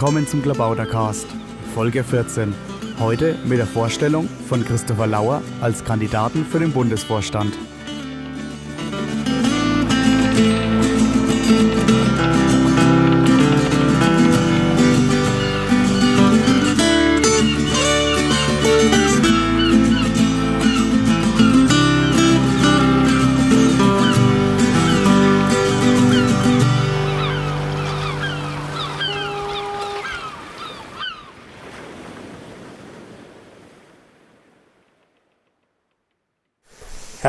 Willkommen 0.00 0.26
zum 0.26 0.40
Klabautercast, 0.40 1.26
Folge 1.74 2.02
14. 2.02 2.54
Heute 2.98 3.36
mit 3.44 3.58
der 3.58 3.66
Vorstellung 3.66 4.30
von 4.48 4.64
Christopher 4.64 5.06
Lauer 5.06 5.42
als 5.60 5.84
Kandidaten 5.84 6.46
für 6.46 6.58
den 6.58 6.72
Bundesvorstand. 6.72 7.52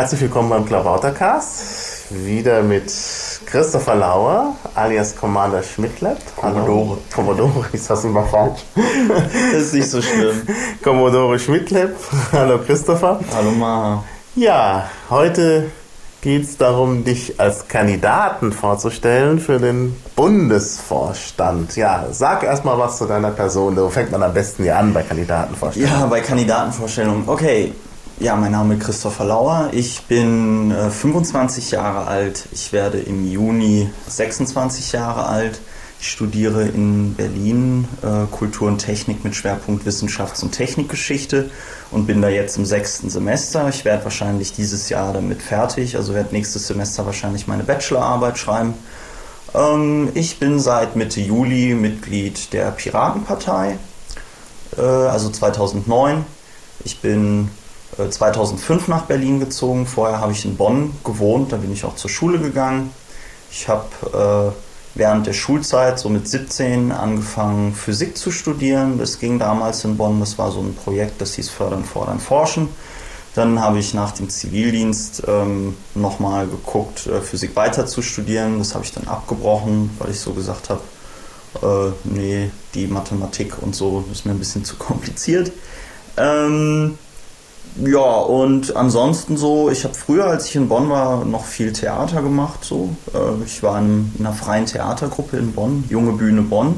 Herzlich 0.02 0.22
willkommen 0.22 0.50
beim 0.50 0.66
Klabautercast. 0.66 2.10
Wieder 2.10 2.64
mit 2.64 2.91
Christopher 3.46 3.94
Lauer, 3.94 4.55
alias 4.74 5.16
Commander 5.16 5.62
Schmidtlab. 5.62 6.18
Commodore. 6.36 6.98
Commodore, 7.14 7.66
ist 7.72 7.88
das 7.88 8.04
immer 8.04 8.24
falsch? 8.24 8.62
Das 9.54 9.62
ist 9.62 9.76
nicht 9.76 9.88
so 9.91 10.02
schlimm. 10.02 10.41
Commodore 10.84 11.38
Schmidtlab. 11.38 11.91
Hallo 12.32 12.58
Christopher. 12.66 13.20
Hallo 13.32 13.52
Maha. 13.52 14.04
Ja, 14.34 14.90
heute 15.12 15.70
geht 16.22 16.46
es 16.46 16.58
darum, 16.58 17.04
dich 17.04 17.40
als 17.40 17.68
Kandidaten 17.68 18.54
vorzustellen 18.54 19.40
für 19.40 19.60
den 19.60 19.96
Bundesvorstand. 20.16 21.76
Ja, 21.76 22.07
sag 22.10 22.41
erstmal 22.41 22.79
was 22.79 22.98
zu 22.98 23.05
deiner 23.05 23.29
Person. 23.29 23.77
Wo 23.77 23.90
fängt 23.90 24.10
man 24.10 24.24
am 24.24 24.34
besten 24.34 24.63
hier 24.63 24.79
an 24.79 24.96
bei 24.96 25.04
Kandidatenvorstellungen? 25.04 25.99
Ja, 25.99 26.07
bei 26.07 26.22
Kandidatenvorstellungen. 26.22 27.29
Okay. 27.29 27.76
Ja, 28.22 28.36
mein 28.36 28.52
Name 28.52 28.76
ist 28.76 28.84
Christopher 28.84 29.26
Lauer. 29.26 29.70
Ich 29.72 30.04
bin 30.04 30.70
äh, 30.70 30.91
25 30.91 31.72
Jahre 31.72 32.05
alt. 32.05 32.48
Ich 32.52 32.72
werde 32.72 33.00
im 33.00 33.28
Juni 33.28 33.90
26 34.08 34.91
Jahre 34.91 35.26
alt. 35.26 35.60
Ich 36.00 36.12
studiere 36.12 36.68
in 36.68 37.16
Berlin 37.16 37.88
äh, 38.04 38.28
Kultur 38.30 38.68
und 38.68 38.78
Technik 38.78 39.24
mit 39.24 39.36
Schwerpunkt 39.36 39.88
Wissenschafts- 39.88 40.44
und 40.44 40.52
Technikgeschichte 40.52 41.50
und 41.90 42.05
bin 42.05 42.22
da 42.22 42.30
jetzt 42.30 42.58
im 42.58 42.66
sechsten 42.66 43.10
Semester. 43.10 43.68
Ich 43.70 43.86
werde 43.86 44.04
wahrscheinlich 44.04 44.54
dieses 44.54 44.90
Jahr 44.90 45.13
damit 45.13 45.41
fertig, 45.41 45.96
also 45.96 46.13
werde 46.13 46.35
nächstes 46.35 46.68
Semester 46.68 47.08
wahrscheinlich 47.08 47.48
meine 47.48 47.63
Bachelorarbeit 47.63 48.38
schreiben. 48.38 48.76
Ähm, 49.56 50.10
ich 50.13 50.38
bin 50.38 50.60
seit 50.60 50.96
Mitte 50.96 51.22
Juli 51.22 51.74
Mitglied 51.74 52.54
der 52.54 52.70
Piratenpartei, 52.70 53.80
äh, 54.78 54.82
also 54.82 55.32
2009. 55.32 56.24
Ich 56.84 57.00
bin 57.00 57.50
2005 57.98 58.88
nach 58.88 59.04
Berlin 59.04 59.40
gezogen. 59.40 59.86
Vorher 59.86 60.20
habe 60.20 60.32
ich 60.32 60.46
in 60.46 60.58
Bonn 60.58 60.94
gewohnt, 61.04 61.52
da 61.52 61.58
bin 61.58 61.72
ich 61.72 61.84
auch 61.86 61.96
zur 61.96 62.10
Schule 62.10 62.40
gegangen. 62.40 62.92
Ich 63.52 63.68
habe 63.68 64.53
äh, 64.53 64.56
während 64.96 65.28
der 65.28 65.34
Schulzeit, 65.34 66.00
so 66.00 66.09
mit 66.09 66.28
17, 66.28 66.92
angefangen 66.92 67.74
Physik 67.74 68.18
zu 68.18 68.31
studieren. 68.31 68.97
Das 68.97 69.19
ging 69.19 69.40
damals 69.40 69.84
in 69.84 69.97
Bonn, 69.97 70.19
das 70.19 70.38
war 70.38 70.52
so 70.52 70.62
ein 70.62 70.75
Projekt, 70.75 71.22
das 71.22 71.36
hieß 71.36 71.50
Fördern, 71.50 71.84
Fordern, 71.84 72.19
Forschen. 72.19 72.69
Dann 73.34 73.62
habe 73.62 73.80
ich 73.80 73.94
nach 73.94 74.12
dem 74.12 74.30
Zivildienst 74.30 75.24
ähm, 75.28 75.78
nochmal 75.96 76.47
geguckt, 76.47 77.08
äh, 77.08 77.22
Physik 77.22 77.56
weiter 77.56 77.86
zu 77.86 78.02
studieren. 78.02 78.59
Das 78.59 78.74
habe 78.74 78.84
ich 78.84 78.92
dann 78.92 79.08
abgebrochen, 79.08 79.90
weil 80.00 80.12
ich 80.12 80.19
so 80.19 80.34
gesagt 80.34 80.69
habe, 80.69 80.81
äh, 81.62 81.94
nee, 82.03 82.52
die 82.74 82.88
Mathematik 82.88 83.62
und 83.62 83.74
so 83.74 84.03
ist 84.12 84.25
mir 84.25 84.34
ein 84.34 84.40
bisschen 84.40 84.66
zu 84.66 84.75
kompliziert. 84.75 85.51
Ähm, 86.18 86.97
ja, 87.77 87.99
und 87.99 88.75
ansonsten 88.75 89.37
so, 89.37 89.69
ich 89.69 89.83
habe 89.85 89.93
früher, 89.93 90.25
als 90.25 90.47
ich 90.47 90.55
in 90.55 90.67
Bonn 90.67 90.89
war, 90.89 91.23
noch 91.23 91.45
viel 91.45 91.71
Theater 91.71 92.21
gemacht. 92.21 92.63
So. 92.63 92.89
Äh, 93.13 93.43
ich 93.45 93.63
war 93.63 93.79
in 93.79 94.13
einer 94.19 94.33
freien 94.33 94.65
Theatergruppe 94.65 95.37
in 95.37 95.53
Bonn, 95.53 95.85
Junge 95.89 96.13
Bühne 96.13 96.41
Bonn. 96.41 96.75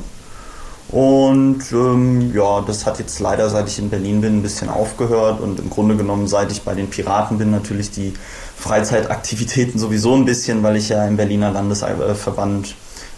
Und 0.89 1.63
ähm, 1.71 2.31
ja, 2.35 2.61
das 2.61 2.85
hat 2.85 2.99
jetzt 2.99 3.19
leider, 3.19 3.49
seit 3.49 3.67
ich 3.67 3.79
in 3.79 3.89
Berlin 3.89 4.21
bin, 4.21 4.37
ein 4.37 4.43
bisschen 4.43 4.69
aufgehört. 4.69 5.41
Und 5.41 5.59
im 5.59 5.71
Grunde 5.71 5.97
genommen, 5.97 6.27
seit 6.27 6.51
ich 6.51 6.61
bei 6.61 6.75
den 6.75 6.89
Piraten 6.89 7.39
bin, 7.39 7.49
natürlich 7.49 7.89
die 7.89 8.13
Freizeitaktivitäten 8.57 9.79
sowieso 9.79 10.13
ein 10.13 10.25
bisschen, 10.25 10.61
weil 10.61 10.75
ich 10.75 10.89
ja 10.89 11.05
im 11.07 11.17
Berliner 11.17 11.49
Landesverband 11.49 12.75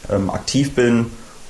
ähm, 0.10 0.30
aktiv 0.30 0.74
bin. 0.74 1.08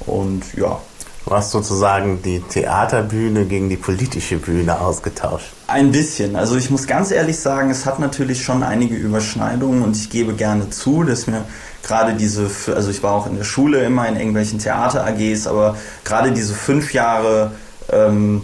Und 0.07 0.43
ja, 0.55 0.79
Du 1.25 1.31
hast 1.31 1.49
sozusagen 1.49 2.21
die 2.21 2.39
Theaterbühne 2.39 3.45
gegen 3.45 3.67
die 3.67 3.77
politische 3.77 4.37
Bühne 4.37 4.79
ausgetauscht. 4.79 5.47
Ein 5.65 5.91
bisschen. 5.91 6.35
Also 6.35 6.55
ich 6.55 6.69
muss 6.69 6.85
ganz 6.85 7.09
ehrlich 7.09 7.39
sagen, 7.39 7.71
es 7.71 7.87
hat 7.87 7.99
natürlich 7.99 8.43
schon 8.43 8.61
einige 8.61 8.95
Überschneidungen 8.95 9.81
und 9.81 9.95
ich 9.95 10.11
gebe 10.11 10.33
gerne 10.33 10.69
zu, 10.69 11.03
dass 11.03 11.25
mir 11.25 11.43
gerade 11.81 12.13
diese, 12.13 12.47
also 12.75 12.91
ich 12.91 13.01
war 13.01 13.13
auch 13.13 13.25
in 13.25 13.37
der 13.37 13.43
Schule 13.43 13.83
immer 13.83 14.07
in 14.07 14.17
irgendwelchen 14.17 14.59
Theater-AGs, 14.59 15.47
aber 15.47 15.77
gerade 16.03 16.31
diese 16.31 16.53
fünf 16.53 16.93
Jahre 16.93 17.51
ähm, 17.91 18.43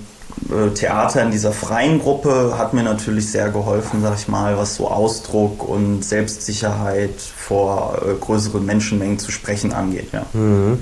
äh, 0.50 0.74
Theater 0.74 1.22
in 1.22 1.30
dieser 1.30 1.52
freien 1.52 2.00
Gruppe 2.00 2.56
hat 2.58 2.74
mir 2.74 2.84
natürlich 2.84 3.30
sehr 3.30 3.50
geholfen, 3.50 4.02
sag 4.02 4.18
ich 4.18 4.28
mal, 4.28 4.58
was 4.58 4.76
so 4.76 4.90
Ausdruck 4.90 5.70
und 5.70 6.04
Selbstsicherheit 6.04 7.14
vor 7.20 8.02
äh, 8.04 8.16
größeren 8.20 8.66
Menschenmengen 8.66 9.20
zu 9.20 9.32
sprechen 9.32 9.72
angeht. 9.72 10.08
Ja. 10.12 10.26
Mhm. 10.34 10.80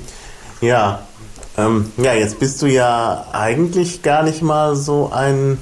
Ja, 0.61 1.03
ähm, 1.59 1.91
ja, 1.97 2.13
jetzt 2.13 2.39
bist 2.39 2.61
du 2.61 2.67
ja 2.67 3.25
eigentlich 3.31 4.01
gar 4.01 4.23
nicht 4.23 4.41
mal 4.41 4.75
so 4.75 5.11
ein 5.13 5.57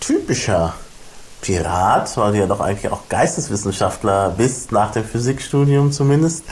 typischer 0.00 0.74
Pirat, 1.40 2.16
weil 2.16 2.32
du 2.32 2.38
ja 2.38 2.46
doch 2.46 2.60
eigentlich 2.60 2.90
auch 2.90 3.08
Geisteswissenschaftler 3.08 4.34
bist, 4.36 4.72
nach 4.72 4.92
dem 4.92 5.04
Physikstudium 5.04 5.92
zumindest. 5.92 6.44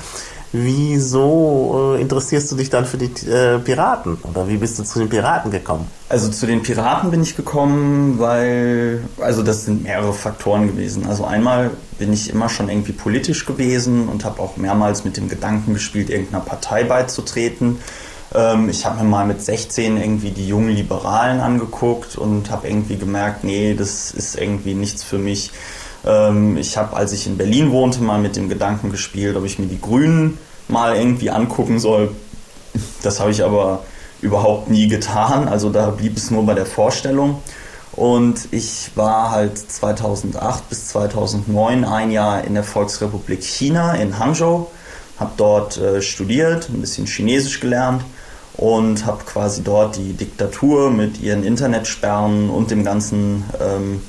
Wieso 0.54 1.94
äh, 1.96 2.00
interessierst 2.02 2.52
du 2.52 2.56
dich 2.56 2.68
dann 2.68 2.84
für 2.84 2.98
die 2.98 3.06
äh, 3.26 3.58
Piraten 3.58 4.18
oder 4.22 4.46
wie 4.48 4.58
bist 4.58 4.78
du 4.78 4.82
zu 4.82 4.98
den 4.98 5.08
Piraten 5.08 5.50
gekommen? 5.50 5.86
Also 6.10 6.28
zu 6.28 6.44
den 6.44 6.62
Piraten 6.62 7.10
bin 7.10 7.22
ich 7.22 7.36
gekommen, 7.36 8.18
weil, 8.18 9.02
also 9.18 9.42
das 9.42 9.64
sind 9.64 9.82
mehrere 9.82 10.12
Faktoren 10.12 10.66
gewesen. 10.66 11.06
Also 11.06 11.24
einmal 11.24 11.70
bin 11.98 12.12
ich 12.12 12.28
immer 12.28 12.50
schon 12.50 12.68
irgendwie 12.68 12.92
politisch 12.92 13.46
gewesen 13.46 14.08
und 14.08 14.26
habe 14.26 14.42
auch 14.42 14.58
mehrmals 14.58 15.06
mit 15.06 15.16
dem 15.16 15.30
Gedanken 15.30 15.72
gespielt, 15.72 16.10
irgendeiner 16.10 16.44
Partei 16.44 16.84
beizutreten. 16.84 17.78
Ähm, 18.34 18.68
ich 18.68 18.86
habe 18.86 19.02
mir 19.02 19.08
mal 19.08 19.26
mit 19.26 19.42
16 19.42 19.96
irgendwie 19.96 20.30
die 20.30 20.46
jungen 20.46 20.70
Liberalen 20.70 21.40
angeguckt 21.40 22.16
und 22.16 22.50
habe 22.50 22.68
irgendwie 22.68 22.96
gemerkt, 22.96 23.44
nee, 23.44 23.74
das 23.74 24.10
ist 24.10 24.36
irgendwie 24.36 24.74
nichts 24.74 25.02
für 25.04 25.18
mich. 25.18 25.50
Ähm, 26.06 26.56
ich 26.56 26.76
habe, 26.76 26.96
als 26.96 27.12
ich 27.12 27.26
in 27.26 27.36
Berlin 27.36 27.70
wohnte, 27.70 28.02
mal 28.02 28.18
mit 28.18 28.36
dem 28.36 28.48
Gedanken 28.48 28.90
gespielt, 28.90 29.36
ob 29.36 29.44
ich 29.44 29.58
mir 29.58 29.66
die 29.66 29.80
Grünen 29.80 30.38
mal 30.68 30.96
irgendwie 30.96 31.30
angucken 31.30 31.78
soll. 31.78 32.14
Das 33.02 33.20
habe 33.20 33.30
ich 33.30 33.44
aber 33.44 33.82
überhaupt 34.22 34.70
nie 34.70 34.88
getan. 34.88 35.48
Also 35.48 35.68
da 35.70 35.90
blieb 35.90 36.16
es 36.16 36.30
nur 36.30 36.46
bei 36.46 36.54
der 36.54 36.66
Vorstellung. 36.66 37.42
Und 37.94 38.48
ich 38.52 38.90
war 38.94 39.32
halt 39.32 39.58
2008 39.58 40.70
bis 40.70 40.88
2009 40.88 41.84
ein 41.84 42.10
Jahr 42.10 42.42
in 42.42 42.54
der 42.54 42.64
Volksrepublik 42.64 43.42
China 43.42 43.92
in 43.92 44.18
Hangzhou, 44.18 44.68
habe 45.20 45.32
dort 45.36 45.76
äh, 45.76 46.00
studiert, 46.00 46.70
ein 46.70 46.80
bisschen 46.80 47.06
Chinesisch 47.06 47.60
gelernt 47.60 48.02
und 48.56 49.06
habe 49.06 49.24
quasi 49.24 49.62
dort 49.62 49.96
die 49.96 50.12
Diktatur 50.12 50.90
mit 50.90 51.20
ihren 51.20 51.44
Internetsperren 51.44 52.50
und 52.50 52.70
dem 52.70 52.84
ganzen, 52.84 53.44
ähm, 53.60 54.02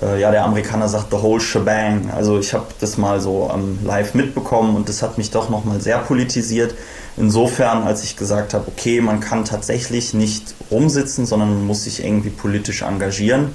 äh, 0.00 0.20
ja, 0.20 0.30
der 0.30 0.44
Amerikaner 0.44 0.88
sagt 0.88 1.10
the 1.10 1.18
whole 1.18 1.40
shebang. 1.40 2.10
Also 2.10 2.38
ich 2.38 2.54
habe 2.54 2.66
das 2.80 2.96
mal 2.96 3.20
so 3.20 3.50
ähm, 3.52 3.78
live 3.84 4.14
mitbekommen 4.14 4.74
und 4.74 4.88
das 4.88 5.02
hat 5.02 5.18
mich 5.18 5.30
doch 5.30 5.50
nochmal 5.50 5.80
sehr 5.80 5.98
politisiert. 5.98 6.74
Insofern, 7.16 7.82
als 7.82 8.04
ich 8.04 8.16
gesagt 8.16 8.54
habe, 8.54 8.68
okay, 8.68 9.00
man 9.00 9.20
kann 9.20 9.44
tatsächlich 9.44 10.14
nicht 10.14 10.54
rumsitzen, 10.70 11.26
sondern 11.26 11.50
man 11.50 11.66
muss 11.66 11.84
sich 11.84 12.04
irgendwie 12.04 12.30
politisch 12.30 12.82
engagieren, 12.82 13.54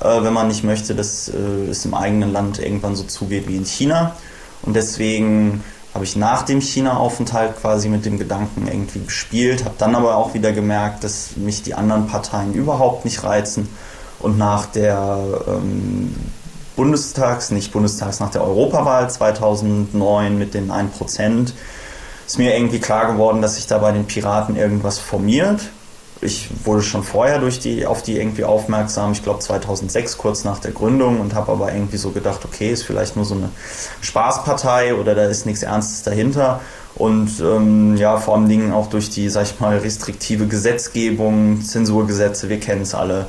äh, 0.00 0.22
wenn 0.22 0.32
man 0.32 0.48
nicht 0.48 0.62
möchte, 0.62 0.94
dass 0.94 1.28
äh, 1.28 1.70
es 1.70 1.84
im 1.84 1.94
eigenen 1.94 2.32
Land 2.32 2.60
irgendwann 2.60 2.94
so 2.94 3.02
zugeht 3.04 3.48
wie 3.48 3.56
in 3.56 3.64
China. 3.64 4.16
Und 4.62 4.76
deswegen 4.76 5.64
habe 5.94 6.04
ich 6.04 6.16
nach 6.16 6.42
dem 6.42 6.60
China-Aufenthalt 6.60 7.60
quasi 7.60 7.88
mit 7.88 8.04
dem 8.04 8.18
Gedanken 8.18 8.68
irgendwie 8.68 9.04
gespielt, 9.04 9.64
habe 9.64 9.74
dann 9.78 9.94
aber 9.94 10.16
auch 10.16 10.34
wieder 10.34 10.52
gemerkt, 10.52 11.02
dass 11.02 11.36
mich 11.36 11.62
die 11.62 11.74
anderen 11.74 12.06
Parteien 12.06 12.54
überhaupt 12.54 13.04
nicht 13.04 13.24
reizen. 13.24 13.68
Und 14.20 14.38
nach 14.38 14.66
der 14.66 15.18
ähm, 15.48 16.14
Bundestags, 16.76 17.50
nicht 17.50 17.72
Bundestags, 17.72 18.20
nach 18.20 18.30
der 18.30 18.44
Europawahl 18.44 19.10
2009 19.10 20.38
mit 20.38 20.54
den 20.54 20.70
1%, 20.70 21.52
ist 22.26 22.38
mir 22.38 22.54
irgendwie 22.54 22.78
klar 22.78 23.10
geworden, 23.10 23.42
dass 23.42 23.56
sich 23.56 23.66
da 23.66 23.78
bei 23.78 23.90
den 23.90 24.06
Piraten 24.06 24.56
irgendwas 24.56 24.98
formiert. 24.98 25.70
Ich 26.22 26.50
wurde 26.64 26.82
schon 26.82 27.02
vorher 27.02 27.38
durch 27.38 27.60
die, 27.60 27.86
auf 27.86 28.02
die 28.02 28.18
irgendwie 28.18 28.44
aufmerksam, 28.44 29.12
ich 29.12 29.22
glaube 29.22 29.40
2006, 29.40 30.18
kurz 30.18 30.44
nach 30.44 30.58
der 30.58 30.72
Gründung 30.72 31.20
und 31.20 31.34
habe 31.34 31.50
aber 31.52 31.72
irgendwie 31.72 31.96
so 31.96 32.10
gedacht, 32.10 32.44
okay, 32.44 32.70
ist 32.70 32.82
vielleicht 32.82 33.16
nur 33.16 33.24
so 33.24 33.34
eine 33.34 33.48
Spaßpartei 34.02 34.94
oder 34.94 35.14
da 35.14 35.24
ist 35.24 35.46
nichts 35.46 35.62
Ernstes 35.62 36.02
dahinter. 36.02 36.60
Und 36.94 37.40
ähm, 37.40 37.96
ja, 37.96 38.18
vor 38.18 38.34
allen 38.34 38.48
Dingen 38.48 38.72
auch 38.72 38.88
durch 38.88 39.08
die, 39.08 39.28
sag 39.30 39.44
ich 39.44 39.60
mal, 39.60 39.78
restriktive 39.78 40.46
Gesetzgebung, 40.46 41.62
Zensurgesetze, 41.62 42.48
wir 42.48 42.60
kennen 42.60 42.82
es 42.82 42.94
alle, 42.94 43.26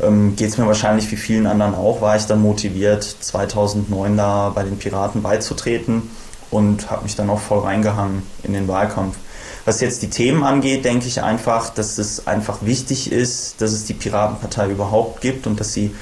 ähm, 0.00 0.36
geht 0.36 0.50
es 0.50 0.58
mir 0.58 0.66
wahrscheinlich 0.66 1.10
wie 1.10 1.16
vielen 1.16 1.46
anderen 1.46 1.74
auch, 1.74 2.00
war 2.00 2.16
ich 2.16 2.26
dann 2.26 2.40
motiviert, 2.40 3.02
2009 3.02 4.16
da 4.16 4.50
bei 4.54 4.62
den 4.62 4.78
Piraten 4.78 5.22
beizutreten 5.22 6.10
und 6.50 6.90
habe 6.90 7.02
mich 7.02 7.16
dann 7.16 7.30
auch 7.30 7.40
voll 7.40 7.60
reingehangen 7.60 8.22
in 8.44 8.52
den 8.52 8.68
Wahlkampf. 8.68 9.16
Was 9.64 9.80
jetzt 9.80 10.02
die 10.02 10.10
Themen 10.10 10.42
angeht, 10.42 10.84
denke 10.84 11.06
ich 11.06 11.22
einfach, 11.22 11.70
dass 11.70 11.98
es 11.98 12.26
einfach 12.26 12.58
wichtig 12.62 13.12
ist, 13.12 13.60
dass 13.60 13.72
es 13.72 13.84
die 13.84 13.94
Piratenpartei 13.94 14.70
überhaupt 14.70 15.20
gibt 15.20 15.46
und 15.46 15.60
dass 15.60 15.72
sie 15.72 15.94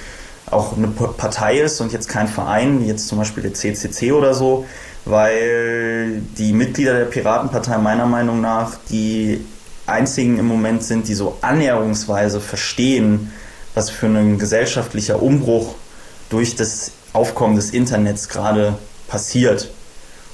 auch 0.50 0.76
eine 0.76 0.88
Partei 0.88 1.58
ist 1.58 1.81
und 1.81 1.93
jetzt 1.93 2.08
kein 2.08 2.28
Verein, 2.28 2.81
wie 2.81 2.87
jetzt 2.87 3.08
zum 3.08 3.19
Beispiel 3.19 3.43
der 3.43 3.55
CCC 3.55 4.12
oder 4.12 4.34
so, 4.34 4.66
weil 5.05 6.22
die 6.38 6.52
Mitglieder 6.52 6.99
der 6.99 7.05
Piratenpartei 7.06 7.78
meiner 7.78 8.06
Meinung 8.06 8.40
nach 8.40 8.76
die 8.90 9.44
einzigen 9.87 10.38
im 10.38 10.46
Moment 10.46 10.82
sind, 10.82 11.08
die 11.08 11.14
so 11.14 11.38
annäherungsweise 11.40 12.40
verstehen, 12.40 13.32
was 13.75 13.90
für 13.90 14.06
ein 14.06 14.38
gesellschaftlicher 14.38 15.22
Umbruch 15.22 15.75
durch 16.31 16.56
das 16.56 16.93
Aufkommen 17.12 17.56
des 17.56 17.70
Internets 17.70 18.28
gerade 18.28 18.78
passiert. 19.08 19.70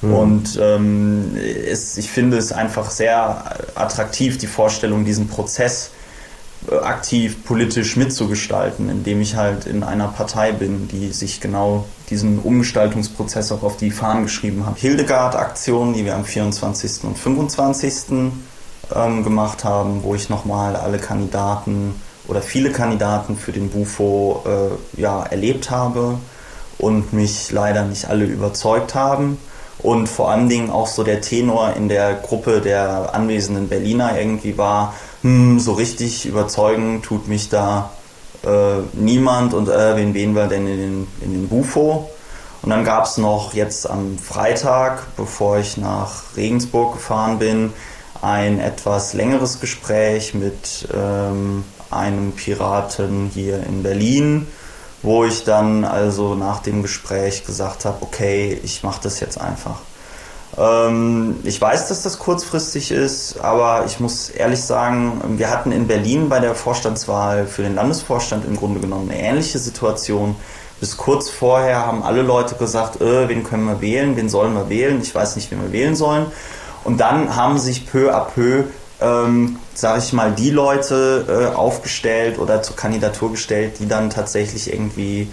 Mhm. 0.05 0.15
Und 0.15 0.59
ähm, 0.61 1.37
es, 1.37 1.97
ich 1.97 2.11
finde 2.11 2.37
es 2.37 2.53
einfach 2.53 2.91
sehr 2.91 3.45
attraktiv, 3.75 4.39
die 4.39 4.47
Vorstellung, 4.47 5.05
diesen 5.05 5.29
Prozess 5.29 5.91
äh, 6.71 6.77
aktiv 6.77 7.45
politisch 7.45 7.97
mitzugestalten, 7.97 8.89
indem 8.91 9.21
ich 9.21 9.37
halt 9.37 9.67
in 9.67 9.83
einer 9.83 10.09
Partei 10.09 10.53
bin, 10.53 10.89
die 10.89 11.13
sich 11.13 11.41
genau 11.41 11.87
diesen 12.11 12.39
Umgestaltungsprozess 12.39 13.53
auch 13.53 13.63
auf 13.63 13.77
die 13.77 13.91
Fahnen 13.91 14.25
geschrieben 14.25 14.67
hat. 14.67 14.79
Hildegard-Aktion, 14.79 15.95
die 15.95 16.05
wir 16.05 16.15
am 16.15 16.25
24. 16.25 17.05
und 17.05 17.19
25. 17.19 18.33
Ähm, 18.95 19.25
gemacht 19.25 19.65
haben, 19.65 20.03
wo 20.03 20.15
ich 20.15 20.29
nochmal 20.29 20.77
alle 20.77 20.99
Kandidaten 20.99 21.95
oder 22.29 22.43
viele 22.43 22.71
Kandidaten 22.71 23.37
für 23.39 23.51
den 23.51 23.71
Bufo 23.71 24.45
äh, 24.47 25.01
ja, 25.01 25.23
erlebt 25.23 25.71
habe 25.71 26.19
und 26.77 27.15
mich 27.15 27.51
leider 27.51 27.85
nicht 27.85 28.11
alle 28.11 28.27
überzeugt 28.27 28.95
haben 28.95 29.39
und 29.79 30.09
vor 30.09 30.31
allen 30.31 30.49
Dingen 30.49 30.71
auch 30.71 30.87
so 30.87 31.03
der 31.03 31.21
Tenor 31.21 31.75
in 31.77 31.89
der 31.89 32.15
Gruppe 32.15 32.61
der 32.61 33.15
anwesenden 33.15 33.69
Berliner 33.69 34.19
irgendwie 34.19 34.57
war, 34.57 34.95
hm, 35.23 35.59
so 35.59 35.73
richtig 35.73 36.27
überzeugen 36.27 37.03
tut 37.03 37.29
mich 37.29 37.49
da 37.49 37.91
äh, 38.45 38.83
niemand 38.93 39.55
und 39.55 39.69
äh, 39.69 39.97
wen 39.97 40.15
wählen 40.15 40.35
wir 40.35 40.47
denn 40.47 40.67
in 40.67 40.77
den, 40.79 41.07
in 41.21 41.33
den 41.33 41.49
Bufo? 41.49 42.11
Und 42.63 42.71
dann 42.71 42.85
gab 42.85 43.05
es 43.05 43.19
noch 43.19 43.53
jetzt 43.53 43.89
am 43.89 44.19
Freitag, 44.19 45.17
bevor 45.17 45.59
ich 45.59 45.77
nach 45.77 46.23
Regensburg 46.35 46.95
gefahren 46.95 47.39
bin, 47.39 47.75
ein 48.23 48.59
etwas 48.59 49.13
längeres 49.13 49.61
Gespräch 49.61 50.33
mit 50.33 50.89
ähm, 50.95 51.65
einem 51.91 52.33
Piraten 52.33 53.31
hier 53.33 53.63
in 53.67 53.83
Berlin, 53.83 54.47
wo 55.05 55.25
ich 55.25 55.45
dann 55.45 55.85
also 55.85 56.35
nach 56.35 56.61
dem 56.61 56.81
Gespräch 56.81 57.45
gesagt 57.45 57.85
habe, 57.85 57.99
okay, 58.01 58.59
ich 58.65 58.83
mache 58.83 59.01
das 59.03 59.21
jetzt 59.21 59.39
einfach. 59.39 59.81
Ähm, 60.57 61.37
ich 61.45 61.61
weiß, 61.61 61.89
dass 61.89 62.03
das 62.03 62.19
kurzfristig 62.19 62.91
ist, 62.91 63.39
aber 63.39 63.85
ich 63.87 64.01
muss 64.01 64.31
ehrlich 64.31 64.63
sagen, 64.63 65.21
wir 65.37 65.51
hatten 65.51 65.73
in 65.73 65.87
Berlin 65.87 66.31
bei 66.31 66.41
der 66.41 66.55
Vorstandswahl 66.55 67.47
für 67.47 67.63
den 67.63 67.75
Landesvorstand 67.75 68.47
im 68.47 68.57
Grunde 68.57 68.81
genommen 68.81 69.11
eine 69.11 69.21
ähnliche 69.21 69.59
Situation. 69.59 70.37
Bis 70.81 70.97
kurz 70.97 71.29
vorher 71.29 71.87
haben 71.87 72.03
alle 72.03 72.23
Leute 72.23 72.55
gesagt, 72.55 73.03
äh, 73.03 73.29
wen 73.29 73.45
können 73.45 73.67
wir 73.67 73.83
wählen, 73.83 74.17
wen 74.17 74.31
sollen 74.31 74.55
wir 74.55 74.71
wählen, 74.71 75.03
ich 75.03 75.15
weiß 75.15 75.37
nicht, 75.37 75.51
wen 75.51 75.61
wir 75.61 75.73
wählen 75.73 75.97
sollen. 75.97 76.27
Und 76.83 76.99
dann 76.99 77.37
haben 77.37 77.59
sich 77.59 77.87
peu 77.91 78.11
à 78.11 78.21
peu 78.21 78.65
ähm, 79.01 79.59
sage 79.75 79.99
ich 79.99 80.13
mal, 80.13 80.33
die 80.33 80.51
Leute 80.51 81.51
äh, 81.53 81.55
aufgestellt 81.55 82.39
oder 82.39 82.63
zur 82.63 82.77
Kandidatur 82.77 83.33
gestellt, 83.33 83.75
die 83.81 83.89
dann 83.89 84.11
tatsächlich 84.11 84.73
irgendwie 84.73 85.31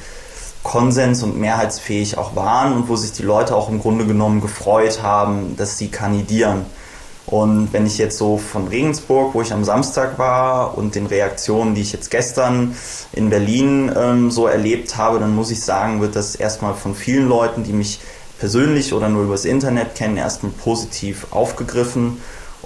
konsens- 0.63 1.23
und 1.23 1.39
mehrheitsfähig 1.39 2.17
auch 2.17 2.35
waren 2.35 2.73
und 2.73 2.89
wo 2.89 2.95
sich 2.95 3.11
die 3.11 3.23
Leute 3.23 3.55
auch 3.55 3.69
im 3.69 3.79
Grunde 3.79 4.05
genommen 4.05 4.41
gefreut 4.41 5.01
haben, 5.01 5.55
dass 5.57 5.77
sie 5.77 5.89
kandidieren. 5.89 6.65
Und 7.25 7.71
wenn 7.71 7.85
ich 7.85 7.97
jetzt 7.97 8.17
so 8.17 8.37
von 8.37 8.67
Regensburg, 8.67 9.33
wo 9.33 9.41
ich 9.41 9.53
am 9.53 9.63
Samstag 9.63 10.17
war, 10.17 10.77
und 10.77 10.95
den 10.95 11.05
Reaktionen, 11.05 11.75
die 11.75 11.81
ich 11.81 11.93
jetzt 11.93 12.11
gestern 12.11 12.75
in 13.13 13.29
Berlin 13.29 13.91
ähm, 13.95 14.31
so 14.31 14.47
erlebt 14.47 14.97
habe, 14.97 15.19
dann 15.19 15.35
muss 15.35 15.51
ich 15.51 15.63
sagen, 15.63 16.01
wird 16.01 16.15
das 16.15 16.35
erstmal 16.35 16.73
von 16.73 16.95
vielen 16.95 17.29
Leuten, 17.29 17.63
die 17.63 17.73
mich 17.73 17.99
persönlich 18.39 18.93
oder 18.93 19.07
nur 19.07 19.23
übers 19.23 19.45
Internet 19.45 19.95
kennen, 19.95 20.17
erstmal 20.17 20.51
positiv 20.51 21.27
aufgegriffen. 21.29 22.17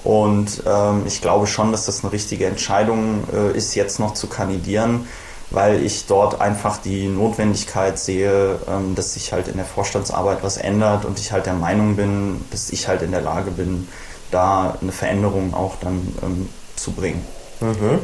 Und 0.04 0.62
ähm, 0.66 1.02
ich 1.06 1.20
glaube 1.20 1.46
schon, 1.46 1.72
dass 1.72 1.86
das 1.86 2.02
eine 2.02 2.12
richtige 2.12 2.46
Entscheidung 2.46 3.24
äh, 3.32 3.56
ist, 3.56 3.74
jetzt 3.74 3.98
noch 3.98 4.14
zu 4.14 4.26
kandidieren, 4.28 5.06
weil 5.50 5.82
ich 5.82 6.06
dort 6.06 6.40
einfach 6.40 6.78
die 6.78 7.08
Notwendigkeit 7.08 7.98
sehe, 7.98 8.58
ähm, 8.68 8.94
dass 8.94 9.14
sich 9.14 9.32
halt 9.32 9.48
in 9.48 9.56
der 9.56 9.66
Vorstandsarbeit 9.66 10.38
was 10.42 10.58
ändert 10.58 11.04
und 11.04 11.18
ich 11.18 11.32
halt 11.32 11.46
der 11.46 11.54
Meinung 11.54 11.96
bin, 11.96 12.44
dass 12.50 12.70
ich 12.70 12.88
halt 12.88 13.02
in 13.02 13.10
der 13.10 13.22
Lage 13.22 13.50
bin, 13.50 13.88
da 14.30 14.76
eine 14.80 14.92
Veränderung 14.92 15.54
auch 15.54 15.76
dann 15.80 16.14
ähm, 16.22 16.48
zu 16.76 16.92
bringen. 16.92 17.24
Mhm. 17.60 18.00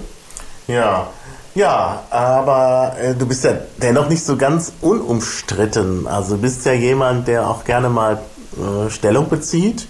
Ja. 0.67 1.09
Ja, 1.55 2.05
aber 2.09 2.97
äh, 2.99 3.15
du 3.15 3.27
bist 3.27 3.45
ja 3.45 3.53
dennoch 3.77 4.09
nicht 4.09 4.25
so 4.25 4.39
ganz 4.39 4.73
unumstritten. 4.81 6.07
Also 6.07 6.37
du 6.37 6.43
bist 6.43 6.65
ja 6.65 6.73
jemand, 6.73 7.29
der 7.29 7.47
auch 7.47 7.65
gerne 7.65 7.91
mal 7.91 8.23
äh, 8.57 8.89
Stellung 8.89 9.29
bezieht 9.29 9.87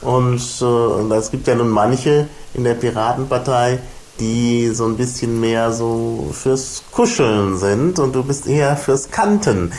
und, 0.00 0.42
äh, 0.60 0.64
und 0.64 1.10
es 1.12 1.30
gibt 1.30 1.46
ja 1.46 1.54
nun 1.54 1.68
manche 1.68 2.28
in 2.54 2.64
der 2.64 2.74
Piratenpartei, 2.74 3.78
die 4.20 4.70
so 4.70 4.86
ein 4.86 4.96
bisschen 4.96 5.40
mehr 5.40 5.72
so 5.72 6.30
fürs 6.32 6.82
Kuscheln 6.90 7.58
sind 7.58 7.98
und 7.98 8.14
du 8.14 8.22
bist 8.22 8.46
eher 8.46 8.76
fürs 8.76 9.10
Kanten. 9.10 9.72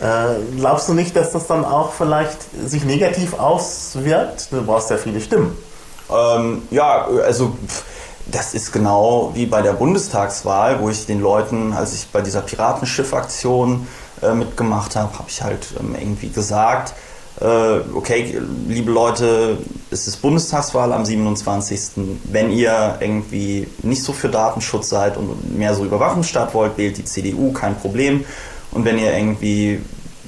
Äh, 0.00 0.56
glaubst 0.56 0.88
du 0.88 0.94
nicht, 0.94 1.14
dass 1.14 1.32
das 1.32 1.46
dann 1.46 1.64
auch 1.64 1.92
vielleicht 1.92 2.38
sich 2.66 2.84
negativ 2.84 3.34
auswirkt? 3.34 4.48
Du 4.50 4.62
brauchst 4.62 4.90
ja 4.90 4.96
viele 4.96 5.20
Stimmen. 5.20 5.56
Ähm, 6.10 6.62
ja, 6.70 7.06
also 7.24 7.54
das 8.26 8.54
ist 8.54 8.72
genau 8.72 9.32
wie 9.34 9.46
bei 9.46 9.62
der 9.62 9.72
Bundestagswahl, 9.72 10.80
wo 10.80 10.88
ich 10.88 11.06
den 11.06 11.20
Leuten, 11.20 11.72
als 11.72 11.94
ich 11.94 12.06
bei 12.08 12.20
dieser 12.20 12.40
Piratenschiff-Aktion 12.40 13.86
äh, 14.22 14.32
mitgemacht 14.32 14.96
habe, 14.96 15.12
habe 15.18 15.28
ich 15.28 15.42
halt 15.42 15.66
ähm, 15.78 15.96
irgendwie 15.98 16.30
gesagt, 16.30 16.94
okay, 17.40 18.38
liebe 18.68 18.90
Leute, 18.90 19.58
es 19.90 20.06
ist 20.06 20.22
Bundestagswahl 20.22 20.92
am 20.92 21.04
27. 21.04 21.80
Wenn 22.24 22.50
ihr 22.50 22.98
irgendwie 23.00 23.66
nicht 23.82 24.02
so 24.02 24.12
für 24.12 24.28
Datenschutz 24.28 24.88
seid 24.90 25.16
und 25.16 25.56
mehr 25.56 25.74
so 25.74 25.84
Überwachungsstaat 25.84 26.54
wollt, 26.54 26.78
wählt 26.78 26.98
die 26.98 27.04
CDU, 27.04 27.52
kein 27.52 27.76
Problem. 27.76 28.24
Und 28.70 28.84
wenn 28.84 28.98
ihr 28.98 29.12
irgendwie 29.16 29.80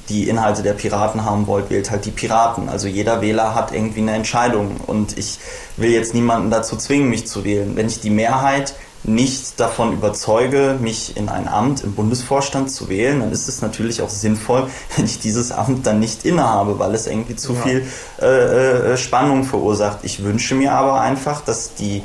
die 0.09 0.29
Inhalte 0.29 0.63
der 0.63 0.75
Piraten 0.75 1.25
haben 1.25 1.47
wollt, 1.47 1.71
wählt 1.71 1.91
halt 1.91 2.05
die 2.05 2.11
Piraten. 2.11 2.69
Also 2.69 2.89
jeder 2.89 3.23
Wähler 3.23 3.55
hat 3.55 3.73
irgendwie 3.73 4.01
eine 4.01 4.13
Entscheidung 4.13 4.77
und 4.87 5.17
ich 5.17 5.39
will 5.77 5.91
jetzt 5.91 6.15
niemanden 6.15 6.51
dazu 6.51 6.77
zwingen, 6.77 7.09
mich 7.09 7.27
zu 7.27 7.45
wählen. 7.45 7.77
Wenn 7.77 7.87
ich 7.87 8.01
die 8.01 8.11
Mehrheit 8.11 8.75
nicht 9.05 9.61
davon 9.61 9.93
überzeuge, 9.93 10.77
mich 10.81 11.17
in 11.17 11.29
ein 11.29 11.47
Amt 11.47 11.85
im 11.85 11.95
Bundesvorstand 11.95 12.71
zu 12.71 12.89
wählen, 12.89 13.21
dann 13.21 13.33
ist 13.33 13.49
es 13.49 13.63
natürlich 13.63 14.03
auch 14.03 14.09
sinnvoll, 14.09 14.69
wenn 14.97 15.05
ich 15.05 15.21
dieses 15.21 15.53
Amt 15.53 15.87
dann 15.87 16.01
nicht 16.01 16.25
innehabe, 16.25 16.79
weil 16.79 16.95
es 16.95 17.07
irgendwie 17.07 17.37
zu 17.37 17.53
ja. 17.55 17.61
viel 17.61 17.87
äh, 18.21 18.93
äh, 18.93 18.97
Spannung 18.97 19.45
verursacht. 19.45 19.99
Ich 20.03 20.25
wünsche 20.25 20.55
mir 20.55 20.73
aber 20.73 21.01
einfach, 21.01 21.43
dass 21.43 21.75
die 21.75 22.03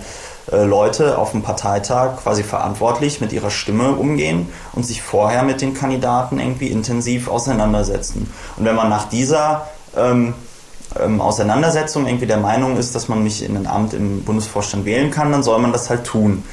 äh, 0.52 0.64
Leute 0.64 1.18
auf 1.18 1.32
dem 1.32 1.42
Parteitag 1.42 2.18
quasi 2.18 2.44
verantwortlich 2.44 3.22
mit 3.22 3.32
ihrer 3.34 3.52
Stimme 3.52 3.92
umgehen 3.92 4.50
und 4.74 4.86
sich 4.86 5.02
vorher 5.02 5.44
mit 5.44 5.62
den 5.62 5.74
Kandidaten 5.74 6.40
irgendwie 6.40 6.68
intensiv 6.68 7.30
auseinandersetzen. 7.30 8.32
Und 8.58 8.66
wenn 8.66 8.76
man 8.76 8.90
nach 8.90 9.08
dieser 9.10 9.68
ähm, 9.96 10.34
ähm, 11.00 11.22
Auseinandersetzung 11.22 12.08
irgendwie 12.08 12.26
der 12.26 12.38
Meinung 12.38 12.78
ist, 12.78 12.96
dass 12.96 13.08
man 13.08 13.24
mich 13.24 13.44
in 13.44 13.56
ein 13.56 13.68
Amt 13.68 13.94
im 13.94 14.24
Bundesvorstand 14.24 14.86
wählen 14.86 15.12
kann, 15.12 15.32
dann 15.32 15.44
soll 15.44 15.60
man 15.60 15.72
das 15.72 15.90
halt 15.90 16.04
tun. 16.04 16.44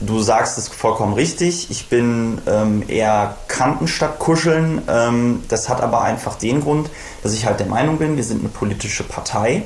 Du 0.00 0.20
sagst 0.20 0.58
es 0.58 0.68
vollkommen 0.68 1.14
richtig. 1.14 1.70
Ich 1.70 1.88
bin 1.88 2.40
ähm, 2.46 2.84
eher 2.86 3.36
Kanten 3.48 3.88
statt 3.88 4.20
Kuscheln. 4.20 4.82
Ähm, 4.88 5.42
das 5.48 5.68
hat 5.68 5.80
aber 5.80 6.02
einfach 6.02 6.36
den 6.36 6.60
Grund, 6.60 6.88
dass 7.22 7.32
ich 7.34 7.46
halt 7.46 7.58
der 7.58 7.66
Meinung 7.66 7.98
bin, 7.98 8.16
wir 8.16 8.22
sind 8.22 8.40
eine 8.40 8.48
politische 8.48 9.02
Partei 9.02 9.64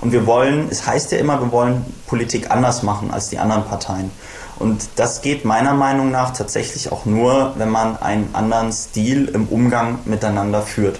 und 0.00 0.12
wir 0.12 0.26
wollen, 0.26 0.68
es 0.70 0.86
heißt 0.86 1.12
ja 1.12 1.18
immer, 1.18 1.40
wir 1.40 1.52
wollen 1.52 1.84
Politik 2.06 2.50
anders 2.50 2.82
machen 2.82 3.10
als 3.10 3.28
die 3.28 3.38
anderen 3.38 3.64
Parteien. 3.64 4.10
Und 4.58 4.88
das 4.96 5.20
geht 5.20 5.44
meiner 5.44 5.74
Meinung 5.74 6.10
nach 6.10 6.32
tatsächlich 6.32 6.90
auch 6.90 7.04
nur, 7.04 7.52
wenn 7.56 7.68
man 7.68 7.96
einen 7.98 8.30
anderen 8.32 8.72
Stil 8.72 9.28
im 9.28 9.48
Umgang 9.48 9.98
miteinander 10.06 10.62
führt. 10.62 10.98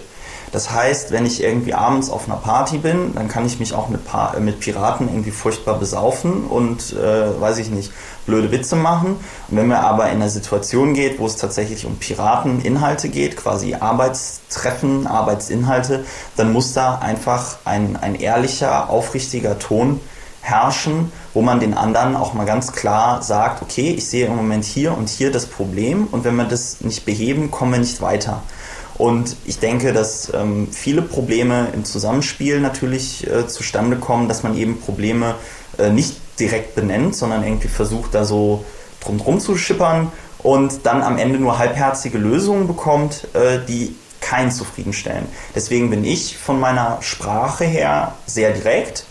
Das 0.53 0.71
heißt, 0.71 1.13
wenn 1.13 1.27
ich 1.27 1.43
irgendwie 1.43 1.75
abends 1.75 2.11
auf 2.11 2.27
einer 2.27 2.39
Party 2.39 2.79
bin, 2.79 3.15
dann 3.15 3.29
kann 3.29 3.47
ich 3.47 3.61
mich 3.61 3.75
auch 3.75 3.89
mit, 3.89 4.05
pa 4.05 4.35
äh, 4.35 4.41
mit 4.41 4.61
Piraten 4.61 5.09
irgendwie 5.09 5.31
furchtbar 5.31 5.79
besaufen 5.79 6.45
und, 6.45 6.95
äh, 6.95 7.41
weiß 7.41 7.59
ich 7.59 7.71
nicht, 7.71 7.93
blöde 8.27 8.51
Witze 8.51 8.77
machen. 8.77 9.17
Und 9.49 9.57
wenn 9.57 9.69
mir 9.69 9.81
aber 9.81 10.07
in 10.11 10.17
eine 10.17 10.31
Situation 10.31 10.95
geht, 10.95 11.19
wo 11.19 11.27
es 11.27 11.37
tatsächlich 11.37 11.85
um 11.87 11.97
Pirateninhalte 11.97 13.09
geht, 13.09 13.37
quasi 13.37 13.75
Arbeitstreffen, 13.75 15.07
Arbeitsinhalte, 15.07 16.05
dann 16.37 16.53
muss 16.53 16.73
da 16.73 16.99
einfach 16.99 17.59
ein, 17.65 17.97
ein 17.97 18.15
ehrlicher, 18.15 18.91
aufrichtiger 18.91 19.59
Ton 19.59 20.01
herrschen, 20.41 21.13
wo 21.35 21.43
man 21.43 21.61
den 21.61 21.75
anderen 21.75 22.17
auch 22.17 22.33
mal 22.33 22.47
ganz 22.47 22.73
klar 22.73 23.23
sagt, 23.23 23.63
okay, 23.63 23.91
ich 23.91 24.09
sehe 24.09 24.27
im 24.27 24.37
Moment 24.37 24.65
hier 24.65 24.97
und 24.97 25.09
hier 25.09 25.31
das 25.31 25.47
Problem 25.47 26.09
und 26.11 26.25
wenn 26.25 26.37
wir 26.37 26.45
das 26.45 26.81
nicht 26.81 27.05
beheben, 27.05 27.51
kommen 27.51 27.73
wir 27.73 27.79
nicht 27.81 28.01
weiter. 28.01 28.43
Und 28.99 29.37
ich 29.45 29.61
denke, 29.61 29.93
dass 29.93 30.33
ähm, 30.35 30.69
viele 30.73 31.03
Probleme 31.03 31.69
im 31.73 31.85
Zusammenspiel 31.85 32.61
natürlich 32.61 33.27
äh, 33.27 33.47
zustande 33.47 33.97
kommen, 33.97 34.29
dass 34.29 34.43
man 34.43 34.57
eben 34.57 34.81
Probleme 34.81 35.37
äh, 35.79 35.91
nicht 35.91 36.17
direkt 36.41 36.75
benennt, 36.75 37.15
sondern 37.15 37.45
irgendwie 37.45 37.69
versucht, 37.69 38.15
da 38.15 38.25
so 38.25 38.65
drum 39.01 39.41
zu 39.41 39.57
schippern 39.57 40.13
und 40.39 40.85
dann 40.85 41.03
am 41.03 41.17
Ende 41.17 41.39
nur 41.39 41.59
halbherzige 41.59 42.19
Lösungen 42.19 42.67
bekommt, 42.67 43.29
äh, 43.35 43.61
die 43.67 43.95
keinen 44.21 44.51
zufriedenstellen. 44.51 45.27
Deswegen 45.55 45.91
bin 45.91 46.05
ich 46.05 46.37
von 46.37 46.59
meiner 46.61 46.99
Sprache 47.01 47.65
her 47.65 48.15
sehr 48.27 48.53
direkt, 48.53 49.05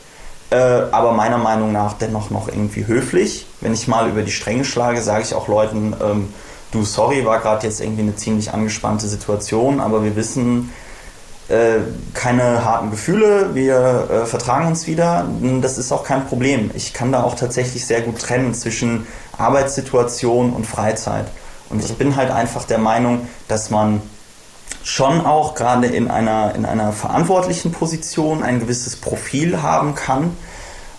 äh, 0.50 0.56
aber 0.56 1.13
meiner 1.13 1.38
Meinung 1.38 1.72
nach 1.72 1.94
dennoch 1.94 2.29
noch 2.29 2.48
irgendwie 2.48 2.86
höflich. 2.88 3.46
Wenn 3.62 3.74
ich 3.74 3.88
mal 3.88 4.10
über 4.10 4.22
die 4.22 4.32
Stränge 4.32 4.65
schlage, 4.65 5.01
sage 5.01 5.24
ich 5.24 5.34
auch 5.34 5.48
Leuten, 5.48 5.96
ähm, 6.01 6.34
du, 6.72 6.84
sorry, 6.84 7.26
war 7.26 7.40
gerade 7.40 7.66
jetzt 7.66 7.82
irgendwie 7.82 8.02
eine 8.02 8.16
ziemlich 8.16 8.54
angespannte 8.54 9.08
Situation, 9.08 9.80
aber 9.80 10.04
wir 10.04 10.16
wissen, 10.16 10.72
äh, 11.50 11.80
keine 12.14 12.66
harten 12.66 12.92
Gefühle, 12.92 13.56
wir 13.56 14.10
äh, 14.12 14.26
vertragen 14.26 14.68
uns 14.68 14.86
wieder. 14.86 15.30
Das 15.62 15.78
ist 15.78 15.92
auch 15.94 16.04
kein 16.04 16.28
Problem. 16.28 16.72
Ich 16.74 16.94
kann 16.94 17.12
da 17.12 17.24
auch 17.24 17.36
tatsächlich 17.36 17.86
sehr 17.86 18.02
gut 18.02 18.20
trennen 18.20 18.54
zwischen 18.54 19.08
Arbeitssituation 19.38 20.52
und 20.52 20.66
Freizeit. 20.66 21.28
Und 21.70 21.84
ich 21.84 21.96
bin 21.98 22.16
halt 22.16 22.32
einfach 22.32 22.66
der 22.66 22.80
Meinung, 22.80 23.28
dass 23.48 23.70
man 23.70 24.02
schon 24.84 25.26
auch 25.26 25.56
gerade 25.56 25.88
in 25.88 26.10
einer, 26.10 26.54
in 26.56 26.66
einer 26.66 26.92
verantwortlichen 26.92 27.72
Position 27.72 28.44
ein 28.44 28.60
gewisses 28.60 28.98
Profil 28.98 29.62
haben 29.62 29.96
kann 29.96 30.36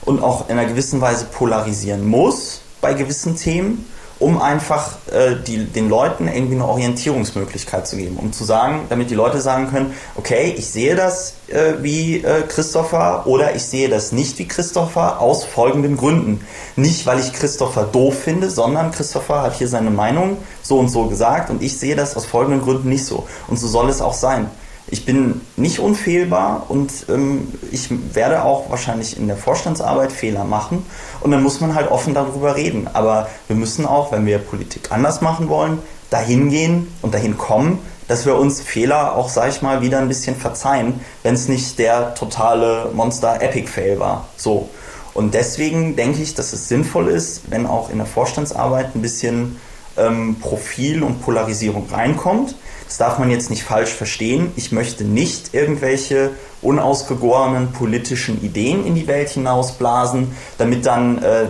und 0.03 0.23
auch 0.23 0.49
in 0.49 0.59
einer 0.59 0.69
gewissen 0.69 1.01
Weise 1.01 1.27
polarisieren 1.27 2.07
muss 2.07 2.63
bei 2.81 2.95
gewissen 2.95 3.37
Themen 3.37 3.87
um 4.19 4.41
einfach 4.41 4.97
äh, 5.13 5.37
die, 5.47 5.65
den 5.65 5.89
Leuten 5.89 6.27
irgendwie 6.27 6.57
eine 6.57 6.67
Orientierungsmöglichkeit 6.67 7.87
zu 7.87 7.97
geben, 7.97 8.17
um 8.17 8.33
zu 8.33 8.45
sagen, 8.45 8.87
damit 8.89 9.11
die 9.11 9.15
Leute 9.15 9.41
sagen 9.41 9.71
können, 9.71 9.95
okay, 10.17 10.55
ich 10.57 10.67
sehe 10.67 10.97
das 10.97 11.35
äh, 11.49 11.75
wie 11.83 12.23
äh, 12.25 12.43
Christopher 12.49 13.27
oder 13.27 13.55
ich 13.55 13.63
sehe 13.63 13.89
das 13.89 14.13
nicht 14.13 14.39
wie 14.39 14.49
Christopher 14.49 15.21
aus 15.21 15.45
folgenden 15.45 15.97
Gründen. 15.97 16.45
Nicht, 16.77 17.07
weil 17.07 17.21
ich 17.21 17.33
Christopher 17.33 17.85
doof 17.85 18.19
finde, 18.19 18.51
sondern 18.51 18.91
Christopher 18.91 19.43
hat 19.43 19.55
hier 19.55 19.69
seine 19.69 19.91
Meinung 19.91 20.39
so 20.63 20.79
und 20.79 20.89
so 20.89 21.07
gesagt 21.07 21.51
und 21.51 21.63
ich 21.63 21.79
sehe 21.79 21.95
das 21.95 22.17
aus 22.17 22.27
folgenden 22.27 22.63
Gründen 22.63 22.89
nicht 22.89 23.05
so. 23.05 23.27
Und 23.47 23.59
so 23.59 23.69
soll 23.69 23.89
es 23.89 24.01
auch 24.01 24.15
sein 24.15 24.51
ich 24.91 25.05
bin 25.05 25.41
nicht 25.57 25.81
unfehlbar 25.81 26.67
und 26.69 26.91
ähm, 27.09 27.53
ich 27.71 27.89
werde 28.15 28.45
auch 28.45 28.71
wahrscheinlich 28.71 29.19
in 29.19 29.27
der 29.27 29.37
Vorstandsarbeit 29.37 30.13
Fehler 30.13 30.45
machen 30.45 30.85
und 31.21 31.31
dann 31.31 31.43
muss 31.43 31.61
man 31.61 31.75
halt 31.75 31.91
offen 31.91 32.15
darüber 32.15 32.57
reden. 32.57 32.89
Aber 32.93 33.29
wir 33.49 33.57
müssen 33.57 33.85
auch, 33.85 34.13
wenn 34.13 34.25
wir 34.25 34.39
Politik 34.39 34.91
anders 34.91 35.21
machen 35.21 35.49
wollen, 35.49 35.79
dahin 36.11 36.49
gehen 36.49 36.89
und 37.03 37.13
dahin 37.13 37.37
kommen, 37.37 37.81
dass 38.07 38.25
wir 38.25 38.37
uns 38.37 38.63
Fehler 38.63 39.15
auch, 39.15 39.29
sag 39.29 39.51
ich 39.51 39.61
mal, 39.61 39.83
wieder 39.83 39.99
ein 39.99 40.09
bisschen 40.09 40.35
verzeihen, 40.35 41.01
wenn 41.23 41.35
es 41.35 41.49
nicht 41.49 41.79
der 41.79 42.15
totale 42.15 42.91
Monster-Epic-Fail 42.95 44.01
war. 44.01 44.27
So. 44.37 44.71
Und 45.13 45.35
deswegen 45.35 45.97
denke 45.97 46.23
ich, 46.23 46.35
dass 46.35 46.55
es 46.55 46.69
sinnvoll 46.69 47.09
ist, 47.09 47.51
wenn 47.51 47.67
auch 47.67 47.91
in 47.91 47.99
der 47.99 48.07
Vorstandsarbeit 48.07 48.95
ein 48.95 49.03
bisschen 49.03 49.61
ähm, 49.99 50.37
Profil 50.41 51.03
und 51.03 51.21
Polarisierung 51.21 51.89
reinkommt 51.91 52.55
das 52.89 52.97
darf 52.97 53.19
man 53.19 53.31
jetzt 53.31 53.51
nicht 53.51 53.65
falsch 53.65 53.91
verstehen. 53.91 54.51
Ich 54.57 54.73
möchte 54.73 55.05
nicht 55.05 55.53
irgendwelche 55.53 56.31
unausgegorenen 56.63 57.73
politischen 57.73 58.43
Ideen 58.43 58.87
in 58.87 58.95
die 58.95 59.07
Welt 59.07 59.29
hinausblasen, 59.29 60.35
damit 60.57 60.87
dann, 60.87 61.23
äh, 61.23 61.49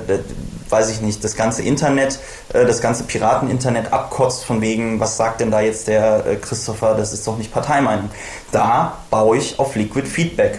weiß 0.68 0.90
ich 0.90 1.00
nicht, 1.00 1.22
das 1.22 1.36
ganze 1.36 1.62
Internet, 1.62 2.18
äh, 2.52 2.66
das 2.66 2.80
ganze 2.80 3.04
Pirateninternet 3.04 3.92
abkotzt 3.92 4.44
von 4.44 4.60
wegen, 4.60 4.98
was 4.98 5.16
sagt 5.16 5.40
denn 5.40 5.52
da 5.52 5.60
jetzt 5.60 5.86
der 5.86 6.26
äh, 6.26 6.36
Christopher, 6.36 6.96
das 6.96 7.12
ist 7.12 7.24
doch 7.24 7.38
nicht 7.38 7.52
Parteimeinung. 7.52 8.10
Da 8.50 8.98
baue 9.08 9.36
ich 9.36 9.60
auf 9.60 9.76
Liquid 9.76 10.08
Feedback. 10.08 10.58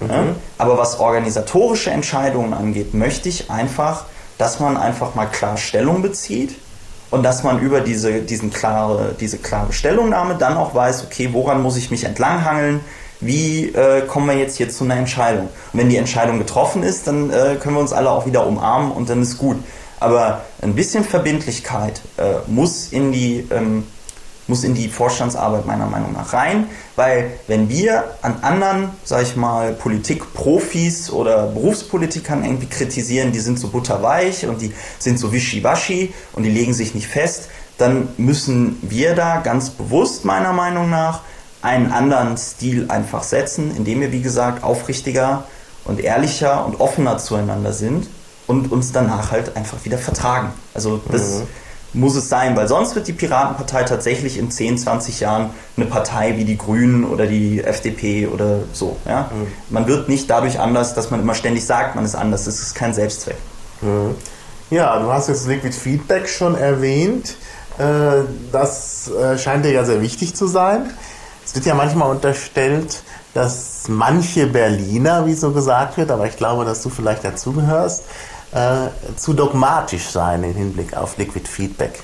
Mhm. 0.00 0.08
Ja? 0.08 0.24
Aber 0.56 0.78
was 0.78 1.00
organisatorische 1.00 1.90
Entscheidungen 1.90 2.54
angeht, 2.54 2.94
möchte 2.94 3.28
ich 3.28 3.50
einfach, 3.50 4.06
dass 4.38 4.58
man 4.58 4.78
einfach 4.78 5.14
mal 5.14 5.26
klar 5.26 5.58
Stellung 5.58 6.00
bezieht 6.00 6.56
und 7.10 7.22
dass 7.22 7.42
man 7.42 7.60
über 7.60 7.80
diese, 7.80 8.20
diesen 8.20 8.50
klare, 8.50 9.14
diese 9.18 9.38
klare 9.38 9.72
Stellungnahme 9.72 10.36
dann 10.36 10.56
auch 10.56 10.74
weiß, 10.74 11.04
okay, 11.04 11.30
woran 11.32 11.62
muss 11.62 11.76
ich 11.76 11.90
mich 11.90 12.04
entlanghangeln, 12.04 12.80
wie 13.20 13.66
äh, 13.68 14.02
kommen 14.06 14.26
wir 14.26 14.36
jetzt 14.36 14.56
hier 14.56 14.68
zu 14.68 14.84
einer 14.84 14.96
Entscheidung. 14.96 15.48
Und 15.72 15.80
wenn 15.80 15.88
die 15.88 15.96
Entscheidung 15.96 16.38
getroffen 16.38 16.82
ist, 16.82 17.06
dann 17.06 17.30
äh, 17.30 17.56
können 17.60 17.76
wir 17.76 17.80
uns 17.80 17.92
alle 17.92 18.10
auch 18.10 18.26
wieder 18.26 18.46
umarmen 18.46 18.92
und 18.92 19.08
dann 19.08 19.22
ist 19.22 19.38
gut. 19.38 19.56
Aber 20.00 20.42
ein 20.60 20.74
bisschen 20.74 21.04
Verbindlichkeit 21.04 22.02
äh, 22.16 22.34
muss 22.50 22.88
in 22.88 23.12
die 23.12 23.46
ähm, 23.50 23.84
muss 24.46 24.64
in 24.64 24.74
die 24.74 24.88
Vorstandsarbeit 24.88 25.66
meiner 25.66 25.86
Meinung 25.86 26.12
nach 26.12 26.32
rein, 26.32 26.66
weil 26.96 27.32
wenn 27.48 27.68
wir 27.68 28.04
an 28.22 28.36
anderen, 28.42 28.90
sag 29.04 29.22
ich 29.22 29.36
mal, 29.36 29.72
Politikprofis 29.72 31.10
oder 31.10 31.46
Berufspolitikern 31.48 32.44
irgendwie 32.44 32.66
kritisieren, 32.66 33.32
die 33.32 33.40
sind 33.40 33.58
so 33.58 33.68
butterweich 33.68 34.46
und 34.46 34.60
die 34.60 34.72
sind 34.98 35.18
so 35.18 35.32
wischiwaschi 35.32 36.14
und 36.32 36.44
die 36.44 36.50
legen 36.50 36.74
sich 36.74 36.94
nicht 36.94 37.08
fest, 37.08 37.48
dann 37.78 38.08
müssen 38.16 38.78
wir 38.82 39.14
da 39.14 39.40
ganz 39.40 39.70
bewusst 39.70 40.24
meiner 40.24 40.52
Meinung 40.52 40.88
nach 40.88 41.20
einen 41.62 41.90
anderen 41.90 42.36
Stil 42.36 42.86
einfach 42.88 43.24
setzen, 43.24 43.74
indem 43.76 44.00
wir, 44.00 44.12
wie 44.12 44.22
gesagt, 44.22 44.62
aufrichtiger 44.62 45.44
und 45.84 46.00
ehrlicher 46.00 46.64
und 46.64 46.80
offener 46.80 47.18
zueinander 47.18 47.72
sind 47.72 48.06
und 48.46 48.70
uns 48.70 48.92
danach 48.92 49.32
halt 49.32 49.56
einfach 49.56 49.84
wieder 49.84 49.98
vertragen. 49.98 50.52
Also 50.74 51.00
das 51.10 51.40
mhm 51.40 51.46
muss 51.94 52.16
es 52.16 52.28
sein, 52.28 52.56
weil 52.56 52.68
sonst 52.68 52.94
wird 52.94 53.06
die 53.06 53.12
Piratenpartei 53.12 53.84
tatsächlich 53.84 54.38
in 54.38 54.50
10, 54.50 54.78
20 54.78 55.20
Jahren 55.20 55.50
eine 55.76 55.86
Partei 55.86 56.36
wie 56.36 56.44
die 56.44 56.58
Grünen 56.58 57.04
oder 57.04 57.26
die 57.26 57.62
FDP 57.62 58.26
oder 58.26 58.60
so. 58.72 58.96
Ja? 59.06 59.30
Mhm. 59.32 59.46
Man 59.70 59.86
wird 59.86 60.08
nicht 60.08 60.28
dadurch 60.28 60.58
anders, 60.58 60.94
dass 60.94 61.10
man 61.10 61.20
immer 61.20 61.34
ständig 61.34 61.64
sagt, 61.64 61.94
man 61.94 62.04
ist 62.04 62.14
anders. 62.14 62.44
Das 62.44 62.60
ist 62.60 62.74
kein 62.74 62.92
Selbstzweck. 62.92 63.36
Mhm. 63.80 64.14
Ja, 64.70 64.98
du 64.98 65.12
hast 65.12 65.28
jetzt 65.28 65.46
Liquid 65.46 65.76
Feedback 65.76 66.28
schon 66.28 66.56
erwähnt. 66.56 67.36
Äh, 67.78 68.24
das 68.50 69.10
äh, 69.10 69.38
scheint 69.38 69.64
dir 69.64 69.72
ja 69.72 69.84
sehr 69.84 70.02
wichtig 70.02 70.34
zu 70.34 70.46
sein. 70.46 70.90
Es 71.44 71.54
wird 71.54 71.66
ja 71.66 71.74
manchmal 71.74 72.10
unterstellt, 72.10 73.02
dass 73.34 73.82
manche 73.88 74.46
Berliner, 74.46 75.26
wie 75.26 75.34
so 75.34 75.52
gesagt 75.52 75.96
wird, 75.96 76.10
aber 76.10 76.26
ich 76.26 76.36
glaube, 76.36 76.64
dass 76.64 76.82
du 76.82 76.88
vielleicht 76.88 77.24
dazugehörst, 77.24 78.04
äh, 78.54 78.88
zu 79.16 79.34
dogmatisch 79.34 80.08
sein 80.08 80.44
im 80.44 80.54
Hinblick 80.54 80.96
auf 80.96 81.18
Liquid 81.18 81.48
Feedback. 81.48 82.00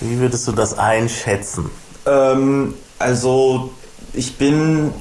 Wie 0.00 0.18
würdest 0.18 0.48
du 0.48 0.52
das 0.52 0.76
einschätzen? 0.76 1.70
Ähm, 2.06 2.74
also 2.98 3.70
ich 4.12 4.36
bin 4.36 4.92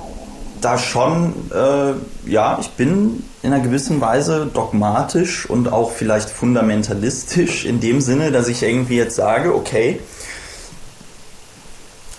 da 0.62 0.78
schon, 0.78 1.34
äh, 1.54 1.94
ja, 2.30 2.58
ich 2.62 2.70
bin 2.72 3.24
in 3.42 3.54
einer 3.54 3.64
gewissen 3.64 4.00
Weise 4.00 4.50
dogmatisch 4.54 5.50
und 5.50 5.72
auch 5.72 5.92
vielleicht 5.92 6.30
fundamentalistisch 6.30 7.66
in 7.66 7.80
dem 7.82 8.00
Sinne, 8.00 8.32
dass 8.32 8.48
ich 8.48 8.64
irgendwie 8.64 8.96
jetzt 8.98 9.16
sage, 9.16 9.54
okay, 9.54 10.00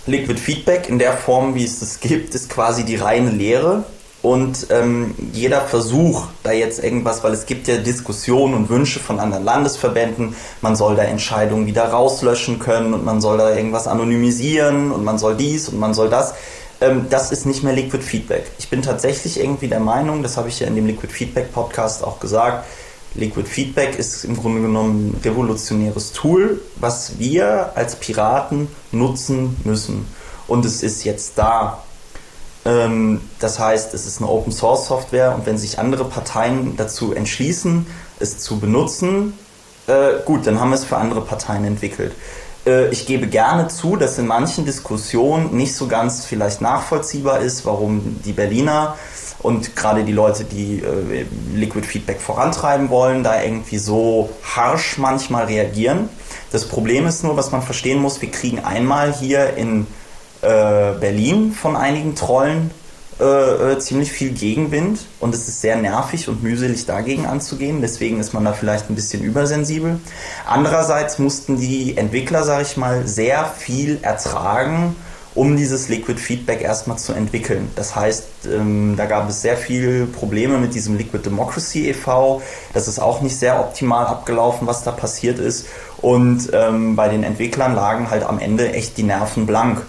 Liquid 0.06 0.38
Feedback 0.38 0.88
in 0.90 0.98
der 0.98 1.14
Form, 1.14 1.54
wie 1.54 1.64
es 1.64 1.80
es 1.80 2.00
gibt, 2.00 2.34
ist 2.34 2.50
quasi 2.50 2.84
die 2.84 2.96
reine 2.96 3.30
Lehre. 3.30 3.84
Und 4.24 4.68
ähm, 4.70 5.14
jeder 5.34 5.60
Versuch, 5.60 6.28
da 6.44 6.52
jetzt 6.52 6.82
irgendwas, 6.82 7.22
weil 7.22 7.34
es 7.34 7.44
gibt 7.44 7.68
ja 7.68 7.76
Diskussionen 7.76 8.54
und 8.54 8.70
Wünsche 8.70 8.98
von 8.98 9.20
anderen 9.20 9.44
Landesverbänden, 9.44 10.34
man 10.62 10.76
soll 10.76 10.96
da 10.96 11.02
Entscheidungen 11.02 11.66
wieder 11.66 11.84
rauslöschen 11.84 12.58
können 12.58 12.94
und 12.94 13.04
man 13.04 13.20
soll 13.20 13.36
da 13.36 13.54
irgendwas 13.54 13.86
anonymisieren 13.86 14.92
und 14.92 15.04
man 15.04 15.18
soll 15.18 15.36
dies 15.36 15.68
und 15.68 15.78
man 15.78 15.92
soll 15.92 16.08
das. 16.08 16.32
Ähm, 16.80 17.04
das 17.10 17.32
ist 17.32 17.44
nicht 17.44 17.62
mehr 17.62 17.74
Liquid 17.74 18.02
Feedback. 18.02 18.50
Ich 18.56 18.70
bin 18.70 18.80
tatsächlich 18.80 19.38
irgendwie 19.38 19.68
der 19.68 19.80
Meinung, 19.80 20.22
das 20.22 20.38
habe 20.38 20.48
ich 20.48 20.58
ja 20.58 20.68
in 20.68 20.74
dem 20.74 20.86
Liquid 20.86 21.12
Feedback 21.12 21.52
Podcast 21.52 22.02
auch 22.02 22.18
gesagt, 22.18 22.64
Liquid 23.16 23.46
Feedback 23.46 23.98
ist 23.98 24.24
im 24.24 24.38
Grunde 24.38 24.62
genommen 24.62 25.10
ein 25.10 25.20
revolutionäres 25.22 26.12
Tool, 26.12 26.62
was 26.76 27.18
wir 27.18 27.72
als 27.74 27.96
Piraten 27.96 28.68
nutzen 28.90 29.58
müssen. 29.64 30.06
Und 30.46 30.64
es 30.64 30.82
ist 30.82 31.04
jetzt 31.04 31.36
da. 31.36 31.82
Ähm, 32.64 33.20
das 33.40 33.58
heißt, 33.58 33.94
es 33.94 34.06
ist 34.06 34.18
eine 34.18 34.30
Open 34.30 34.52
Source 34.52 34.86
Software 34.86 35.34
und 35.34 35.46
wenn 35.46 35.58
sich 35.58 35.78
andere 35.78 36.04
Parteien 36.04 36.76
dazu 36.76 37.12
entschließen, 37.12 37.86
es 38.20 38.38
zu 38.38 38.58
benutzen, 38.58 39.34
äh, 39.86 40.22
gut, 40.24 40.46
dann 40.46 40.60
haben 40.60 40.70
wir 40.70 40.76
es 40.76 40.84
für 40.84 40.96
andere 40.96 41.20
Parteien 41.20 41.64
entwickelt. 41.64 42.12
Äh, 42.66 42.88
ich 42.88 43.06
gebe 43.06 43.26
gerne 43.26 43.68
zu, 43.68 43.96
dass 43.96 44.18
in 44.18 44.26
manchen 44.26 44.64
Diskussionen 44.64 45.54
nicht 45.56 45.74
so 45.74 45.86
ganz 45.86 46.24
vielleicht 46.24 46.60
nachvollziehbar 46.60 47.40
ist, 47.40 47.66
warum 47.66 48.20
die 48.24 48.32
Berliner 48.32 48.96
und 49.40 49.76
gerade 49.76 50.04
die 50.04 50.12
Leute, 50.12 50.44
die 50.44 50.80
äh, 50.80 51.26
Liquid 51.54 51.86
Feedback 51.86 52.20
vorantreiben 52.20 52.88
wollen, 52.88 53.22
da 53.22 53.42
irgendwie 53.42 53.76
so 53.78 54.30
harsch 54.42 54.96
manchmal 54.96 55.44
reagieren. 55.44 56.08
Das 56.50 56.66
Problem 56.66 57.06
ist 57.06 57.24
nur, 57.24 57.36
was 57.36 57.50
man 57.52 57.60
verstehen 57.60 58.00
muss, 58.00 58.22
wir 58.22 58.30
kriegen 58.30 58.60
einmal 58.60 59.12
hier 59.12 59.56
in 59.56 59.86
äh, 60.44 60.98
Berlin 61.00 61.52
von 61.52 61.76
einigen 61.76 62.14
Trollen 62.14 62.70
äh, 63.20 63.72
äh, 63.72 63.78
ziemlich 63.78 64.10
viel 64.10 64.30
Gegenwind 64.32 65.06
und 65.20 65.32
es 65.36 65.46
ist 65.46 65.60
sehr 65.60 65.76
nervig 65.76 66.28
und 66.28 66.42
mühselig 66.42 66.84
dagegen 66.84 67.26
anzugehen. 67.26 67.80
Deswegen 67.80 68.18
ist 68.18 68.34
man 68.34 68.44
da 68.44 68.52
vielleicht 68.52 68.90
ein 68.90 68.96
bisschen 68.96 69.22
übersensibel. 69.22 70.00
Andererseits 70.46 71.20
mussten 71.20 71.56
die 71.56 71.96
Entwickler, 71.96 72.42
sage 72.42 72.64
ich 72.64 72.76
mal, 72.76 73.06
sehr 73.06 73.44
viel 73.44 74.00
ertragen, 74.02 74.96
um 75.36 75.56
dieses 75.56 75.88
Liquid 75.88 76.20
Feedback 76.20 76.60
erstmal 76.60 76.98
zu 76.98 77.12
entwickeln. 77.12 77.70
Das 77.76 77.94
heißt, 77.94 78.24
ähm, 78.52 78.94
da 78.96 79.06
gab 79.06 79.28
es 79.28 79.42
sehr 79.42 79.56
viele 79.56 80.06
Probleme 80.06 80.58
mit 80.58 80.74
diesem 80.74 80.96
Liquid 80.96 81.24
Democracy 81.24 81.90
e.V. 81.90 82.42
Das 82.72 82.88
ist 82.88 82.98
auch 82.98 83.20
nicht 83.20 83.36
sehr 83.36 83.60
optimal 83.60 84.06
abgelaufen, 84.06 84.66
was 84.66 84.82
da 84.82 84.90
passiert 84.90 85.38
ist. 85.38 85.66
Und 85.98 86.50
ähm, 86.52 86.96
bei 86.96 87.08
den 87.08 87.22
Entwicklern 87.22 87.76
lagen 87.76 88.10
halt 88.10 88.24
am 88.24 88.40
Ende 88.40 88.72
echt 88.72 88.96
die 88.96 89.04
Nerven 89.04 89.46
blank. 89.46 89.82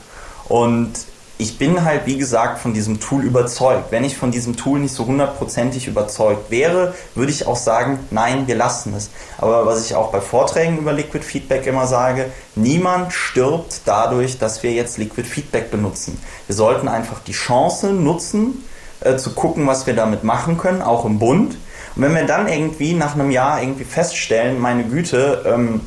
Und 0.48 0.94
ich 1.38 1.58
bin 1.58 1.84
halt, 1.84 2.06
wie 2.06 2.18
gesagt, 2.18 2.60
von 2.60 2.74
diesem 2.74 3.02
Tool 3.02 3.24
überzeugt. 3.24 3.92
Wenn 3.92 4.06
ich 4.06 4.16
von 4.16 4.32
diesem 4.32 4.56
Tool 4.56 4.80
nicht 4.80 4.94
so 4.94 5.06
hundertprozentig 5.06 5.88
überzeugt 5.88 6.50
wäre, 6.50 6.94
würde 7.14 7.32
ich 7.32 7.46
auch 7.46 7.58
sagen, 7.58 8.00
nein, 8.10 8.48
wir 8.48 8.56
lassen 8.56 8.94
es. 8.96 9.10
Aber 9.38 9.66
was 9.66 9.86
ich 9.86 9.96
auch 9.96 10.12
bei 10.12 10.22
Vorträgen 10.22 10.78
über 10.78 10.94
Liquid 10.94 11.26
Feedback 11.26 11.68
immer 11.68 11.88
sage, 11.88 12.32
niemand 12.56 13.12
stirbt 13.12 13.82
dadurch, 13.84 14.40
dass 14.40 14.64
wir 14.64 14.72
jetzt 14.72 14.98
Liquid 14.98 15.28
Feedback 15.28 15.72
benutzen. 15.72 16.22
Wir 16.48 16.56
sollten 16.56 16.88
einfach 16.88 17.20
die 17.20 17.34
Chance 17.34 17.88
nutzen, 17.88 18.64
äh, 19.02 19.18
zu 19.18 19.34
gucken, 19.34 19.68
was 19.68 19.88
wir 19.88 19.94
damit 19.94 20.24
machen 20.24 20.58
können, 20.58 20.82
auch 20.82 21.04
im 21.04 21.20
Bund. 21.20 21.58
Und 21.96 22.02
wenn 22.02 22.16
wir 22.16 22.26
dann 22.26 22.48
irgendwie 22.48 22.94
nach 22.94 23.16
einem 23.16 23.30
Jahr 23.30 23.62
irgendwie 23.62 23.84
feststellen, 23.84 24.60
meine 24.60 24.86
Güte, 24.86 25.44
ähm, 25.46 25.82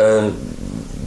äh, 0.00 0.30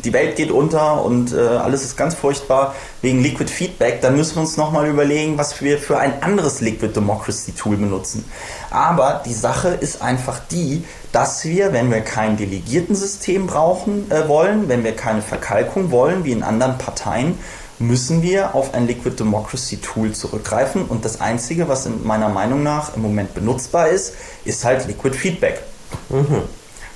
die 0.04 0.14
Welt 0.14 0.36
geht 0.36 0.52
unter 0.52 1.04
und 1.04 1.34
äh, 1.34 1.40
alles 1.40 1.84
ist 1.84 1.96
ganz 1.96 2.16
furchtbar 2.16 2.76
wegen 3.02 3.22
Liquid 3.22 3.50
Feedback, 3.50 4.02
dann 4.02 4.16
müssen 4.16 4.36
wir 4.36 4.42
uns 4.42 4.58
nochmal 4.58 4.88
überlegen, 4.88 5.38
was 5.38 5.62
wir 5.62 5.78
für 5.78 5.98
ein 5.98 6.22
anderes 6.22 6.62
Liquid 6.62 6.94
Democracy 6.94 7.54
Tool 7.54 7.78
benutzen. 7.78 8.26
Aber 8.70 9.22
die 9.26 9.34
Sache 9.34 9.70
ist 9.70 10.02
einfach 10.02 10.40
die, 10.52 10.84
dass 11.12 11.46
wir, 11.46 11.74
wenn 11.74 11.90
wir 11.90 12.02
kein 12.02 12.38
Delegiertensystem 12.38 13.48
brauchen 13.48 14.12
äh, 14.12 14.28
wollen, 14.28 14.68
wenn 14.68 14.84
wir 14.84 14.96
keine 14.96 15.22
Verkalkung 15.22 15.92
wollen, 15.92 16.26
wie 16.26 16.32
in 16.32 16.44
anderen 16.44 16.78
Parteien, 16.78 17.38
müssen 17.80 18.22
wir 18.22 18.56
auf 18.56 18.74
ein 18.74 18.88
Liquid 18.88 19.16
Democracy 19.18 19.78
Tool 19.78 20.12
zurückgreifen 20.12 20.86
und 20.86 21.06
das 21.06 21.22
Einzige, 21.22 21.68
was 21.68 21.86
in 21.86 22.06
meiner 22.06 22.30
Meinung 22.30 22.64
nach 22.64 22.96
im 22.96 23.02
Moment 23.02 23.34
benutzbar 23.34 23.90
ist, 23.90 24.14
ist 24.46 24.64
halt 24.64 24.88
Liquid 24.88 25.16
Feedback. 25.16 25.62
Mhm. 26.10 26.44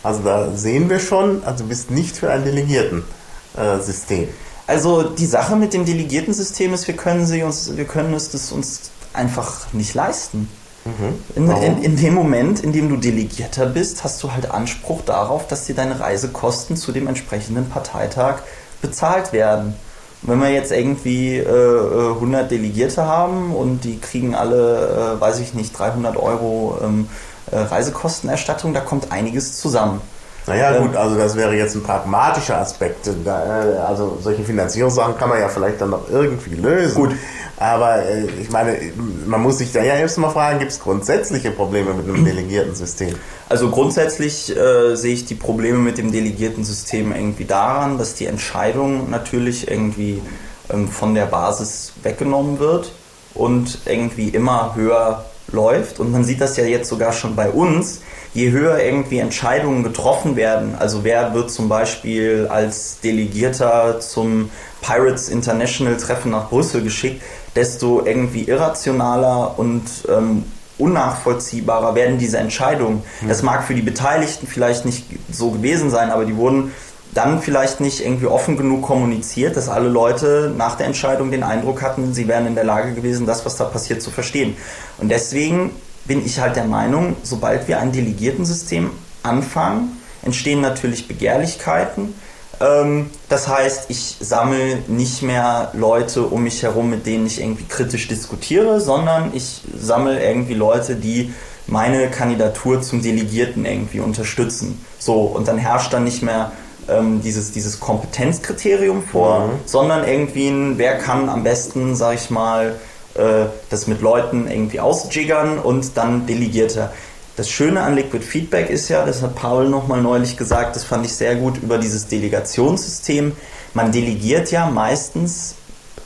Also 0.07 0.21
da 0.23 0.51
sehen 0.55 0.89
wir 0.89 0.99
schon, 0.99 1.43
also 1.43 1.65
du 1.65 1.69
bist 1.69 1.91
nicht 1.91 2.15
für 2.15 2.31
ein 2.31 2.45
Delegierten-System. 2.45 4.23
Äh, 4.23 4.27
also 4.65 5.03
die 5.03 5.25
Sache 5.25 5.57
mit 5.57 5.73
dem 5.73 5.83
Delegierten-System 5.83 6.73
ist, 6.73 6.87
wir 6.87 6.95
können, 6.95 7.25
sie 7.25 7.43
uns, 7.43 7.75
wir 7.75 7.83
können 7.83 8.13
es 8.13 8.29
das 8.29 8.53
uns 8.53 8.89
einfach 9.11 9.73
nicht 9.73 9.93
leisten. 9.93 10.47
Mhm. 10.85 11.19
In, 11.35 11.51
in, 11.51 11.83
in, 11.83 11.97
dem 11.97 12.13
Moment, 12.13 12.61
in 12.61 12.71
dem 12.71 12.87
du 12.87 12.95
Delegierter 12.95 13.65
bist, 13.65 14.05
hast 14.05 14.23
du 14.23 14.31
halt 14.31 14.49
Anspruch 14.49 15.01
darauf, 15.01 15.45
dass 15.45 15.65
dir 15.65 15.75
deine 15.75 15.99
Reisekosten 15.99 16.77
zu 16.77 16.93
dem 16.93 17.07
entsprechenden 17.07 17.67
Parteitag 17.69 18.43
bezahlt 18.81 19.33
werden. 19.33 19.75
Und 20.21 20.29
wenn 20.29 20.39
wir 20.39 20.51
jetzt 20.51 20.71
irgendwie 20.71 21.35
äh, 21.35 22.11
100 22.13 22.45
äh, 22.45 22.47
Delegierte 22.47 23.05
haben 23.05 23.53
und 23.53 23.83
die 23.83 23.99
kriegen 23.99 24.35
alle, 24.35 25.17
äh, 25.17 25.21
weiß 25.21 25.39
ich 25.39 25.53
nicht, 25.53 25.77
300 25.77 26.15
Euro 26.15 26.79
ähm, 26.81 27.09
äh, 27.09 27.36
Reisekostenerstattung, 27.51 28.73
da 28.73 28.81
kommt 28.81 29.11
einiges 29.11 29.57
zusammen. 29.57 30.01
Naja, 30.47 30.79
gut, 30.79 30.91
ähm, 30.91 30.97
also 30.97 31.17
das 31.17 31.35
wäre 31.35 31.55
jetzt 31.55 31.75
ein 31.75 31.83
pragmatischer 31.83 32.57
Aspekt. 32.57 33.07
Äh, 33.07 33.29
also 33.29 34.17
solche 34.21 34.43
Finanzierungssachen 34.43 35.17
kann 35.17 35.29
man 35.29 35.39
ja 35.39 35.49
vielleicht 35.49 35.81
dann 35.81 35.91
noch 35.91 36.09
irgendwie 36.09 36.55
lösen. 36.55 36.95
Gut. 36.95 37.11
Aber 37.57 38.03
äh, 38.03 38.25
ich 38.41 38.49
meine, 38.49 38.77
man 39.25 39.41
muss 39.41 39.57
sich 39.57 39.73
da 39.73 39.83
ja 39.83 39.95
erst 39.95 40.17
mal 40.17 40.29
fragen, 40.29 40.59
gibt 40.59 40.71
es 40.71 40.79
grundsätzliche 40.79 41.51
Probleme 41.51 41.93
mit 41.93 42.07
einem 42.07 42.23
delegierten 42.23 42.75
System? 42.75 43.15
Also 43.49 43.69
grundsätzlich 43.69 44.55
äh, 44.55 44.95
sehe 44.95 45.13
ich 45.13 45.25
die 45.25 45.35
Probleme 45.35 45.79
mit 45.79 45.97
dem 45.97 46.11
delegierten 46.11 46.63
System 46.63 47.11
irgendwie 47.11 47.45
daran, 47.45 47.97
dass 47.97 48.13
die 48.13 48.25
Entscheidung 48.25 49.09
natürlich 49.09 49.69
irgendwie 49.69 50.21
ähm, 50.69 50.87
von 50.87 51.13
der 51.13 51.25
Basis 51.25 51.93
weggenommen 52.03 52.59
wird 52.59 52.91
und 53.33 53.79
irgendwie 53.85 54.29
immer 54.29 54.75
höher 54.75 55.25
läuft. 55.51 55.99
Und 55.99 56.11
man 56.11 56.23
sieht 56.23 56.41
das 56.41 56.57
ja 56.57 56.65
jetzt 56.65 56.89
sogar 56.89 57.13
schon 57.13 57.35
bei 57.35 57.49
uns. 57.49 58.01
Je 58.33 58.51
höher 58.51 58.79
irgendwie 58.79 59.19
Entscheidungen 59.19 59.83
getroffen 59.83 60.35
werden, 60.35 60.75
also 60.77 61.03
wer 61.03 61.33
wird 61.33 61.49
zum 61.49 61.69
Beispiel 61.69 62.47
als 62.49 62.99
Delegierter 62.99 63.99
zum 63.99 64.49
Pirates 64.81 65.29
International 65.29 65.97
Treffen 65.97 66.31
nach 66.31 66.49
Brüssel 66.49 66.83
geschickt, 66.83 67.23
desto 67.55 68.05
irgendwie 68.05 68.43
irrationaler 68.43 69.57
und 69.57 69.83
ähm, 70.07 70.43
unnachvollziehbarer 70.77 71.95
werden 71.95 72.17
diese 72.17 72.37
Entscheidungen. 72.37 73.01
Mhm. 73.21 73.29
Das 73.29 73.41
mag 73.41 73.63
für 73.63 73.73
die 73.73 73.81
Beteiligten 73.81 74.45
vielleicht 74.47 74.85
nicht 74.85 75.05
so 75.31 75.51
gewesen 75.51 75.89
sein, 75.89 76.11
aber 76.11 76.25
die 76.25 76.35
wurden 76.35 76.71
dann 77.13 77.41
vielleicht 77.41 77.79
nicht 77.79 78.03
irgendwie 78.03 78.27
offen 78.27 78.57
genug 78.57 78.83
kommuniziert, 78.83 79.57
dass 79.57 79.69
alle 79.69 79.89
Leute 79.89 80.53
nach 80.55 80.75
der 80.75 80.87
Entscheidung 80.87 81.31
den 81.31 81.43
Eindruck 81.43 81.81
hatten, 81.81 82.13
sie 82.13 82.27
wären 82.27 82.45
in 82.47 82.55
der 82.55 82.63
Lage 82.63 82.93
gewesen, 82.93 83.25
das, 83.25 83.45
was 83.45 83.55
da 83.55 83.65
passiert, 83.65 84.01
zu 84.01 84.11
verstehen. 84.11 84.55
Und 84.97 85.09
deswegen 85.09 85.71
bin 86.05 86.25
ich 86.25 86.39
halt 86.39 86.55
der 86.55 86.65
Meinung, 86.65 87.15
sobald 87.23 87.67
wir 87.67 87.79
ein 87.79 87.91
Delegiertensystem 87.91 88.91
anfangen, 89.23 90.01
entstehen 90.23 90.61
natürlich 90.61 91.07
Begehrlichkeiten. 91.07 92.13
Ähm, 92.59 93.09
das 93.29 93.47
heißt, 93.47 93.89
ich 93.89 94.17
sammle 94.19 94.79
nicht 94.87 95.21
mehr 95.21 95.71
Leute 95.73 96.23
um 96.23 96.43
mich 96.43 96.63
herum, 96.63 96.89
mit 96.89 97.05
denen 97.05 97.27
ich 97.27 97.39
irgendwie 97.41 97.65
kritisch 97.65 98.07
diskutiere, 98.07 98.79
sondern 98.79 99.31
ich 99.33 99.61
sammle 99.77 100.23
irgendwie 100.23 100.53
Leute, 100.53 100.95
die 100.95 101.33
meine 101.67 102.09
Kandidatur 102.09 102.81
zum 102.81 103.01
Delegierten 103.01 103.65
irgendwie 103.65 103.99
unterstützen. 103.99 104.83
So, 104.99 105.21
und 105.21 105.47
dann 105.47 105.57
herrscht 105.57 105.93
dann 105.93 106.05
nicht 106.05 106.23
mehr 106.23 106.51
ähm, 106.89 107.21
dieses, 107.21 107.51
dieses 107.51 107.79
Kompetenzkriterium 107.79 109.03
vor, 109.03 109.47
mhm. 109.47 109.51
sondern 109.65 110.07
irgendwie 110.07 110.47
ein, 110.47 110.77
wer 110.77 110.97
kann 110.97 111.29
am 111.29 111.43
besten, 111.43 111.95
sag 111.95 112.15
ich 112.15 112.29
mal, 112.29 112.75
äh, 113.15 113.45
das 113.69 113.87
mit 113.87 114.01
Leuten 114.01 114.49
irgendwie 114.49 114.79
ausjiggern 114.79 115.59
und 115.59 115.97
dann 115.97 116.25
Delegierte. 116.25 116.91
Das 117.35 117.49
Schöne 117.49 117.81
an 117.81 117.95
Liquid 117.95 118.23
Feedback 118.23 118.69
ist 118.69 118.89
ja, 118.89 119.05
das 119.05 119.21
hat 119.21 119.35
Paul 119.35 119.69
nochmal 119.69 120.01
neulich 120.01 120.37
gesagt, 120.37 120.75
das 120.75 120.83
fand 120.83 121.05
ich 121.05 121.13
sehr 121.13 121.35
gut 121.35 121.57
über 121.61 121.77
dieses 121.77 122.07
Delegationssystem. 122.07 123.33
Man 123.73 123.91
delegiert 123.91 124.51
ja 124.51 124.69
meistens 124.69 125.55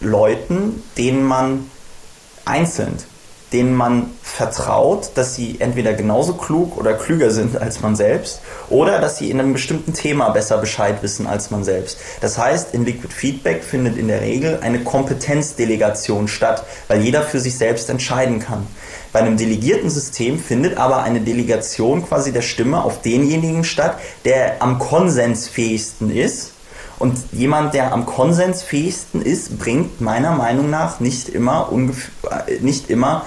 Leuten, 0.01 0.83
denen 0.97 1.23
man 1.23 1.69
einzeln 2.43 2.97
denen 3.53 3.75
man 3.75 4.11
vertraut, 4.23 5.11
dass 5.15 5.35
sie 5.35 5.57
entweder 5.59 5.93
genauso 5.93 6.33
klug 6.33 6.77
oder 6.77 6.93
klüger 6.93 7.31
sind 7.31 7.57
als 7.57 7.81
man 7.81 7.95
selbst 7.95 8.41
oder 8.69 8.99
dass 8.99 9.17
sie 9.17 9.29
in 9.29 9.39
einem 9.39 9.53
bestimmten 9.53 9.93
Thema 9.93 10.29
besser 10.29 10.57
Bescheid 10.57 11.03
wissen 11.03 11.27
als 11.27 11.51
man 11.51 11.63
selbst. 11.63 11.97
Das 12.21 12.37
heißt, 12.37 12.73
in 12.73 12.85
Liquid 12.85 13.13
Feedback 13.13 13.63
findet 13.63 13.97
in 13.97 14.07
der 14.07 14.21
Regel 14.21 14.59
eine 14.61 14.79
Kompetenzdelegation 14.79 16.29
statt, 16.29 16.63
weil 16.87 17.01
jeder 17.01 17.23
für 17.23 17.41
sich 17.41 17.57
selbst 17.57 17.89
entscheiden 17.89 18.39
kann. 18.39 18.65
Bei 19.11 19.19
einem 19.19 19.35
delegierten 19.35 19.89
System 19.89 20.39
findet 20.39 20.77
aber 20.77 21.03
eine 21.03 21.19
Delegation 21.19 22.07
quasi 22.07 22.31
der 22.31 22.41
Stimme 22.41 22.83
auf 22.83 23.01
denjenigen 23.01 23.65
statt, 23.65 23.97
der 24.23 24.61
am 24.61 24.79
konsensfähigsten 24.79 26.09
ist 26.09 26.51
und 27.01 27.17
jemand, 27.31 27.73
der 27.73 27.93
am 27.93 28.05
konsensfähigsten 28.05 29.23
ist, 29.23 29.57
bringt 29.57 30.01
meiner 30.01 30.33
Meinung 30.35 30.69
nach 30.69 30.99
nicht 30.99 31.29
immer, 31.29 31.69
äh, 31.71 32.59
nicht 32.61 32.91
immer 32.91 33.25